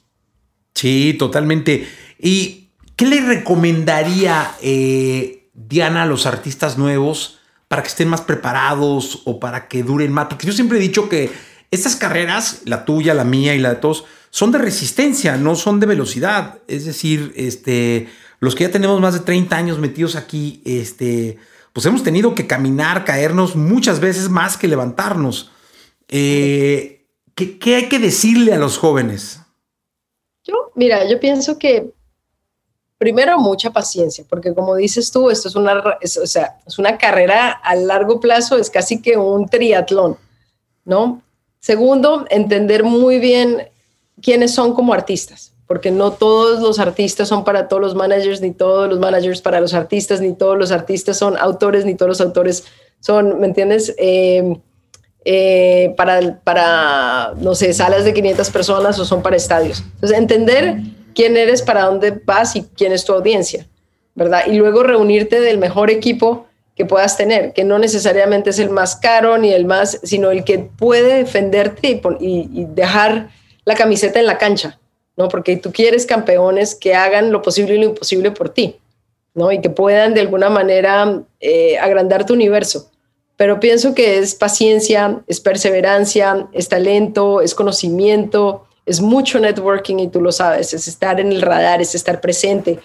Sí, 0.74 1.16
totalmente. 1.18 1.88
¿Y 2.20 2.70
qué 2.96 3.06
le 3.06 3.22
recomendaría 3.22 4.56
eh, 4.62 5.48
Diana 5.54 6.04
a 6.04 6.08
los 6.08 6.26
artistas 6.26 6.78
nuevos 6.78 7.40
para 7.70 7.82
que 7.82 7.88
estén 7.88 8.10
más 8.10 8.22
preparados 8.22 9.22
o 9.26 9.40
para 9.40 9.68
que 9.68 9.84
duren 9.84 10.12
más? 10.12 10.28
Porque 10.28 10.48
yo 10.48 10.54
siempre 10.54 10.80
he 10.80 10.82
dicho 10.82 11.08
que 11.08 11.30
estas 11.74 11.96
carreras, 11.96 12.62
la 12.66 12.86
tuya, 12.86 13.16
la 13.16 13.24
mía 13.24 13.56
y 13.56 13.60
la 13.60 13.70
de 13.70 13.76
todos, 13.78 14.06
son 14.30 14.52
de 14.52 14.60
resistencia, 14.60 15.38
no 15.38 15.56
son 15.56 15.80
de 15.80 15.88
velocidad. 15.88 16.60
Es 16.68 16.86
decir, 16.86 17.34
este, 17.36 18.10
los 18.40 18.54
que 18.54 18.66
ya 18.66 18.72
tenemos 18.72 19.02
más 19.02 19.16
de 19.16 19.22
30 19.22 19.56
años 19.56 19.80
metidos 19.80 20.16
aquí, 20.16 20.62
este, 20.66 21.40
pues 21.74 21.88
hemos 21.88 22.04
tenido 22.04 22.36
que 22.36 22.46
caminar, 22.46 23.06
caernos 23.06 23.56
muchas 23.56 24.00
veces 24.00 24.30
más 24.30 24.56
que 24.56 24.68
levantarnos. 24.68 25.50
Eh, 26.10 27.08
¿qué, 27.34 27.76
hay 27.76 27.90
que 27.90 27.98
decirle 27.98 28.54
a 28.54 28.60
los 28.60 28.78
jóvenes? 28.78 29.40
Yo, 30.44 30.72
mira, 30.76 31.10
yo 31.10 31.20
pienso 31.20 31.58
que 31.58 31.92
primero 33.00 33.40
mucha 33.40 33.72
paciencia, 33.72 34.24
porque 34.30 34.54
como 34.54 34.76
dices 34.76 35.10
tú, 35.10 35.32
esto 35.32 35.48
es 35.48 35.56
una, 35.56 35.84
es 36.02 36.78
una 36.78 37.00
carrera 37.00 37.50
a 37.50 37.76
largo 37.76 38.20
plazo, 38.20 38.60
es 38.60 38.70
casi 38.70 39.02
que 39.02 39.18
un 39.18 39.48
triatlón, 39.50 40.18
¿no? 40.86 41.23
Segundo, 41.64 42.26
entender 42.30 42.84
muy 42.84 43.20
bien 43.20 43.70
quiénes 44.22 44.54
son 44.54 44.74
como 44.74 44.94
artistas 44.94 45.54
porque 45.66 45.92
no 45.92 46.12
todos 46.12 46.62
los 46.62 46.78
artistas 46.78 47.30
son 47.30 47.44
para 47.44 47.68
todos 47.70 47.82
los 47.82 47.96
managers, 47.96 48.42
ni 48.42 48.52
todos 48.52 48.90
los 48.90 49.00
managers 49.00 49.42
para 49.42 49.62
los 49.62 49.74
artistas, 49.74 50.20
ni 50.20 50.34
todos 50.34 50.58
los 50.58 50.72
artistas 50.72 51.18
son 51.18 51.38
autores, 51.38 51.86
ni 51.86 51.96
todos 51.96 52.10
los 52.10 52.22
autores 52.22 52.66
son, 53.00 53.40
¿me 53.40 53.48
entiendes? 53.48 53.96
Em, 53.98 54.60
eh, 55.26 55.94
para, 55.96 56.42
para, 56.44 57.34
no 57.40 57.56
sé, 57.56 57.74
salas 57.74 58.04
de 58.04 58.14
500 58.14 58.50
personas 58.50 59.00
o 59.00 59.06
son 59.06 59.24
para 59.24 59.38
estadios. 59.38 59.84
Entonces, 59.96 60.18
entender 60.18 60.76
quién 61.16 61.38
eres, 61.38 61.62
para 61.62 61.86
dónde 61.86 62.12
vas 62.12 62.56
y 62.58 62.64
quién 62.76 62.92
es 62.92 63.06
tu 63.06 63.14
audiencia, 63.14 63.66
¿verdad? 64.16 64.42
Y 64.48 64.58
luego 64.58 64.84
reunirte 64.84 65.40
del 65.40 65.58
mejor 65.58 65.90
equipo 65.90 66.46
que 66.84 66.90
puedas 66.90 67.18
tener, 67.18 67.54
que 67.54 67.64
no 67.64 67.80
necesariamente 67.80 68.50
es 68.52 68.60
el 68.60 68.70
más 68.70 68.96
caro 68.96 69.38
ni 69.38 69.52
el 69.52 69.66
más, 69.66 70.00
sino 70.04 70.32
el 70.32 70.44
que 70.44 70.60
puede 70.60 71.18
defenderte 71.18 72.02
y 72.20 72.66
dejar 72.70 73.30
la 73.66 73.76
camiseta 73.76 74.20
en 74.20 74.26
la 74.26 74.38
cancha. 74.38 74.80
¿no? 75.16 75.30
Porque 75.30 75.58
tú 75.58 75.72
quieres 75.72 76.06
campeones 76.06 76.76
que 76.76 76.96
hagan 76.96 77.32
lo 77.32 77.42
posible 77.42 77.76
y 77.76 77.80
lo 77.80 77.86
imposible 77.86 78.32
por 78.32 78.50
ti, 78.50 78.78
¿no? 79.34 79.52
Y 79.52 79.62
que 79.62 79.70
puedan 79.70 80.14
de 80.14 80.22
alguna 80.22 80.50
manera 80.50 81.22
eh, 81.40 81.78
agrandar 81.78 82.26
tu 82.26 82.34
universo. 82.34 82.90
Pero 83.36 83.60
pienso 83.60 83.94
que 83.94 84.20
es 84.20 84.36
paciencia, 84.36 85.22
es 85.28 85.40
perseverancia, 85.40 86.48
es 86.54 86.70
talento, 86.70 87.42
es 87.42 87.56
conocimiento, 87.56 88.66
es 88.86 89.02
mucho 89.02 89.40
networking 89.40 89.98
y 89.98 90.08
tú 90.08 90.22
lo 90.22 90.32
sabes, 90.32 90.74
es 90.74 90.88
estar 90.88 91.20
en 91.20 91.32
el 91.32 91.42
radar, 91.42 91.82
es 91.82 91.96
estar 91.96 92.22
presente, 92.22 92.80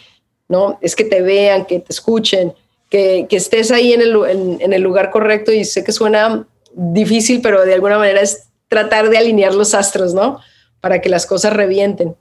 ¿no? 0.48 0.78
Es 0.80 0.96
que 0.96 1.04
te 1.04 1.22
vean, 1.22 1.66
que 1.66 1.80
te 1.80 1.92
escuchen, 1.92 2.54
que, 2.88 3.26
estés 3.30 3.70
ahí 3.70 3.92
en 3.92 4.00
el, 4.02 4.82
lugar 4.82 5.10
correcto 5.10 5.52
y 5.52 5.64
sé 5.64 5.84
que 5.84 5.92
suena 5.92 6.46
difícil, 6.74 7.40
pero 7.42 7.64
de 7.64 7.74
alguna 7.74 7.98
manera 7.98 8.20
es 8.20 8.48
tratar 8.68 9.10
de 9.10 9.18
alinear 9.18 9.54
los 9.54 9.74
astros, 9.74 10.14
¿no? 10.14 10.40
para 10.80 11.00
que 11.00 11.08
las 11.08 11.26
cosas 11.26 11.52
revienten. 11.52 12.16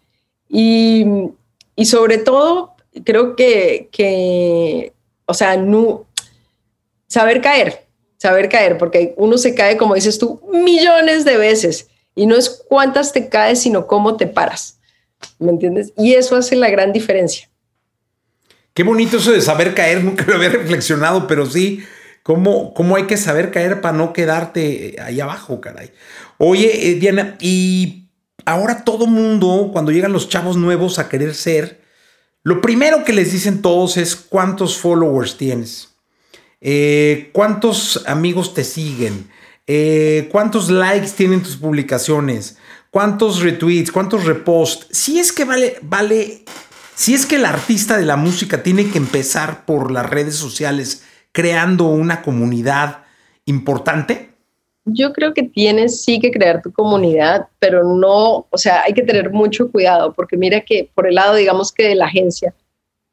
Y, 0.50 1.06
sobre 1.86 2.18
todo, 2.18 2.76
creo 3.04 3.36
que, 3.36 3.90
que, 3.92 4.94
o 5.26 5.34
sea, 5.34 5.64
saber 7.08 7.42
caer, 7.42 7.86
saber 8.18 8.50
caer, 8.50 8.78
porque 8.78 9.14
uno 9.18 9.38
se 9.38 9.54
cae, 9.54 9.78
como 9.78 9.96
dices 9.96 10.18
tú, 10.18 10.42
millones 10.52 11.26
de 11.26 11.38
veces. 11.38 11.88
Y 12.16 12.26
no 12.26 12.36
es 12.36 12.50
cuántas 12.68 13.14
te 13.14 13.30
caes, 13.30 13.60
sino 13.62 13.86
cómo 13.86 14.18
te 14.18 14.26
paras. 14.26 14.80
¿Me 15.40 15.52
entiendes? 15.52 15.94
Y 15.98 16.14
eso 16.14 16.36
hace 16.36 16.56
la 16.56 16.70
gran 16.70 16.92
diferencia. 16.92 17.50
Qué 18.78 18.84
bonito 18.84 19.18
eso 19.18 19.32
de 19.32 19.42
saber 19.42 19.74
caer, 19.74 20.04
nunca 20.04 20.24
lo 20.28 20.36
había 20.36 20.50
reflexionado, 20.50 21.26
pero 21.26 21.48
sí, 21.48 21.84
cómo, 22.22 22.76
cómo 22.76 22.96
hay 22.96 23.08
que 23.08 23.18
saber 23.18 23.50
caer 23.50 23.82
para 23.82 23.98
no 23.98 24.14
quedarte 24.14 24.98
ahí 25.02 25.20
abajo, 25.20 25.60
caray. 25.60 25.90
Oye, 26.38 26.92
eh, 26.92 26.94
Diana, 26.94 27.38
y 27.42 28.12
ahora 28.46 28.84
todo 28.84 29.08
mundo, 29.08 29.72
cuando 29.74 29.92
llegan 29.92 30.14
los 30.14 30.30
chavos 30.30 30.58
nuevos 30.58 31.00
a 31.00 31.10
querer 31.10 31.34
ser, 31.34 31.82
lo 32.44 32.62
primero 32.62 33.04
que 33.04 33.14
les 33.14 33.32
dicen 33.32 33.64
todos 33.64 33.98
es 33.98 34.16
cuántos 34.16 34.78
followers 34.78 35.38
tienes, 35.38 35.96
eh, 36.62 37.32
cuántos 37.34 38.04
amigos 38.06 38.54
te 38.54 38.64
siguen, 38.64 39.28
eh, 39.66 40.30
cuántos 40.32 40.70
likes 40.70 41.14
tienen 41.18 41.42
tus 41.42 41.56
publicaciones, 41.56 42.60
cuántos 42.92 43.42
retweets, 43.42 43.92
cuántos 43.92 44.26
reposts. 44.26 44.86
Si 44.92 45.18
es 45.18 45.32
que 45.32 45.46
vale, 45.46 45.78
vale, 45.82 46.46
si 46.98 47.14
es 47.14 47.28
que 47.28 47.36
el 47.36 47.46
artista 47.46 47.96
de 47.96 48.06
la 48.06 48.16
música 48.16 48.64
tiene 48.64 48.90
que 48.90 48.98
empezar 48.98 49.66
por 49.66 49.92
las 49.92 50.10
redes 50.10 50.36
sociales 50.36 51.04
creando 51.32 51.86
una 51.86 52.24
comunidad 52.24 53.04
importante, 53.46 54.32
yo 54.84 55.14
creo 55.14 55.32
que 55.32 55.44
tienes 55.44 56.02
sí 56.02 56.20
que 56.20 56.32
crear 56.32 56.62
tu 56.64 56.72
comunidad, 56.72 57.50
pero 57.60 57.84
no, 57.84 58.48
o 58.50 58.58
sea, 58.58 58.82
hay 58.82 58.94
que 58.94 59.04
tener 59.04 59.30
mucho 59.30 59.72
cuidado 59.72 60.12
porque 60.12 60.38
mira 60.38 60.62
que 60.62 60.90
por 60.96 61.08
el 61.08 61.14
lado, 61.14 61.36
digamos 61.36 61.72
que 61.72 61.90
de 61.90 61.96
la 61.96 62.06
agencia, 62.06 62.56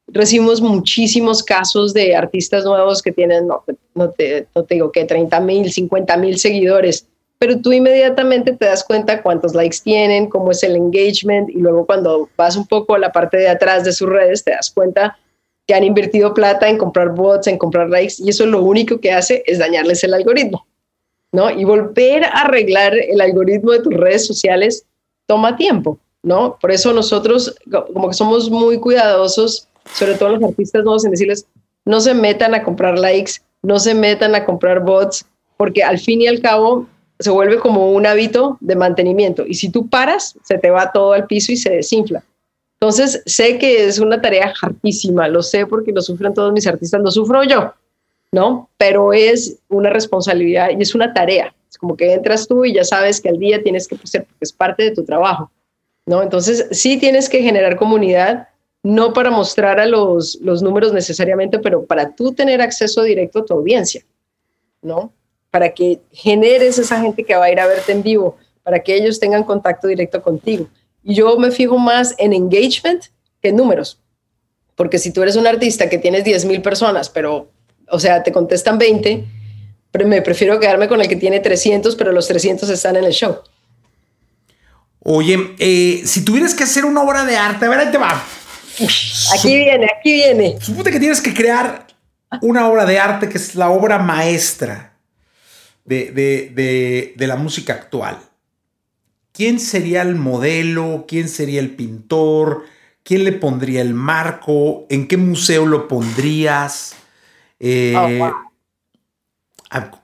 recibimos 0.06 0.62
muchísimos 0.62 1.42
casos 1.42 1.92
de 1.92 2.16
artistas 2.16 2.64
nuevos 2.64 3.02
que 3.02 3.12
tienen, 3.12 3.46
no, 3.48 3.64
no, 3.94 4.10
te, 4.10 4.46
no 4.54 4.64
te 4.64 4.76
digo 4.76 4.92
que 4.92 5.04
30 5.04 5.40
mil, 5.40 5.70
50 5.70 6.16
mil 6.16 6.38
seguidores, 6.38 7.06
pero 7.38 7.60
tú 7.60 7.72
inmediatamente 7.72 8.52
te 8.52 8.66
das 8.66 8.84
cuenta 8.84 9.22
cuántos 9.22 9.54
likes 9.54 9.78
tienen, 9.82 10.28
cómo 10.28 10.50
es 10.50 10.62
el 10.62 10.76
engagement 10.76 11.50
y 11.50 11.58
luego 11.58 11.86
cuando 11.86 12.28
vas 12.36 12.56
un 12.56 12.66
poco 12.66 12.94
a 12.94 12.98
la 12.98 13.12
parte 13.12 13.36
de 13.36 13.48
atrás 13.48 13.84
de 13.84 13.92
sus 13.92 14.08
redes 14.08 14.44
te 14.44 14.52
das 14.52 14.70
cuenta 14.70 15.18
que 15.66 15.74
han 15.74 15.84
invertido 15.84 16.34
plata 16.34 16.68
en 16.68 16.78
comprar 16.78 17.10
bots, 17.10 17.46
en 17.46 17.58
comprar 17.58 17.88
likes 17.88 18.14
y 18.18 18.30
eso 18.30 18.46
lo 18.46 18.62
único 18.62 19.00
que 19.00 19.12
hace 19.12 19.42
es 19.46 19.58
dañarles 19.58 20.04
el 20.04 20.14
algoritmo. 20.14 20.66
¿no? 21.34 21.50
Y 21.50 21.64
volver 21.64 22.24
a 22.24 22.42
arreglar 22.42 22.94
el 22.94 23.20
algoritmo 23.20 23.72
de 23.72 23.80
tus 23.80 23.92
redes 23.92 24.24
sociales 24.24 24.86
toma 25.26 25.56
tiempo, 25.56 25.98
¿no? 26.22 26.56
Por 26.60 26.70
eso 26.70 26.92
nosotros 26.92 27.56
como 27.92 28.08
que 28.08 28.14
somos 28.14 28.48
muy 28.50 28.78
cuidadosos, 28.78 29.66
sobre 29.94 30.14
todo 30.14 30.28
los 30.36 30.44
artistas 30.44 30.84
nuevos, 30.84 31.04
en 31.04 31.10
decirles, 31.10 31.44
no 31.84 32.00
se 32.00 32.14
metan 32.14 32.54
a 32.54 32.62
comprar 32.62 33.00
likes, 33.00 33.32
no 33.62 33.80
se 33.80 33.94
metan 33.94 34.36
a 34.36 34.44
comprar 34.44 34.84
bots, 34.84 35.26
porque 35.56 35.82
al 35.82 35.98
fin 35.98 36.22
y 36.22 36.28
al 36.28 36.40
cabo 36.40 36.86
se 37.18 37.30
vuelve 37.30 37.58
como 37.58 37.92
un 37.92 38.06
hábito 38.06 38.58
de 38.60 38.76
mantenimiento. 38.76 39.44
Y 39.46 39.54
si 39.54 39.68
tú 39.68 39.88
paras, 39.88 40.36
se 40.42 40.58
te 40.58 40.70
va 40.70 40.92
todo 40.92 41.12
al 41.12 41.26
piso 41.26 41.52
y 41.52 41.56
se 41.56 41.70
desinfla. 41.70 42.24
Entonces, 42.80 43.22
sé 43.24 43.58
que 43.58 43.86
es 43.86 43.98
una 43.98 44.20
tarea 44.20 44.52
hartísima, 44.60 45.28
lo 45.28 45.42
sé 45.42 45.66
porque 45.66 45.92
lo 45.92 46.02
sufren 46.02 46.34
todos 46.34 46.52
mis 46.52 46.66
artistas, 46.66 47.00
lo 47.00 47.10
sufro 47.10 47.42
yo, 47.44 47.72
¿no? 48.32 48.68
Pero 48.76 49.12
es 49.12 49.58
una 49.68 49.90
responsabilidad 49.90 50.68
y 50.70 50.82
es 50.82 50.94
una 50.94 51.14
tarea. 51.14 51.54
Es 51.70 51.78
como 51.78 51.96
que 51.96 52.12
entras 52.12 52.46
tú 52.46 52.64
y 52.64 52.74
ya 52.74 52.84
sabes 52.84 53.20
que 53.20 53.28
al 53.28 53.38
día 53.38 53.62
tienes 53.62 53.88
que 53.88 53.96
ser, 54.04 54.24
porque 54.24 54.38
es 54.42 54.52
parte 54.52 54.82
de 54.82 54.90
tu 54.90 55.04
trabajo, 55.04 55.50
¿no? 56.04 56.22
Entonces, 56.22 56.66
sí 56.72 56.98
tienes 56.98 57.28
que 57.28 57.42
generar 57.42 57.76
comunidad, 57.76 58.48
no 58.82 59.14
para 59.14 59.30
mostrar 59.30 59.80
a 59.80 59.86
los, 59.86 60.38
los 60.42 60.62
números 60.62 60.92
necesariamente, 60.92 61.58
pero 61.60 61.86
para 61.86 62.14
tú 62.14 62.34
tener 62.34 62.60
acceso 62.60 63.02
directo 63.02 63.38
a 63.38 63.44
tu 63.46 63.54
audiencia, 63.54 64.04
¿no? 64.82 65.10
Para 65.54 65.72
que 65.72 66.00
generes 66.10 66.80
esa 66.80 67.00
gente 67.00 67.22
que 67.22 67.36
va 67.36 67.44
a 67.44 67.52
ir 67.52 67.60
a 67.60 67.66
verte 67.68 67.92
en 67.92 68.02
vivo, 68.02 68.36
para 68.64 68.80
que 68.80 68.96
ellos 68.96 69.20
tengan 69.20 69.44
contacto 69.44 69.86
directo 69.86 70.20
contigo. 70.20 70.66
Y 71.04 71.14
yo 71.14 71.38
me 71.38 71.52
fijo 71.52 71.78
más 71.78 72.12
en 72.18 72.32
engagement 72.32 73.04
que 73.40 73.50
en 73.50 73.56
números. 73.56 74.00
Porque 74.74 74.98
si 74.98 75.12
tú 75.12 75.22
eres 75.22 75.36
un 75.36 75.46
artista 75.46 75.88
que 75.88 75.98
tienes 75.98 76.24
10 76.24 76.46
mil 76.46 76.60
personas, 76.60 77.08
pero 77.08 77.52
o 77.88 78.00
sea, 78.00 78.24
te 78.24 78.32
contestan 78.32 78.78
20, 78.78 79.24
pero 79.92 80.08
me 80.08 80.22
prefiero 80.22 80.58
quedarme 80.58 80.88
con 80.88 81.00
el 81.00 81.06
que 81.06 81.14
tiene 81.14 81.38
300, 81.38 81.94
pero 81.94 82.10
los 82.10 82.26
300 82.26 82.68
están 82.68 82.96
en 82.96 83.04
el 83.04 83.12
show. 83.12 83.36
Oye, 85.04 85.54
eh, 85.60 86.02
si 86.04 86.24
tuvieras 86.24 86.52
que 86.52 86.64
hacer 86.64 86.84
una 86.84 87.02
obra 87.02 87.24
de 87.24 87.36
arte, 87.36 87.66
a 87.66 87.68
ver, 87.68 87.78
ahí 87.78 87.92
te 87.92 87.98
va. 87.98 88.24
Aquí 89.38 89.54
viene, 89.54 89.86
aquí 89.96 90.12
viene. 90.14 90.56
Supone 90.60 90.90
que 90.90 90.98
tienes 90.98 91.20
que 91.20 91.32
crear 91.32 91.86
una 92.42 92.68
obra 92.68 92.84
de 92.86 92.98
arte 92.98 93.28
que 93.28 93.38
es 93.38 93.54
la 93.54 93.70
obra 93.70 93.98
maestra 93.98 94.93
de, 95.84 97.12
de 97.16 97.26
la 97.26 97.36
música 97.36 97.74
actual. 97.74 98.18
¿Quién 99.32 99.58
sería 99.58 100.02
el 100.02 100.14
modelo? 100.14 101.06
¿Quién 101.08 101.28
sería 101.28 101.60
el 101.60 101.74
pintor? 101.74 102.64
¿Quién 103.02 103.24
le 103.24 103.32
pondría 103.32 103.82
el 103.82 103.92
marco? 103.92 104.86
¿En 104.88 105.08
qué 105.08 105.16
museo 105.16 105.66
lo 105.66 105.88
pondrías? 105.88 106.94
Eh, 107.58 107.94
oh, 107.96 108.32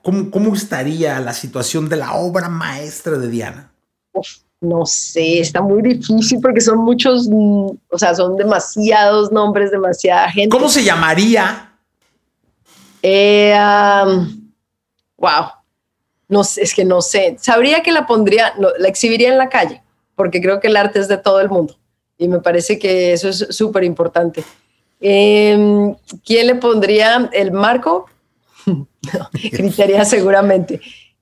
¿cómo, 0.03 0.53
estaría 0.53 1.19
la 1.19 1.33
situación 1.33 1.87
de 1.87 1.95
la 1.95 2.13
obra 2.13 2.49
maestra 2.49 3.17
de 3.17 3.29
Diana? 3.29 3.71
no 4.59 4.85
sé, 4.85 5.39
está 5.39 5.61
muy 5.61 5.81
difícil 5.81 6.39
porque 6.39 6.61
son 6.61 6.79
muchos, 6.79 7.27
mm, 7.27 7.69
o 7.89 7.97
sea, 7.97 8.13
son 8.13 8.35
demasiados 8.35 9.31
nombres, 9.31 9.71
demasiada 9.71 10.29
gente. 10.29 10.49
¿Cómo 10.49 10.69
se 10.69 10.83
llamaría? 10.83 11.71
Eh, 13.01 13.55
wow, 15.17 15.45
no 16.31 16.43
sé, 16.43 16.63
es 16.63 16.73
que 16.73 16.85
no 16.85 17.01
sé. 17.03 17.35
Sabría 17.39 17.83
que 17.83 17.91
la 17.91 18.07
pondría, 18.07 18.53
la 18.57 18.87
exhibiría 18.87 19.29
en 19.29 19.37
la 19.37 19.49
calle, 19.49 19.83
porque 20.15 20.41
creo 20.41 20.59
que 20.59 20.69
el 20.69 20.77
arte 20.77 20.97
es 20.97 21.07
de 21.07 21.17
todo 21.17 21.41
el 21.41 21.49
mundo 21.49 21.75
y 22.21 22.27
me 22.27 22.39
parece 22.39 22.77
que 22.77 23.13
eso 23.13 23.29
es 23.29 23.47
súper 23.49 23.83
importante. 23.83 24.43
Em, 24.99 25.95
¿Quién 26.23 26.47
le 26.47 26.55
pondría 26.55 27.29
el 27.33 27.51
marco? 27.51 28.05
Criteria 29.51 30.05
seguramente. 30.15 30.79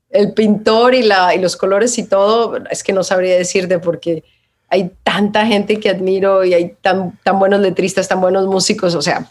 El 0.10 0.34
pintor 0.34 0.93
y, 0.93 1.03
la, 1.03 1.34
y 1.34 1.39
los 1.39 1.55
colores 1.55 1.97
y 1.97 2.03
todo, 2.03 2.57
es 2.70 2.84
que 2.84 2.91
no 2.91 3.03
sabría 3.03 3.38
decirte 3.38 3.80
porque 3.80 4.26
hay 4.68 4.91
tanta 5.03 5.45
gente 5.45 5.80
que 5.80 5.89
admiro 5.89 6.43
y 6.43 6.53
hay 6.53 6.76
tan, 6.82 7.18
tan 7.24 7.39
buenos 7.39 7.62
letristas, 7.62 8.07
tan 8.07 8.20
buenos 8.20 8.45
músicos, 8.45 8.93
o 8.93 9.01
sea, 9.01 9.26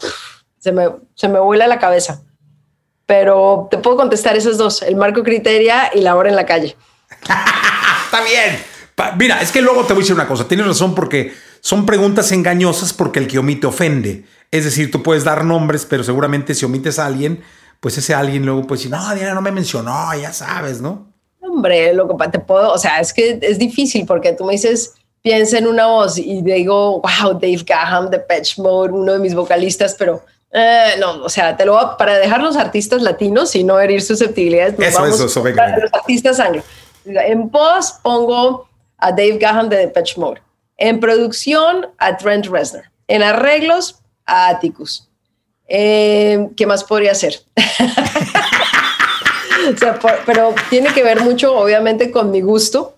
se 0.57 0.71
me, 0.71 0.89
se 1.13 1.27
me 1.27 1.39
vuela 1.39 1.67
la 1.67 1.79
cabeza. 1.79 2.23
Pero 3.09 3.67
te 3.71 3.79
puedo 3.79 3.97
contestar 3.97 4.37
esos 4.37 4.59
dos, 4.59 4.83
el 4.83 4.95
marco 4.95 5.23
criteria 5.23 5.89
y 5.95 6.01
la 6.01 6.15
hora 6.15 6.29
en 6.29 6.35
la 6.35 6.45
calle. 6.45 6.77
Está 7.23 8.23
bien. 8.23 8.59
Mira, 9.17 9.41
es 9.41 9.51
que 9.51 9.63
luego 9.63 9.83
te 9.83 9.93
voy 9.93 10.01
a 10.01 10.03
decir 10.03 10.13
una 10.13 10.27
cosa, 10.27 10.47
tienes 10.47 10.67
razón 10.67 10.93
porque 10.93 11.33
son 11.59 11.87
preguntas 11.87 12.31
engañosas 12.31 12.93
porque 12.93 13.17
el 13.17 13.27
que 13.27 13.39
omite 13.39 13.65
ofende. 13.65 14.25
Es 14.51 14.63
decir, 14.63 14.91
tú 14.91 15.01
puedes 15.01 15.23
dar 15.23 15.43
nombres, 15.43 15.87
pero 15.89 16.03
seguramente 16.03 16.53
si 16.53 16.65
omites 16.65 16.99
a 16.99 17.07
alguien, 17.07 17.41
pues 17.79 17.97
ese 17.97 18.13
alguien 18.13 18.45
luego 18.45 18.67
puede 18.67 18.77
decir, 18.77 18.91
no, 18.91 19.15
Diana 19.15 19.33
no 19.33 19.41
me 19.41 19.51
mencionó, 19.51 20.13
ya 20.13 20.31
sabes, 20.31 20.79
¿no? 20.79 21.11
Hombre, 21.41 21.91
lo 21.95 22.07
que 22.07 22.27
te 22.27 22.37
puedo, 22.37 22.71
o 22.71 22.77
sea, 22.77 22.99
es 22.99 23.11
que 23.11 23.39
es 23.41 23.57
difícil 23.57 24.05
porque 24.05 24.33
tú 24.33 24.45
me 24.45 24.51
dices, 24.51 24.93
piensa 25.23 25.57
en 25.57 25.65
una 25.65 25.87
voz 25.87 26.19
y 26.19 26.43
digo, 26.43 27.01
wow, 27.01 27.33
Dave 27.33 27.63
Gaham 27.65 28.11
de 28.11 28.19
Patch 28.19 28.59
Mode, 28.59 28.91
uno 28.91 29.13
de 29.13 29.19
mis 29.19 29.33
vocalistas, 29.33 29.95
pero 29.97 30.23
eh, 30.51 30.95
no, 30.99 31.23
o 31.23 31.29
sea, 31.29 31.55
te 31.55 31.65
lo 31.65 31.73
voy 31.73 31.85
para 31.97 32.17
dejar 32.17 32.41
los 32.41 32.57
artistas 32.57 33.01
latinos 33.01 33.55
y 33.55 33.63
no 33.63 33.79
herir 33.79 34.01
susceptibilidades. 34.01 34.75
Eso, 34.79 35.01
vamos 35.01 35.15
eso, 35.15 35.27
eso, 35.27 35.43
venga, 35.43 35.77
Los 35.77 35.93
artistas 35.93 36.39
anglo. 36.39 36.63
En 37.05 37.49
voz 37.49 37.93
pongo 38.01 38.67
a 38.97 39.11
Dave 39.11 39.37
Gaham 39.37 39.69
de 39.69 39.87
Patch 39.87 40.17
Mode. 40.17 40.41
En 40.77 40.99
producción 40.99 41.87
a 41.97 42.17
Trent 42.17 42.47
Reznor. 42.47 42.83
En 43.07 43.21
arreglos 43.21 43.99
a 44.25 44.49
Atticus. 44.49 45.07
Eh, 45.67 46.49
¿Qué 46.57 46.65
más 46.65 46.83
podría 46.83 47.13
ser? 47.13 47.35
pero 50.25 50.55
tiene 50.69 50.93
que 50.93 51.03
ver 51.03 51.21
mucho, 51.21 51.55
obviamente, 51.55 52.11
con 52.11 52.31
mi 52.31 52.41
gusto, 52.41 52.95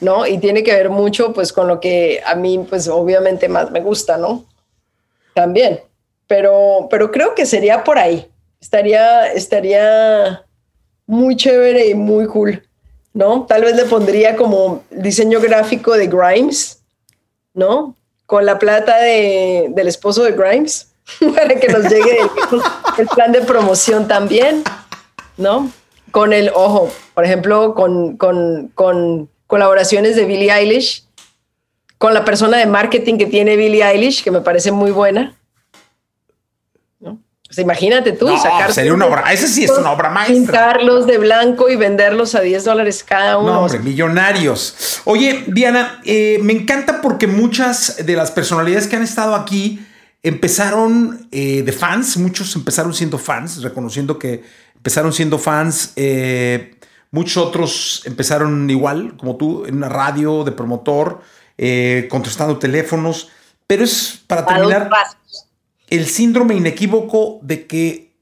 ¿no? 0.00 0.26
Y 0.26 0.38
tiene 0.38 0.62
que 0.62 0.72
ver 0.72 0.88
mucho, 0.88 1.32
pues, 1.32 1.52
con 1.52 1.68
lo 1.68 1.80
que 1.80 2.22
a 2.24 2.34
mí, 2.34 2.64
pues, 2.68 2.88
obviamente 2.88 3.48
más 3.48 3.70
me 3.70 3.80
gusta, 3.80 4.16
¿no? 4.16 4.44
También. 5.34 5.80
Pero, 6.26 6.88
pero 6.90 7.10
creo 7.10 7.34
que 7.34 7.46
sería 7.46 7.84
por 7.84 7.98
ahí. 7.98 8.28
Estaría, 8.60 9.32
estaría 9.32 10.44
muy 11.06 11.36
chévere 11.36 11.88
y 11.88 11.94
muy 11.94 12.26
cool, 12.26 12.62
¿no? 13.12 13.44
Tal 13.46 13.62
vez 13.62 13.76
le 13.76 13.84
pondría 13.84 14.36
como 14.36 14.82
diseño 14.90 15.40
gráfico 15.40 15.92
de 15.92 16.06
Grimes, 16.06 16.82
¿no? 17.52 17.94
con 18.26 18.46
la 18.46 18.58
plata 18.58 18.98
de, 18.98 19.68
del 19.70 19.88
esposo 19.88 20.24
de 20.24 20.32
Grimes 20.32 20.92
para 21.34 21.54
que 21.56 21.68
nos 21.68 21.84
llegue 21.84 22.18
el, 22.98 23.06
plan 23.08 23.32
de 23.32 23.42
promoción 23.42 24.08
también, 24.08 24.62
¿no? 25.36 25.70
Con 26.10 26.32
el, 26.32 26.50
ojo, 26.54 26.90
por 27.14 27.24
ejemplo, 27.24 27.74
con, 27.74 28.16
con, 28.16 28.68
con 28.74 29.28
colaboraciones 29.46 30.16
de 30.16 30.24
Billie 30.24 30.52
Eilish, 30.52 31.04
con 31.98 32.14
la 32.14 32.24
persona 32.24 32.56
de 32.58 32.66
marketing 32.66 33.18
que 33.18 33.26
tiene 33.26 33.56
Billie 33.56 33.84
Eilish, 33.84 34.22
que 34.22 34.30
me 34.30 34.40
parece 34.40 34.70
muy 34.70 34.90
buena, 34.90 35.36
pues 37.54 37.64
imagínate 37.64 38.12
tú 38.12 38.26
no, 38.26 38.72
Sería 38.72 38.92
una 38.92 39.06
obra, 39.06 39.32
ese 39.32 39.46
sí 39.46 39.64
es 39.64 39.70
una 39.70 39.92
obra 39.92 40.10
maestra. 40.10 40.34
Pintarlos 40.34 41.06
de 41.06 41.18
blanco 41.18 41.68
y 41.68 41.76
venderlos 41.76 42.34
a 42.34 42.40
10 42.40 42.64
dólares 42.64 43.04
cada 43.04 43.38
uno. 43.38 43.52
No, 43.52 43.60
hombre, 43.60 43.78
millonarios. 43.78 45.00
Oye, 45.04 45.44
Diana, 45.46 46.00
eh, 46.04 46.38
me 46.42 46.52
encanta 46.52 47.00
porque 47.00 47.28
muchas 47.28 48.04
de 48.04 48.16
las 48.16 48.32
personalidades 48.32 48.88
que 48.88 48.96
han 48.96 49.02
estado 49.02 49.36
aquí 49.36 49.86
empezaron 50.24 51.28
eh, 51.30 51.62
de 51.62 51.72
fans, 51.72 52.16
muchos 52.16 52.56
empezaron 52.56 52.92
siendo 52.92 53.18
fans, 53.18 53.62
reconociendo 53.62 54.18
que 54.18 54.42
empezaron 54.74 55.12
siendo 55.12 55.38
fans. 55.38 55.92
Eh, 55.94 56.74
muchos 57.12 57.36
otros 57.36 58.02
empezaron 58.04 58.68
igual, 58.68 59.16
como 59.16 59.36
tú, 59.36 59.64
en 59.66 59.76
una 59.76 59.88
radio 59.88 60.42
de 60.42 60.50
promotor, 60.50 61.20
contestando 62.08 62.58
teléfonos. 62.58 63.28
Pero 63.68 63.84
es 63.84 64.22
para 64.26 64.44
terminar 64.44 64.90
el 65.90 66.06
síndrome 66.06 66.54
inequívoco 66.54 67.38
de 67.42 67.66
que 67.66 68.12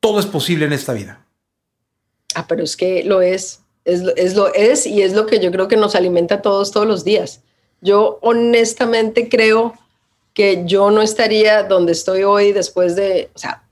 todo 0.00 0.20
es 0.20 0.26
posible 0.26 0.64
en 0.64 0.72
esta 0.72 0.92
vida. 0.92 1.24
Ah, 2.34 2.46
pero 2.48 2.64
es 2.64 2.76
que 2.76 3.04
lo 3.04 3.22
es. 3.22 3.60
Es, 3.84 4.02
es, 4.16 4.36
lo 4.36 4.52
es 4.54 4.86
y 4.86 5.02
es 5.02 5.12
lo 5.12 5.26
que 5.26 5.40
yo 5.40 5.50
creo 5.50 5.68
que 5.68 5.76
nos 5.76 5.94
alimenta 5.94 6.36
a 6.36 6.42
todos 6.42 6.70
todos 6.70 6.86
los 6.86 7.04
días. 7.04 7.42
Yo 7.80 8.18
honestamente 8.22 9.28
creo 9.28 9.74
que 10.34 10.62
yo 10.64 10.90
no 10.90 11.02
estaría 11.02 11.64
donde 11.64 11.92
estoy 11.92 12.22
hoy 12.22 12.52
después 12.52 12.96
de, 12.96 13.30
o 13.34 13.38
sea, 13.38 13.62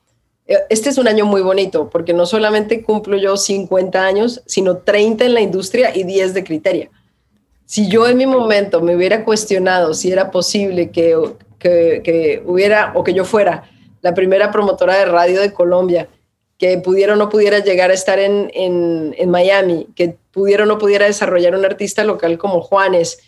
este 0.69 0.89
es 0.89 0.99
un 0.99 1.07
año 1.07 1.27
muy 1.27 1.43
bonito 1.43 1.89
porque 1.91 2.13
no 2.13 2.27
solamente 2.27 2.83
cumplo 2.83 3.17
yo 3.17 3.37
50 3.37 4.05
años, 4.05 4.43
sino 4.47 4.79
30 4.79 5.25
en 5.25 5.35
la 5.35 5.41
industria 5.41 5.97
y 5.97 6.03
10 6.03 6.35
de 6.35 6.45
criteria. 6.45 6.91
Si 7.67 7.89
yo 7.89 8.09
en 8.09 8.17
mi 8.17 8.27
momento 8.27 8.81
me 8.81 8.97
hubiera 8.97 9.25
cuestionado 9.25 9.95
si 9.95 10.11
era 10.11 10.33
posible 10.33 10.91
que 10.91 11.17
que, 11.61 12.43
hubiera 12.47 12.93
o 12.95 13.05
que 13.05 13.15
yo 13.15 13.25
fuera 13.25 13.71
la 14.03 14.15
primera 14.15 14.51
promotora 14.51 14.97
de 14.97 15.05
radio 15.05 15.41
de 15.41 15.53
Colombia, 15.53 16.09
que 16.59 16.79
pudiera 16.79 17.13
o 17.13 17.17
no 17.17 17.29
pudiera 17.29 17.61
llegar 17.61 17.91
a 17.91 17.95
estar 17.95 18.19
en, 18.19 18.51
en, 18.53 19.31
Miami, 19.31 19.89
que 19.95 20.17
pudiera 20.31 20.65
o 20.65 20.67
no 20.67 20.79
pudiera 20.79 21.07
desarrollar 21.07 21.55
un 21.55 21.65
artista 21.65 22.03
local 22.03 22.39
como 22.39 22.61
Juanes, 22.61 23.19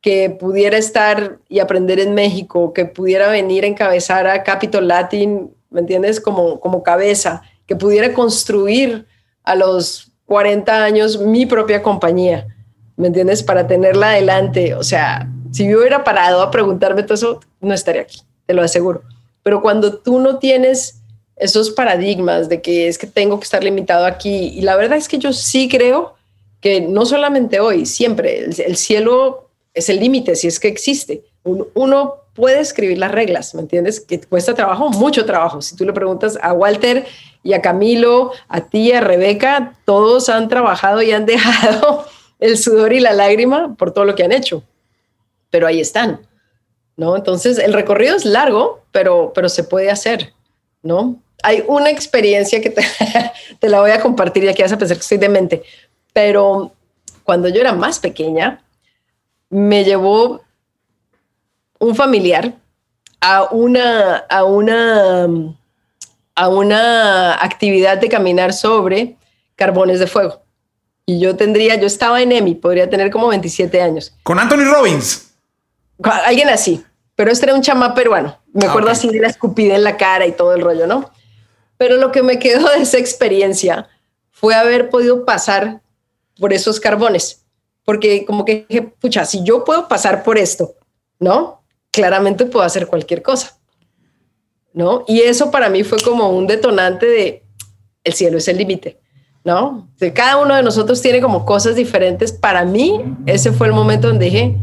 que 0.00 0.30
pudiera 0.30 0.78
estar 0.78 1.38
y 1.48 1.58
aprender 1.58 2.00
en 2.00 2.14
México, 2.14 2.72
que 2.72 2.86
pudiera 2.86 3.28
venir 3.28 3.64
a 3.64 3.68
encabezar 3.68 4.26
a 4.26 4.42
Capitol 4.42 4.88
Latin, 4.88 5.52
¿me 5.68 5.80
entiendes? 5.80 6.20
Como, 6.20 6.58
como 6.58 6.82
cabeza, 6.82 7.42
que 7.66 7.76
pudiera 7.76 8.14
construir 8.14 9.06
a 9.44 9.54
los 9.54 10.12
40 10.26 10.84
años 10.84 11.20
mi 11.20 11.44
propia 11.44 11.82
compañía, 11.82 12.46
¿me 12.96 13.08
entiendes? 13.08 13.42
Para 13.42 13.66
tenerla 13.66 14.10
adelante, 14.10 14.74
o 14.74 14.82
sea, 14.82 15.28
si 15.52 15.68
yo 15.68 15.78
hubiera 15.78 16.04
parado 16.04 16.42
a 16.42 16.50
preguntarme 16.50 17.02
todo 17.02 17.14
eso, 17.14 17.40
no 17.60 17.74
estaría 17.74 18.02
aquí, 18.02 18.20
te 18.46 18.54
lo 18.54 18.62
aseguro. 18.62 19.02
Pero 19.42 19.62
cuando 19.62 19.98
tú 19.98 20.20
no 20.20 20.38
tienes 20.38 21.00
esos 21.36 21.70
paradigmas 21.70 22.48
de 22.48 22.60
que 22.60 22.88
es 22.88 22.98
que 22.98 23.06
tengo 23.06 23.40
que 23.40 23.44
estar 23.44 23.64
limitado 23.64 24.06
aquí, 24.06 24.52
y 24.54 24.60
la 24.60 24.76
verdad 24.76 24.98
es 24.98 25.08
que 25.08 25.18
yo 25.18 25.32
sí 25.32 25.68
creo 25.68 26.14
que 26.60 26.82
no 26.82 27.06
solamente 27.06 27.58
hoy, 27.60 27.86
siempre, 27.86 28.44
el, 28.44 28.76
cielo 28.76 29.48
es 29.72 29.88
el 29.88 29.98
límite, 29.98 30.36
si 30.36 30.46
es 30.46 30.60
que 30.60 30.68
existe. 30.68 31.24
Uno, 31.42 32.16
puede 32.34 32.60
escribir 32.60 32.98
las 32.98 33.10
reglas, 33.10 33.54
¿me 33.54 33.62
entiendes? 33.62 34.00
Que 34.00 34.20
cuesta 34.20 34.54
trabajo, 34.54 34.88
mucho 34.90 35.26
trabajo. 35.26 35.60
Si 35.60 35.74
tú 35.74 35.84
le 35.84 35.92
preguntas 35.92 36.38
a 36.40 36.52
Walter 36.52 37.04
y 37.42 37.54
a 37.54 37.60
Camilo, 37.60 38.32
a 38.48 38.60
ti, 38.60 38.92
a 38.92 39.00
Rebeca, 39.00 39.74
todos 39.84 40.28
han 40.28 40.48
trabajado 40.48 41.02
y 41.02 41.12
han 41.12 41.26
dejado 41.26 42.04
el 42.38 42.56
sudor 42.56 42.92
y 42.92 43.00
la 43.00 43.12
lágrima 43.12 43.74
por 43.74 43.92
todo 43.92 44.04
lo 44.04 44.14
que 44.14 44.22
han 44.22 44.32
hecho 44.32 44.62
pero 45.50 45.66
ahí 45.66 45.80
están, 45.80 46.20
¿no? 46.96 47.16
Entonces, 47.16 47.58
el 47.58 47.72
recorrido 47.72 48.16
es 48.16 48.24
largo, 48.24 48.82
pero, 48.92 49.32
pero 49.34 49.48
se 49.48 49.64
puede 49.64 49.90
hacer, 49.90 50.32
¿no? 50.82 51.20
Hay 51.42 51.64
una 51.66 51.90
experiencia 51.90 52.60
que 52.60 52.70
te, 52.70 52.82
la 53.68 53.80
voy 53.80 53.90
a 53.90 54.00
compartir 54.00 54.44
y 54.44 54.48
aquí 54.48 54.62
vas 54.62 54.72
a 54.72 54.78
pensar 54.78 54.96
que 54.96 55.02
estoy 55.02 55.18
demente, 55.18 55.62
pero 56.12 56.72
cuando 57.24 57.48
yo 57.48 57.60
era 57.60 57.72
más 57.72 57.98
pequeña, 57.98 58.62
me 59.48 59.84
llevó 59.84 60.42
un 61.78 61.94
familiar 61.94 62.54
a 63.20 63.44
una, 63.50 64.16
a 64.16 64.44
una, 64.44 65.26
a 66.34 66.48
una 66.48 67.34
actividad 67.34 67.98
de 67.98 68.08
caminar 68.08 68.52
sobre 68.52 69.16
carbones 69.56 69.98
de 69.98 70.06
fuego. 70.06 70.42
Y 71.06 71.18
yo 71.18 71.36
tendría, 71.36 71.74
yo 71.74 71.86
estaba 71.86 72.22
en 72.22 72.32
EMI, 72.32 72.54
podría 72.54 72.88
tener 72.88 73.10
como 73.10 73.28
27 73.28 73.82
años. 73.82 74.14
Con 74.22 74.38
Anthony 74.38 74.64
Robbins. 74.64 75.29
Alguien 76.02 76.48
así, 76.48 76.84
pero 77.14 77.30
este 77.30 77.46
era 77.46 77.54
un 77.54 77.62
chamá 77.62 77.94
peruano. 77.94 78.38
Me 78.52 78.66
acuerdo 78.66 78.90
así 78.90 79.08
de 79.08 79.20
la 79.20 79.28
escupida 79.28 79.74
en 79.74 79.84
la 79.84 79.96
cara 79.96 80.26
y 80.26 80.32
todo 80.32 80.54
el 80.54 80.62
rollo, 80.62 80.86
¿no? 80.86 81.10
Pero 81.76 81.96
lo 81.96 82.12
que 82.12 82.22
me 82.22 82.38
quedó 82.38 82.68
de 82.70 82.82
esa 82.82 82.98
experiencia 82.98 83.88
fue 84.30 84.54
haber 84.54 84.90
podido 84.90 85.24
pasar 85.24 85.82
por 86.38 86.52
esos 86.52 86.80
carbones. 86.80 87.44
Porque 87.84 88.24
como 88.24 88.44
que 88.44 88.66
dije, 88.68 88.82
pucha, 88.82 89.24
si 89.24 89.42
yo 89.44 89.64
puedo 89.64 89.88
pasar 89.88 90.22
por 90.22 90.38
esto, 90.38 90.74
¿no? 91.18 91.62
Claramente 91.90 92.46
puedo 92.46 92.64
hacer 92.64 92.86
cualquier 92.86 93.22
cosa, 93.22 93.58
¿no? 94.72 95.04
Y 95.06 95.20
eso 95.20 95.50
para 95.50 95.68
mí 95.68 95.84
fue 95.84 95.98
como 95.98 96.30
un 96.30 96.46
detonante 96.46 97.06
de 97.06 97.44
el 98.04 98.12
cielo 98.14 98.38
es 98.38 98.48
el 98.48 98.56
límite, 98.56 98.98
¿no? 99.44 99.88
De 99.98 100.12
cada 100.12 100.38
uno 100.38 100.54
de 100.54 100.62
nosotros 100.62 101.00
tiene 101.02 101.20
como 101.20 101.44
cosas 101.44 101.76
diferentes. 101.76 102.32
Para 102.32 102.64
mí, 102.64 103.02
ese 103.26 103.52
fue 103.52 103.66
el 103.66 103.72
momento 103.72 104.08
donde 104.08 104.26
dije, 104.26 104.56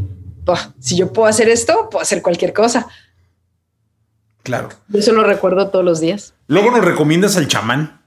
si 0.78 0.96
yo 0.96 1.12
puedo 1.12 1.28
hacer 1.28 1.48
esto, 1.48 1.88
puedo 1.90 2.02
hacer 2.02 2.22
cualquier 2.22 2.52
cosa. 2.52 2.86
Claro. 4.42 4.68
Eso 4.92 5.12
lo 5.12 5.24
recuerdo 5.24 5.68
todos 5.68 5.84
los 5.84 6.00
días. 6.00 6.34
Luego 6.46 6.70
nos 6.70 6.84
recomiendas 6.84 7.36
al 7.36 7.48
chamán. 7.48 8.00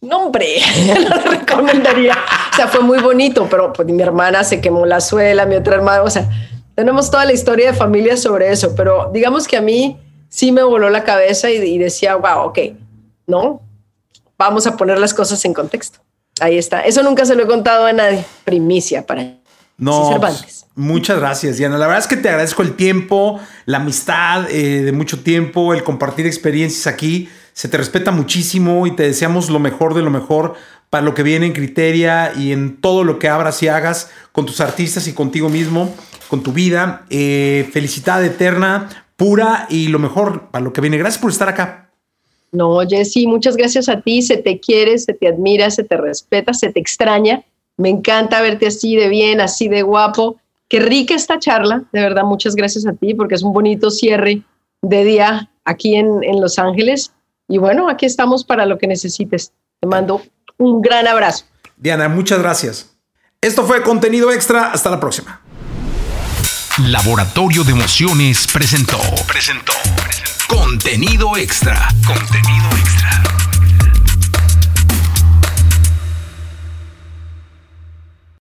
No, 0.00 0.26
hombre, 0.26 0.56
lo 1.08 1.30
recomendaría. 1.30 2.16
O 2.52 2.56
sea, 2.56 2.68
fue 2.68 2.80
muy 2.80 2.98
bonito, 2.98 3.46
pero 3.48 3.72
pues, 3.72 3.86
mi 3.88 4.02
hermana 4.02 4.42
se 4.42 4.60
quemó 4.60 4.84
la 4.84 5.00
suela, 5.00 5.46
mi 5.46 5.54
otra 5.54 5.76
hermana, 5.76 6.02
o 6.02 6.10
sea, 6.10 6.28
tenemos 6.74 7.10
toda 7.10 7.24
la 7.24 7.32
historia 7.32 7.70
de 7.70 7.76
familia 7.76 8.16
sobre 8.16 8.50
eso, 8.50 8.74
pero 8.74 9.10
digamos 9.12 9.46
que 9.46 9.56
a 9.56 9.60
mí 9.60 9.98
sí 10.28 10.50
me 10.50 10.62
voló 10.62 10.90
la 10.90 11.04
cabeza 11.04 11.50
y, 11.50 11.78
decía, 11.78 12.16
wow, 12.16 12.46
ok, 12.46 12.58
¿no? 13.26 13.60
Vamos 14.38 14.66
a 14.66 14.76
poner 14.76 14.98
las 14.98 15.14
cosas 15.14 15.44
en 15.44 15.54
contexto. 15.54 16.00
Ahí 16.40 16.58
está. 16.58 16.80
Eso 16.80 17.02
nunca 17.02 17.24
se 17.24 17.36
lo 17.36 17.44
he 17.44 17.46
contado 17.46 17.84
a 17.84 17.92
nadie. 17.92 18.24
Primicia 18.44 19.06
para 19.06 19.34
no, 19.76 20.08
Cervantes. 20.10 20.61
Muchas 20.74 21.18
gracias, 21.18 21.58
Diana. 21.58 21.76
La 21.76 21.86
verdad 21.86 22.02
es 22.02 22.08
que 22.08 22.16
te 22.16 22.28
agradezco 22.28 22.62
el 22.62 22.74
tiempo, 22.74 23.38
la 23.66 23.78
amistad 23.78 24.50
eh, 24.50 24.82
de 24.82 24.92
mucho 24.92 25.20
tiempo, 25.20 25.74
el 25.74 25.82
compartir 25.82 26.26
experiencias 26.26 26.86
aquí. 26.86 27.28
Se 27.52 27.68
te 27.68 27.76
respeta 27.76 28.10
muchísimo 28.10 28.86
y 28.86 28.96
te 28.96 29.02
deseamos 29.02 29.50
lo 29.50 29.58
mejor 29.58 29.94
de 29.94 30.02
lo 30.02 30.10
mejor 30.10 30.54
para 30.88 31.04
lo 31.04 31.14
que 31.14 31.22
viene 31.22 31.46
en 31.46 31.52
Criteria 31.52 32.32
y 32.36 32.52
en 32.52 32.76
todo 32.80 33.04
lo 33.04 33.18
que 33.18 33.28
abras 33.28 33.62
y 33.62 33.68
hagas 33.68 34.10
con 34.32 34.46
tus 34.46 34.60
artistas 34.60 35.06
y 35.08 35.12
contigo 35.12 35.50
mismo, 35.50 35.94
con 36.28 36.42
tu 36.42 36.52
vida. 36.52 37.04
Eh, 37.10 37.68
felicidad 37.72 38.24
eterna, 38.24 38.88
pura 39.16 39.66
y 39.68 39.88
lo 39.88 39.98
mejor 39.98 40.50
para 40.50 40.64
lo 40.64 40.72
que 40.72 40.80
viene. 40.80 40.96
Gracias 40.96 41.20
por 41.20 41.30
estar 41.30 41.48
acá. 41.48 41.90
No, 42.50 42.80
Jessy, 42.86 43.26
muchas 43.26 43.56
gracias 43.56 43.88
a 43.88 44.02
ti. 44.02 44.20
Se 44.20 44.36
te 44.36 44.60
quiere, 44.60 44.98
se 44.98 45.14
te 45.14 45.28
admira, 45.28 45.70
se 45.70 45.84
te 45.84 45.96
respeta, 45.96 46.52
se 46.52 46.70
te 46.70 46.80
extraña. 46.80 47.42
Me 47.78 47.88
encanta 47.88 48.42
verte 48.42 48.66
así 48.66 48.96
de 48.96 49.08
bien, 49.08 49.40
así 49.40 49.68
de 49.68 49.82
guapo. 49.82 50.36
Qué 50.72 50.80
rica 50.80 51.14
esta 51.14 51.38
charla. 51.38 51.82
De 51.92 52.00
verdad, 52.00 52.22
muchas 52.24 52.56
gracias 52.56 52.86
a 52.86 52.94
ti 52.94 53.12
porque 53.12 53.34
es 53.34 53.42
un 53.42 53.52
bonito 53.52 53.90
cierre 53.90 54.40
de 54.80 55.04
día 55.04 55.50
aquí 55.66 55.96
en, 55.96 56.24
en 56.24 56.40
Los 56.40 56.58
Ángeles. 56.58 57.12
Y 57.46 57.58
bueno, 57.58 57.90
aquí 57.90 58.06
estamos 58.06 58.42
para 58.42 58.64
lo 58.64 58.78
que 58.78 58.86
necesites. 58.86 59.52
Te 59.80 59.86
mando 59.86 60.22
un 60.56 60.80
gran 60.80 61.06
abrazo. 61.06 61.44
Diana, 61.76 62.08
muchas 62.08 62.38
gracias. 62.38 62.90
Esto 63.42 63.64
fue 63.64 63.82
contenido 63.82 64.32
extra. 64.32 64.72
Hasta 64.72 64.88
la 64.88 64.98
próxima. 64.98 65.42
Laboratorio 66.86 67.64
de 67.64 67.72
Emociones 67.72 68.46
presentó. 68.50 68.98
Presentó. 69.28 69.74
Contenido 70.48 71.36
extra. 71.36 71.86
Contenido 72.06 72.64
extra. 72.70 72.81